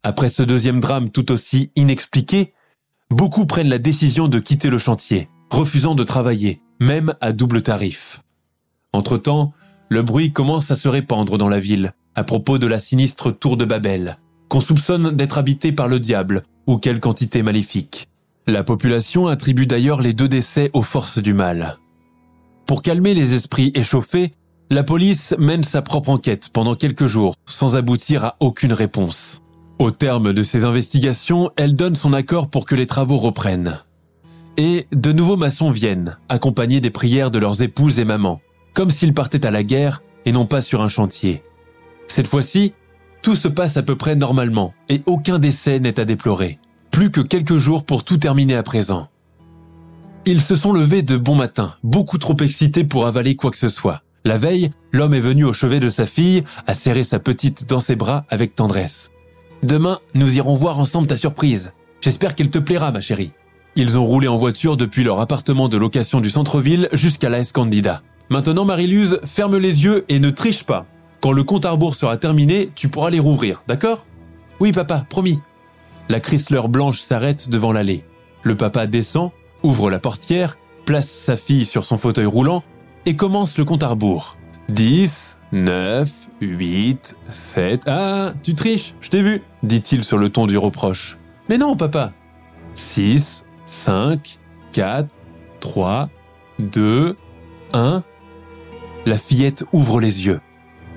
Après 0.04 0.30
ce 0.30 0.44
deuxième 0.44 0.80
drame 0.80 1.10
tout 1.10 1.32
aussi 1.32 1.72
inexpliqué, 1.76 2.54
beaucoup 3.10 3.46
prennent 3.46 3.70
la 3.70 3.78
décision 3.80 4.28
de 4.28 4.40
quitter 4.40 4.70
le 4.70 4.78
chantier, 4.78 5.30
refusant 5.50 5.96
de 5.96 6.04
travailler, 6.04 6.62
même 6.80 7.14
à 7.22 7.32
double 7.32 7.62
tarif. 7.62 8.22
Entre-temps, 8.94 9.54
le 9.90 10.04
bruit 10.04 10.32
commence 10.32 10.72
à 10.72 10.76
se 10.76 10.88
répandre 10.88 11.38
dans 11.38 11.50
la 11.50 11.60
ville 11.60 11.94
à 12.16 12.24
propos 12.24 12.58
de 12.58 12.68
la 12.68 12.80
sinistre 12.80 13.32
tour 13.32 13.56
de 13.56 13.66
Babel, 13.66 14.18
qu'on 14.50 14.62
soupçonne 14.62 15.16
d'être 15.16 15.38
habitée 15.38 15.72
par 15.72 15.88
le 15.88 16.00
diable 16.00 16.42
ou 16.68 16.78
quelque 16.78 17.08
entité 17.08 17.44
maléfique. 17.44 18.10
La 18.46 18.64
population 18.64 19.28
attribue 19.28 19.68
d'ailleurs 19.68 20.02
les 20.02 20.14
deux 20.14 20.28
décès 20.28 20.70
aux 20.74 20.82
forces 20.82 21.20
du 21.20 21.34
mal. 21.34 21.78
Pour 22.66 22.82
calmer 22.82 23.14
les 23.14 23.34
esprits 23.34 23.72
échauffés, 23.74 24.34
la 24.72 24.84
police 24.84 25.34
mène 25.40 25.64
sa 25.64 25.82
propre 25.82 26.10
enquête 26.10 26.50
pendant 26.54 26.76
quelques 26.76 27.08
jours 27.08 27.36
sans 27.48 27.76
aboutir 27.76 28.24
à 28.24 28.36
aucune 28.40 28.74
réponse. 28.74 29.42
Au 29.80 29.90
terme 29.90 30.32
de 30.32 30.44
ces 30.44 30.64
investigations, 30.64 31.50
elle 31.58 31.76
donne 31.76 31.96
son 31.96 32.14
accord 32.14 32.50
pour 32.50 32.66
que 32.66 32.76
les 32.76 32.86
travaux 32.86 33.18
reprennent. 33.18 33.80
Et 34.58 34.86
de 34.92 35.12
nouveaux 35.12 35.38
maçons 35.38 35.72
viennent, 35.72 36.18
accompagnés 36.28 36.82
des 36.82 36.92
prières 36.92 37.32
de 37.32 37.40
leurs 37.40 37.64
épouses 37.64 37.98
et 37.98 38.06
mamans, 38.06 38.42
comme 38.74 38.92
s'ils 38.92 39.14
partaient 39.14 39.46
à 39.46 39.52
la 39.52 39.64
guerre 39.64 40.04
et 40.26 40.32
non 40.32 40.46
pas 40.46 40.62
sur 40.62 40.82
un 40.82 40.90
chantier. 40.90 41.42
Cette 42.08 42.28
fois-ci, 42.28 42.74
tout 43.24 43.36
se 43.36 43.48
passe 43.48 43.78
à 43.78 43.84
peu 43.84 43.96
près 43.96 44.16
normalement 44.16 44.74
et 44.88 45.02
aucun 45.08 45.40
décès 45.40 45.80
n'est 45.80 46.00
à 46.00 46.06
déplorer. 46.06 46.60
Plus 46.92 47.10
que 47.10 47.22
quelques 47.22 47.58
jours 47.58 47.86
pour 47.86 48.04
tout 48.04 48.18
terminer 48.18 48.56
à 48.56 48.64
présent. 48.64 49.08
Ils 50.26 50.42
se 50.42 50.56
sont 50.56 50.74
levés 50.74 51.02
de 51.02 51.18
bon 51.18 51.36
matin, 51.36 51.74
beaucoup 51.84 52.18
trop 52.20 52.36
excités 52.42 52.84
pour 52.84 53.08
avaler 53.08 53.36
quoi 53.36 53.50
que 53.50 53.58
ce 53.58 53.70
soit. 53.70 54.04
La 54.26 54.38
veille, 54.38 54.70
l'homme 54.92 55.14
est 55.14 55.22
venu 55.22 55.46
au 55.46 55.54
chevet 55.54 55.80
de 55.80 55.90
sa 55.90 56.06
fille, 56.06 56.44
à 56.68 56.74
serrer 56.74 57.06
sa 57.06 57.20
petite 57.20 57.70
dans 57.70 57.80
ses 57.80 57.96
bras 57.96 58.26
avec 58.30 58.54
tendresse. 58.54 59.12
Demain, 59.64 60.00
nous 60.14 60.36
irons 60.36 60.54
voir 60.54 60.80
ensemble 60.80 61.08
ta 61.08 61.16
surprise. 61.16 61.74
J'espère 62.02 62.36
qu'elle 62.36 62.50
te 62.50 62.60
plaira, 62.60 62.92
ma 62.92 63.02
chérie. 63.02 63.32
Ils 63.76 63.98
ont 63.98 64.06
roulé 64.06 64.28
en 64.28 64.36
voiture 64.36 64.76
depuis 64.76 65.04
leur 65.04 65.22
appartement 65.22 65.70
de 65.70 65.78
location 65.78 66.20
du 66.20 66.30
centre-ville 66.30 66.90
jusqu'à 66.92 67.30
la 67.30 67.40
Escandida. 67.40 68.02
Maintenant, 68.30 68.66
Marie-Luse, 68.66 69.22
ferme 69.26 69.58
les 69.58 69.84
yeux 69.84 70.06
et 70.10 70.20
ne 70.20 70.30
triche 70.30 70.64
pas. 70.64 70.86
Quand 71.22 71.32
le 71.32 71.44
compte 71.44 71.66
à 71.66 71.72
rebours 71.72 71.96
sera 71.96 72.18
terminé, 72.18 72.70
tu 72.76 72.90
pourras 72.90 73.10
les 73.10 73.20
rouvrir, 73.20 73.64
d'accord? 73.68 74.06
Oui, 74.60 74.72
papa, 74.72 75.06
promis. 75.10 75.40
La 76.10 76.20
Chrysler 76.20 76.68
blanche 76.68 77.00
s'arrête 77.00 77.50
devant 77.50 77.72
l'allée. 77.72 78.04
Le 78.44 78.56
papa 78.56 78.86
descend, 78.86 79.32
ouvre 79.64 79.90
la 79.90 80.00
portière, 80.00 80.58
place 80.86 81.10
sa 81.10 81.38
fille 81.38 81.66
sur 81.66 81.86
son 81.86 81.98
fauteuil 81.98 82.26
roulant 82.26 82.64
et 83.06 83.16
commence 83.16 83.58
le 83.58 83.66
compte 83.66 83.84
à 83.84 83.88
rebours. 83.88 84.38
10, 84.70 85.38
9, 85.52 86.10
8, 86.42 87.18
7... 87.30 87.84
Ah, 87.88 88.34
tu 88.44 88.54
triches, 88.56 88.94
je 89.02 89.10
t'ai 89.10 89.22
vu, 89.22 89.42
dit-il 89.64 90.04
sur 90.04 90.18
le 90.18 90.30
ton 90.30 90.46
du 90.46 90.58
reproche. 90.58 91.18
Mais 91.50 91.58
non, 91.58 91.76
papa. 91.76 92.12
6, 92.76 93.46
5, 93.66 94.40
4, 94.72 95.08
3, 95.60 96.10
2, 96.60 97.18
1. 97.74 98.04
La 99.06 99.18
fillette 99.18 99.66
ouvre 99.74 100.00
les 100.00 100.26
yeux. 100.26 100.42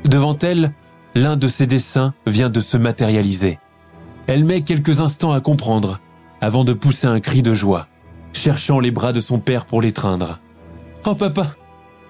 Devant 0.05 0.37
elle, 0.39 0.73
l'un 1.15 1.37
de 1.37 1.49
ses 1.49 1.67
dessins 1.67 2.15
vient 2.27 2.51
de 2.51 2.61
se 2.61 2.77
matérialiser. 2.77 3.59
Elle 4.27 4.45
met 4.45 4.63
quelques 4.63 5.01
instants 5.01 5.33
à 5.33 5.41
comprendre, 5.41 6.01
avant 6.41 6.65
de 6.65 6.73
pousser 6.73 7.07
un 7.07 7.21
cri 7.21 7.43
de 7.43 7.55
joie, 7.55 7.87
cherchant 8.33 8.81
les 8.81 8.91
bras 8.91 9.13
de 9.13 9.21
son 9.21 9.39
père 9.39 9.65
pour 9.65 9.81
l'étreindre. 9.81 10.41
Oh 11.05 11.15
papa, 11.15 11.49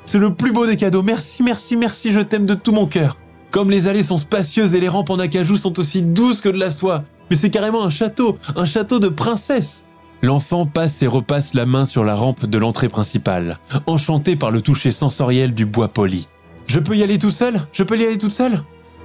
c'est 0.04 0.18
le 0.18 0.34
plus 0.34 0.52
beau 0.52 0.66
des 0.66 0.76
cadeaux, 0.76 1.02
merci, 1.02 1.42
merci, 1.42 1.76
merci, 1.76 2.12
je 2.12 2.20
t'aime 2.20 2.46
de 2.46 2.54
tout 2.54 2.72
mon 2.72 2.86
cœur. 2.86 3.16
Comme 3.50 3.70
les 3.70 3.86
allées 3.86 4.02
sont 4.02 4.18
spacieuses 4.18 4.74
et 4.74 4.80
les 4.80 4.88
rampes 4.88 5.10
en 5.10 5.18
acajou 5.18 5.56
sont 5.56 5.78
aussi 5.78 6.02
douces 6.02 6.40
que 6.40 6.48
de 6.48 6.58
la 6.58 6.70
soie, 6.70 7.04
mais 7.30 7.36
c'est 7.36 7.50
carrément 7.50 7.84
un 7.84 7.90
château, 7.90 8.38
un 8.56 8.64
château 8.66 8.98
de 8.98 9.08
princesse. 9.08 9.84
L'enfant 10.22 10.66
passe 10.66 11.02
et 11.02 11.06
repasse 11.06 11.52
la 11.52 11.66
main 11.66 11.84
sur 11.84 12.04
la 12.04 12.14
rampe 12.14 12.46
de 12.46 12.58
l'entrée 12.58 12.88
principale, 12.88 13.58
enchanté 13.86 14.36
par 14.36 14.50
le 14.50 14.60
toucher 14.60 14.90
sensoriel 14.90 15.52
du 15.52 15.66
bois 15.66 15.88
poli. 15.88 16.28
Je 16.66 16.78
peux 16.78 16.96
y 16.96 17.02
aller 17.02 17.18
tout 17.18 17.32
seul? 17.32 17.66
Je 17.72 17.82
peux 17.82 17.98
y 17.98 18.04
aller 18.04 18.18
toute 18.18 18.32
seule? 18.32 18.62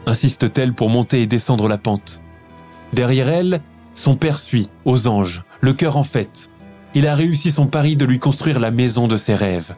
insiste-t-elle 0.08 0.74
pour 0.74 0.90
monter 0.90 1.22
et 1.22 1.28
descendre 1.28 1.68
la 1.68 1.78
pente. 1.78 2.22
Derrière 2.94 3.28
elle, 3.28 3.62
son 3.94 4.16
père 4.16 4.40
suit, 4.40 4.70
aux 4.86 5.08
anges, 5.08 5.44
le 5.60 5.74
cœur 5.74 5.98
en 5.98 6.04
fête. 6.04 6.50
Il 6.94 7.08
a 7.08 7.16
réussi 7.16 7.52
son 7.52 7.68
pari 7.68 7.98
de 7.98 8.06
lui 8.06 8.20
construire 8.20 8.60
la 8.60 8.72
maison 8.72 9.08
de 9.08 9.18
ses 9.18 9.36
rêves. 9.36 9.76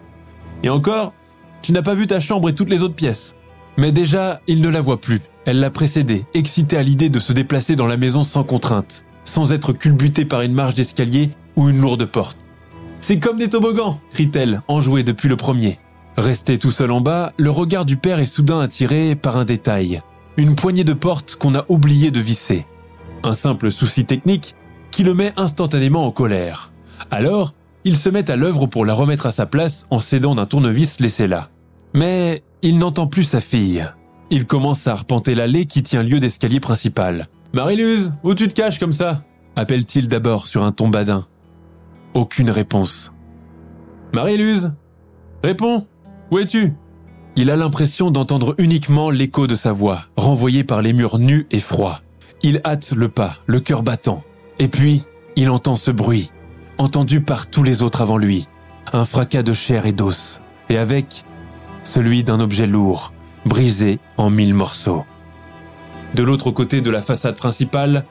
Et 0.64 0.70
encore, 0.70 1.14
tu 1.62 1.72
n'as 1.72 1.82
pas 1.82 1.96
vu 1.96 2.08
ta 2.08 2.20
chambre 2.20 2.50
et 2.50 2.56
toutes 2.56 2.70
les 2.70 2.82
autres 2.82 2.96
pièces. 2.96 3.36
Mais 3.78 3.92
déjà, 3.92 4.42
il 4.48 4.62
ne 4.62 4.70
la 4.70 4.82
voit 4.82 5.00
plus. 5.00 5.22
Elle 5.46 5.60
l'a 5.60 5.72
précédé, 5.72 6.26
excitée 6.34 6.78
à 6.78 6.84
l'idée 6.84 7.10
de 7.10 7.20
se 7.20 7.34
déplacer 7.34 7.76
dans 7.76 7.86
la 7.86 7.98
maison 7.98 8.24
sans 8.24 8.44
contrainte, 8.44 9.06
sans 9.24 9.52
être 9.52 9.74
culbutée 9.74 10.26
par 10.26 10.42
une 10.42 10.54
marche 10.54 10.76
d'escalier 10.76 11.30
ou 11.56 11.70
une 11.70 11.80
lourde 11.80 12.06
porte. 12.06 12.38
C'est 13.00 13.20
comme 13.20 13.38
des 13.38 13.50
toboggans, 13.50 14.00
crie-t-elle, 14.12 14.62
enjouée 14.68 15.04
depuis 15.04 15.30
le 15.30 15.38
premier. 15.38 15.80
Resté 16.18 16.58
tout 16.58 16.72
seul 16.72 16.92
en 16.92 17.00
bas, 17.00 17.32
le 17.38 17.50
regard 17.50 17.86
du 17.86 17.96
père 17.96 18.20
est 18.20 18.26
soudain 18.26 18.60
attiré 18.60 19.16
par 19.16 19.38
un 19.38 19.46
détail. 19.46 20.02
Une 20.36 20.56
poignée 20.56 20.84
de 20.84 20.94
porte 20.94 21.36
qu'on 21.36 21.56
a 21.56 21.66
oublié 21.70 22.12
de 22.12 22.20
visser. 22.20 22.66
Un 23.24 23.34
simple 23.34 23.72
souci 23.72 24.06
technique 24.06 24.56
qui 24.92 25.04
le 25.04 25.14
met 25.14 25.34
instantanément 25.38 26.06
en 26.06 26.12
colère. 26.12 26.72
Alors, 27.12 27.54
il 27.84 27.96
se 27.96 28.10
met 28.10 28.30
à 28.30 28.36
l'œuvre 28.36 28.68
pour 28.68 28.86
la 28.86 28.94
remettre 28.94 29.26
à 29.26 29.32
sa 29.32 29.46
place 29.46 29.86
en 29.90 30.00
s'aidant 30.00 30.36
d'un 30.36 30.46
tournevis 30.46 31.00
laissé 31.00 31.28
là. 31.28 31.50
Mais 31.94 32.44
il 32.62 32.78
n'entend 32.78 33.08
plus 33.08 33.24
sa 33.24 33.42
fille. 33.42 33.86
Il 34.30 34.46
commence 34.46 34.88
à 34.88 34.92
arpenter 34.92 35.34
l'allée 35.34 35.66
qui 35.66 35.82
tient 35.82 36.04
lieu 36.04 36.20
d'escalier 36.20 36.60
principal. 36.60 37.26
Mariluse, 37.54 38.14
où 38.24 38.36
tu 38.36 38.48
te 38.48 38.54
caches 38.54 38.80
comme 38.80 38.92
ça? 38.92 39.24
appelle-t-il 39.56 40.08
d'abord 40.08 40.48
sur 40.48 40.64
un 40.64 40.72
ton 40.72 40.88
badin. 40.88 41.26
Aucune 42.14 42.50
réponse. 42.50 43.12
Mariluse 44.14 44.72
Réponds 45.44 45.86
où 46.32 46.38
es-tu? 46.38 46.74
Il 47.36 47.50
a 47.50 47.56
l'impression 47.56 48.12
d'entendre 48.12 48.56
uniquement 48.58 49.10
l'écho 49.10 49.48
de 49.48 49.56
sa 49.56 49.72
voix, 49.72 50.02
renvoyé 50.16 50.64
par 50.64 50.82
les 50.82 50.94
murs 50.94 51.20
nus 51.20 51.48
et 51.52 51.60
froids. 51.60 52.02
Il 52.44 52.62
hâte 52.66 52.92
le 52.92 53.10
pas, 53.10 53.36
le 53.48 53.60
cœur 53.60 53.84
battant. 53.84 54.24
Et 54.60 54.68
puis, 54.68 55.04
il 55.36 55.50
entend 55.50 55.76
ce 55.76 55.92
bruit, 55.92 56.32
entendu 56.80 57.22
par 57.22 57.48
tous 57.48 57.62
les 57.62 57.84
autres 57.84 58.02
avant 58.02 58.18
lui. 58.18 58.48
Un 58.94 59.06
fracas 59.06 59.44
de 59.44 59.54
chair 59.54 59.86
et 59.86 59.92
d'os. 59.92 60.42
Et 60.70 60.78
avec, 60.78 61.24
celui 61.84 62.24
d'un 62.24 62.40
objet 62.40 62.66
lourd, 62.66 63.14
brisé 63.46 64.00
en 64.18 64.30
mille 64.30 64.54
morceaux. 64.54 65.06
De 66.16 66.24
l'autre 66.24 66.52
côté 66.52 66.82
de 66.82 66.90
la 66.90 67.02
façade 67.02 67.36
principale, 67.36 68.06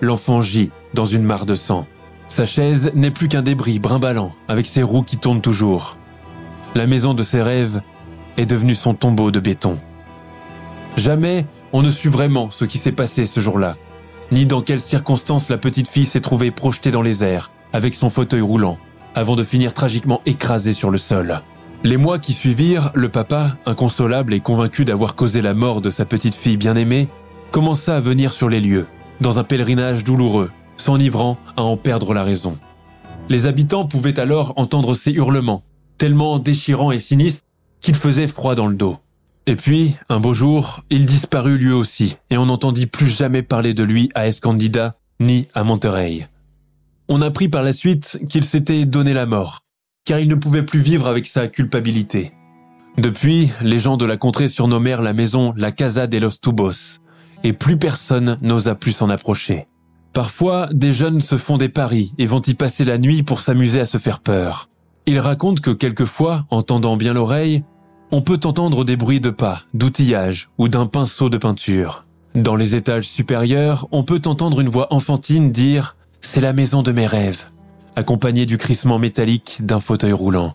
l'enfant 0.00 0.40
gît 0.40 0.70
dans 0.94 1.04
une 1.04 1.22
mare 1.22 1.46
de 1.46 1.54
sang. 1.54 1.86
Sa 2.28 2.46
chaise 2.46 2.90
n'est 2.94 3.12
plus 3.12 3.28
qu'un 3.28 3.42
débris 3.42 3.78
brimballant, 3.78 4.32
avec 4.48 4.66
ses 4.66 4.82
roues 4.82 5.02
qui 5.02 5.18
tournent 5.18 5.40
toujours. 5.40 5.96
La 6.74 6.86
maison 6.86 7.14
de 7.14 7.22
ses 7.22 7.42
rêves 7.42 7.82
est 8.36 8.46
devenue 8.46 8.74
son 8.74 8.94
tombeau 8.94 9.30
de 9.30 9.40
béton. 9.40 9.78
Jamais 10.96 11.46
on 11.72 11.82
ne 11.82 11.90
sut 11.90 12.08
vraiment 12.08 12.50
ce 12.50 12.64
qui 12.64 12.78
s'est 12.78 12.92
passé 12.92 13.26
ce 13.26 13.40
jour-là, 13.40 13.76
ni 14.32 14.46
dans 14.46 14.62
quelles 14.62 14.80
circonstances 14.80 15.48
la 15.48 15.58
petite 15.58 15.88
fille 15.88 16.06
s'est 16.06 16.20
trouvée 16.20 16.50
projetée 16.50 16.90
dans 16.90 17.02
les 17.02 17.22
airs, 17.22 17.50
avec 17.76 17.94
son 17.94 18.08
fauteuil 18.08 18.40
roulant, 18.40 18.78
avant 19.14 19.36
de 19.36 19.44
finir 19.44 19.74
tragiquement 19.74 20.22
écrasée 20.24 20.72
sur 20.72 20.90
le 20.90 20.96
sol. 20.96 21.42
Les 21.84 21.98
mois 21.98 22.18
qui 22.18 22.32
suivirent, 22.32 22.90
le 22.94 23.10
papa, 23.10 23.58
inconsolable 23.66 24.32
et 24.32 24.40
convaincu 24.40 24.86
d'avoir 24.86 25.14
causé 25.14 25.42
la 25.42 25.52
mort 25.52 25.82
de 25.82 25.90
sa 25.90 26.06
petite 26.06 26.34
fille 26.34 26.56
bien-aimée, 26.56 27.08
commença 27.50 27.94
à 27.94 28.00
venir 28.00 28.32
sur 28.32 28.48
les 28.48 28.62
lieux, 28.62 28.86
dans 29.20 29.38
un 29.38 29.44
pèlerinage 29.44 30.04
douloureux, 30.04 30.50
s'enivrant 30.78 31.36
à 31.54 31.64
en 31.64 31.76
perdre 31.76 32.14
la 32.14 32.24
raison. 32.24 32.56
Les 33.28 33.44
habitants 33.44 33.84
pouvaient 33.84 34.18
alors 34.18 34.54
entendre 34.56 34.94
ses 34.94 35.10
hurlements, 35.10 35.62
tellement 35.98 36.38
déchirant 36.38 36.92
et 36.92 37.00
sinistre 37.00 37.42
qu'il 37.82 37.94
faisait 37.94 38.26
froid 38.26 38.54
dans 38.54 38.68
le 38.68 38.74
dos. 38.74 38.96
Et 39.46 39.54
puis, 39.54 39.96
un 40.08 40.18
beau 40.18 40.32
jour, 40.32 40.80
il 40.88 41.04
disparut 41.04 41.58
lui 41.58 41.72
aussi, 41.72 42.16
et 42.30 42.38
on 42.38 42.46
n'entendit 42.46 42.86
plus 42.86 43.14
jamais 43.14 43.42
parler 43.42 43.74
de 43.74 43.82
lui 43.82 44.08
à 44.14 44.26
Escandida, 44.28 44.96
ni 45.20 45.46
à 45.54 45.62
Monterey. 45.62 46.26
On 47.08 47.22
apprit 47.22 47.48
par 47.48 47.62
la 47.62 47.72
suite 47.72 48.18
qu'il 48.28 48.42
s'était 48.44 48.84
donné 48.84 49.14
la 49.14 49.26
mort, 49.26 49.62
car 50.04 50.18
il 50.18 50.28
ne 50.28 50.34
pouvait 50.34 50.64
plus 50.64 50.80
vivre 50.80 51.06
avec 51.06 51.26
sa 51.26 51.46
culpabilité. 51.46 52.32
Depuis, 52.98 53.50
les 53.62 53.78
gens 53.78 53.96
de 53.96 54.04
la 54.04 54.16
contrée 54.16 54.48
surnommèrent 54.48 55.02
la 55.02 55.12
maison 55.12 55.52
la 55.56 55.70
Casa 55.70 56.08
de 56.08 56.18
los 56.18 56.38
Tubos, 56.42 56.98
et 57.44 57.52
plus 57.52 57.78
personne 57.78 58.38
n'osa 58.42 58.74
plus 58.74 58.92
s'en 58.92 59.08
approcher. 59.08 59.68
Parfois, 60.12 60.68
des 60.72 60.92
jeunes 60.92 61.20
se 61.20 61.36
font 61.36 61.58
des 61.58 61.68
paris 61.68 62.12
et 62.18 62.26
vont 62.26 62.40
y 62.40 62.54
passer 62.54 62.84
la 62.84 62.98
nuit 62.98 63.22
pour 63.22 63.40
s'amuser 63.40 63.80
à 63.80 63.86
se 63.86 63.98
faire 63.98 64.18
peur. 64.18 64.68
Il 65.04 65.20
raconte 65.20 65.60
que 65.60 65.70
quelquefois, 65.70 66.44
en 66.50 66.62
tendant 66.62 66.96
bien 66.96 67.12
l'oreille, 67.12 67.62
on 68.10 68.22
peut 68.22 68.40
entendre 68.44 68.84
des 68.84 68.96
bruits 68.96 69.20
de 69.20 69.30
pas, 69.30 69.62
d'outillage 69.74 70.48
ou 70.58 70.68
d'un 70.68 70.86
pinceau 70.86 71.28
de 71.28 71.38
peinture. 71.38 72.06
Dans 72.34 72.56
les 72.56 72.74
étages 72.74 73.06
supérieurs, 73.06 73.86
on 73.92 74.02
peut 74.02 74.22
entendre 74.24 74.60
une 74.60 74.68
voix 74.68 74.92
enfantine 74.92 75.52
dire⁇ 75.52 75.96
C'est 76.28 76.42
la 76.42 76.52
maison 76.52 76.82
de 76.82 76.92
mes 76.92 77.06
rêves⁇ 77.06 77.46
accompagnée 77.98 78.44
du 78.44 78.58
crissement 78.58 78.98
métallique 78.98 79.60
d'un 79.62 79.80
fauteuil 79.80 80.12
roulant. 80.12 80.54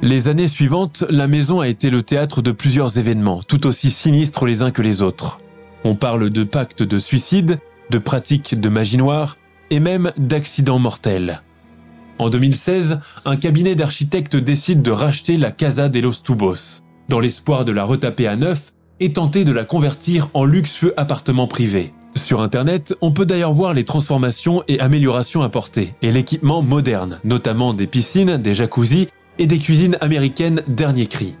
Les 0.00 0.28
années 0.28 0.48
suivantes, 0.48 1.04
la 1.10 1.26
maison 1.26 1.60
a 1.60 1.68
été 1.68 1.90
le 1.90 2.02
théâtre 2.02 2.40
de 2.40 2.52
plusieurs 2.52 2.96
événements, 2.96 3.42
tout 3.42 3.66
aussi 3.66 3.90
sinistres 3.90 4.46
les 4.46 4.62
uns 4.62 4.70
que 4.70 4.80
les 4.80 5.02
autres. 5.02 5.38
On 5.84 5.96
parle 5.96 6.30
de 6.30 6.44
pactes 6.44 6.82
de 6.82 6.98
suicide, 6.98 7.58
de 7.90 7.98
pratiques 7.98 8.58
de 8.58 8.68
magie 8.70 8.96
noire 8.96 9.36
et 9.68 9.80
même 9.80 10.12
d'accidents 10.16 10.78
mortels. 10.78 11.42
En 12.18 12.30
2016, 12.30 13.00
un 13.26 13.36
cabinet 13.36 13.74
d'architectes 13.74 14.36
décide 14.36 14.80
de 14.80 14.92
racheter 14.92 15.36
la 15.36 15.50
Casa 15.50 15.90
de 15.90 16.00
los 16.00 16.22
Tubos, 16.22 16.80
dans 17.08 17.20
l'espoir 17.20 17.66
de 17.66 17.72
la 17.72 17.84
retaper 17.84 18.28
à 18.28 18.36
neuf 18.36 18.72
et 19.00 19.12
tenter 19.12 19.44
de 19.44 19.52
la 19.52 19.64
convertir 19.64 20.30
en 20.32 20.44
luxueux 20.46 20.94
appartement 20.96 21.48
privé. 21.48 21.90
Sur 22.16 22.40
Internet, 22.40 22.94
on 23.00 23.12
peut 23.12 23.26
d'ailleurs 23.26 23.52
voir 23.52 23.74
les 23.74 23.84
transformations 23.84 24.62
et 24.68 24.80
améliorations 24.80 25.42
apportées, 25.42 25.94
et 26.02 26.12
l'équipement 26.12 26.62
moderne, 26.62 27.20
notamment 27.24 27.72
des 27.72 27.86
piscines, 27.86 28.36
des 28.36 28.54
jacuzzis 28.54 29.08
et 29.38 29.46
des 29.46 29.58
cuisines 29.58 29.96
américaines 30.00 30.62
dernier 30.68 31.06
cri. 31.06 31.36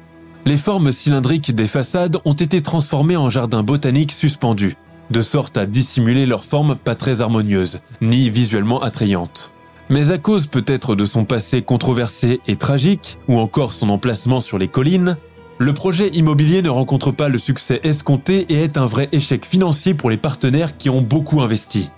Les 0.46 0.56
formes 0.56 0.92
cylindriques 0.92 1.54
des 1.54 1.68
façades 1.68 2.18
ont 2.24 2.32
été 2.32 2.62
transformées 2.62 3.16
en 3.16 3.28
jardins 3.28 3.62
botaniques 3.62 4.12
suspendus, 4.12 4.76
de 5.10 5.22
sorte 5.22 5.56
à 5.58 5.66
dissimuler 5.66 6.24
leur 6.24 6.44
forme 6.44 6.76
pas 6.76 6.94
très 6.94 7.20
harmonieuse, 7.20 7.80
ni 8.00 8.30
visuellement 8.30 8.80
attrayante. 8.80 9.50
Mais 9.90 10.12
à 10.12 10.18
cause 10.18 10.46
peut-être 10.46 10.94
de 10.94 11.04
son 11.04 11.24
passé 11.24 11.62
controversé 11.62 12.40
et 12.46 12.54
tragique, 12.54 13.18
ou 13.28 13.38
encore 13.38 13.72
son 13.72 13.90
emplacement 13.90 14.40
sur 14.40 14.56
les 14.56 14.68
collines, 14.68 15.16
le 15.60 15.74
projet 15.74 16.08
immobilier 16.08 16.62
ne 16.62 16.70
rencontre 16.70 17.10
pas 17.10 17.28
le 17.28 17.36
succès 17.36 17.80
escompté 17.84 18.46
et 18.48 18.64
est 18.64 18.78
un 18.78 18.86
vrai 18.86 19.10
échec 19.12 19.44
financier 19.44 19.92
pour 19.92 20.08
les 20.08 20.16
partenaires 20.16 20.78
qui 20.78 20.88
ont 20.88 21.02
beaucoup 21.02 21.42
investi. 21.42 21.90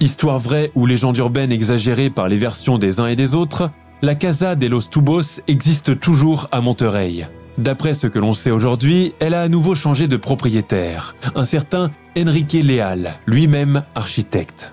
Histoire 0.00 0.38
vraie 0.38 0.72
ou 0.74 0.86
légende 0.86 1.18
urbaine 1.18 1.52
exagérée 1.52 2.08
par 2.08 2.28
les 2.28 2.38
versions 2.38 2.78
des 2.78 3.00
uns 3.00 3.08
et 3.08 3.14
des 3.14 3.34
autres, 3.34 3.68
la 4.00 4.14
Casa 4.14 4.54
de 4.54 4.66
los 4.66 4.80
Tubos 4.80 5.42
existe 5.46 6.00
toujours 6.00 6.46
à 6.52 6.62
Monterey. 6.62 7.26
D'après 7.58 7.92
ce 7.92 8.06
que 8.06 8.18
l'on 8.18 8.32
sait 8.32 8.50
aujourd'hui, 8.50 9.12
elle 9.20 9.34
a 9.34 9.42
à 9.42 9.48
nouveau 9.48 9.74
changé 9.74 10.08
de 10.08 10.16
propriétaire, 10.16 11.14
un 11.34 11.44
certain 11.44 11.90
Enrique 12.18 12.54
Leal, 12.54 13.12
lui-même 13.26 13.82
architecte. 13.94 14.72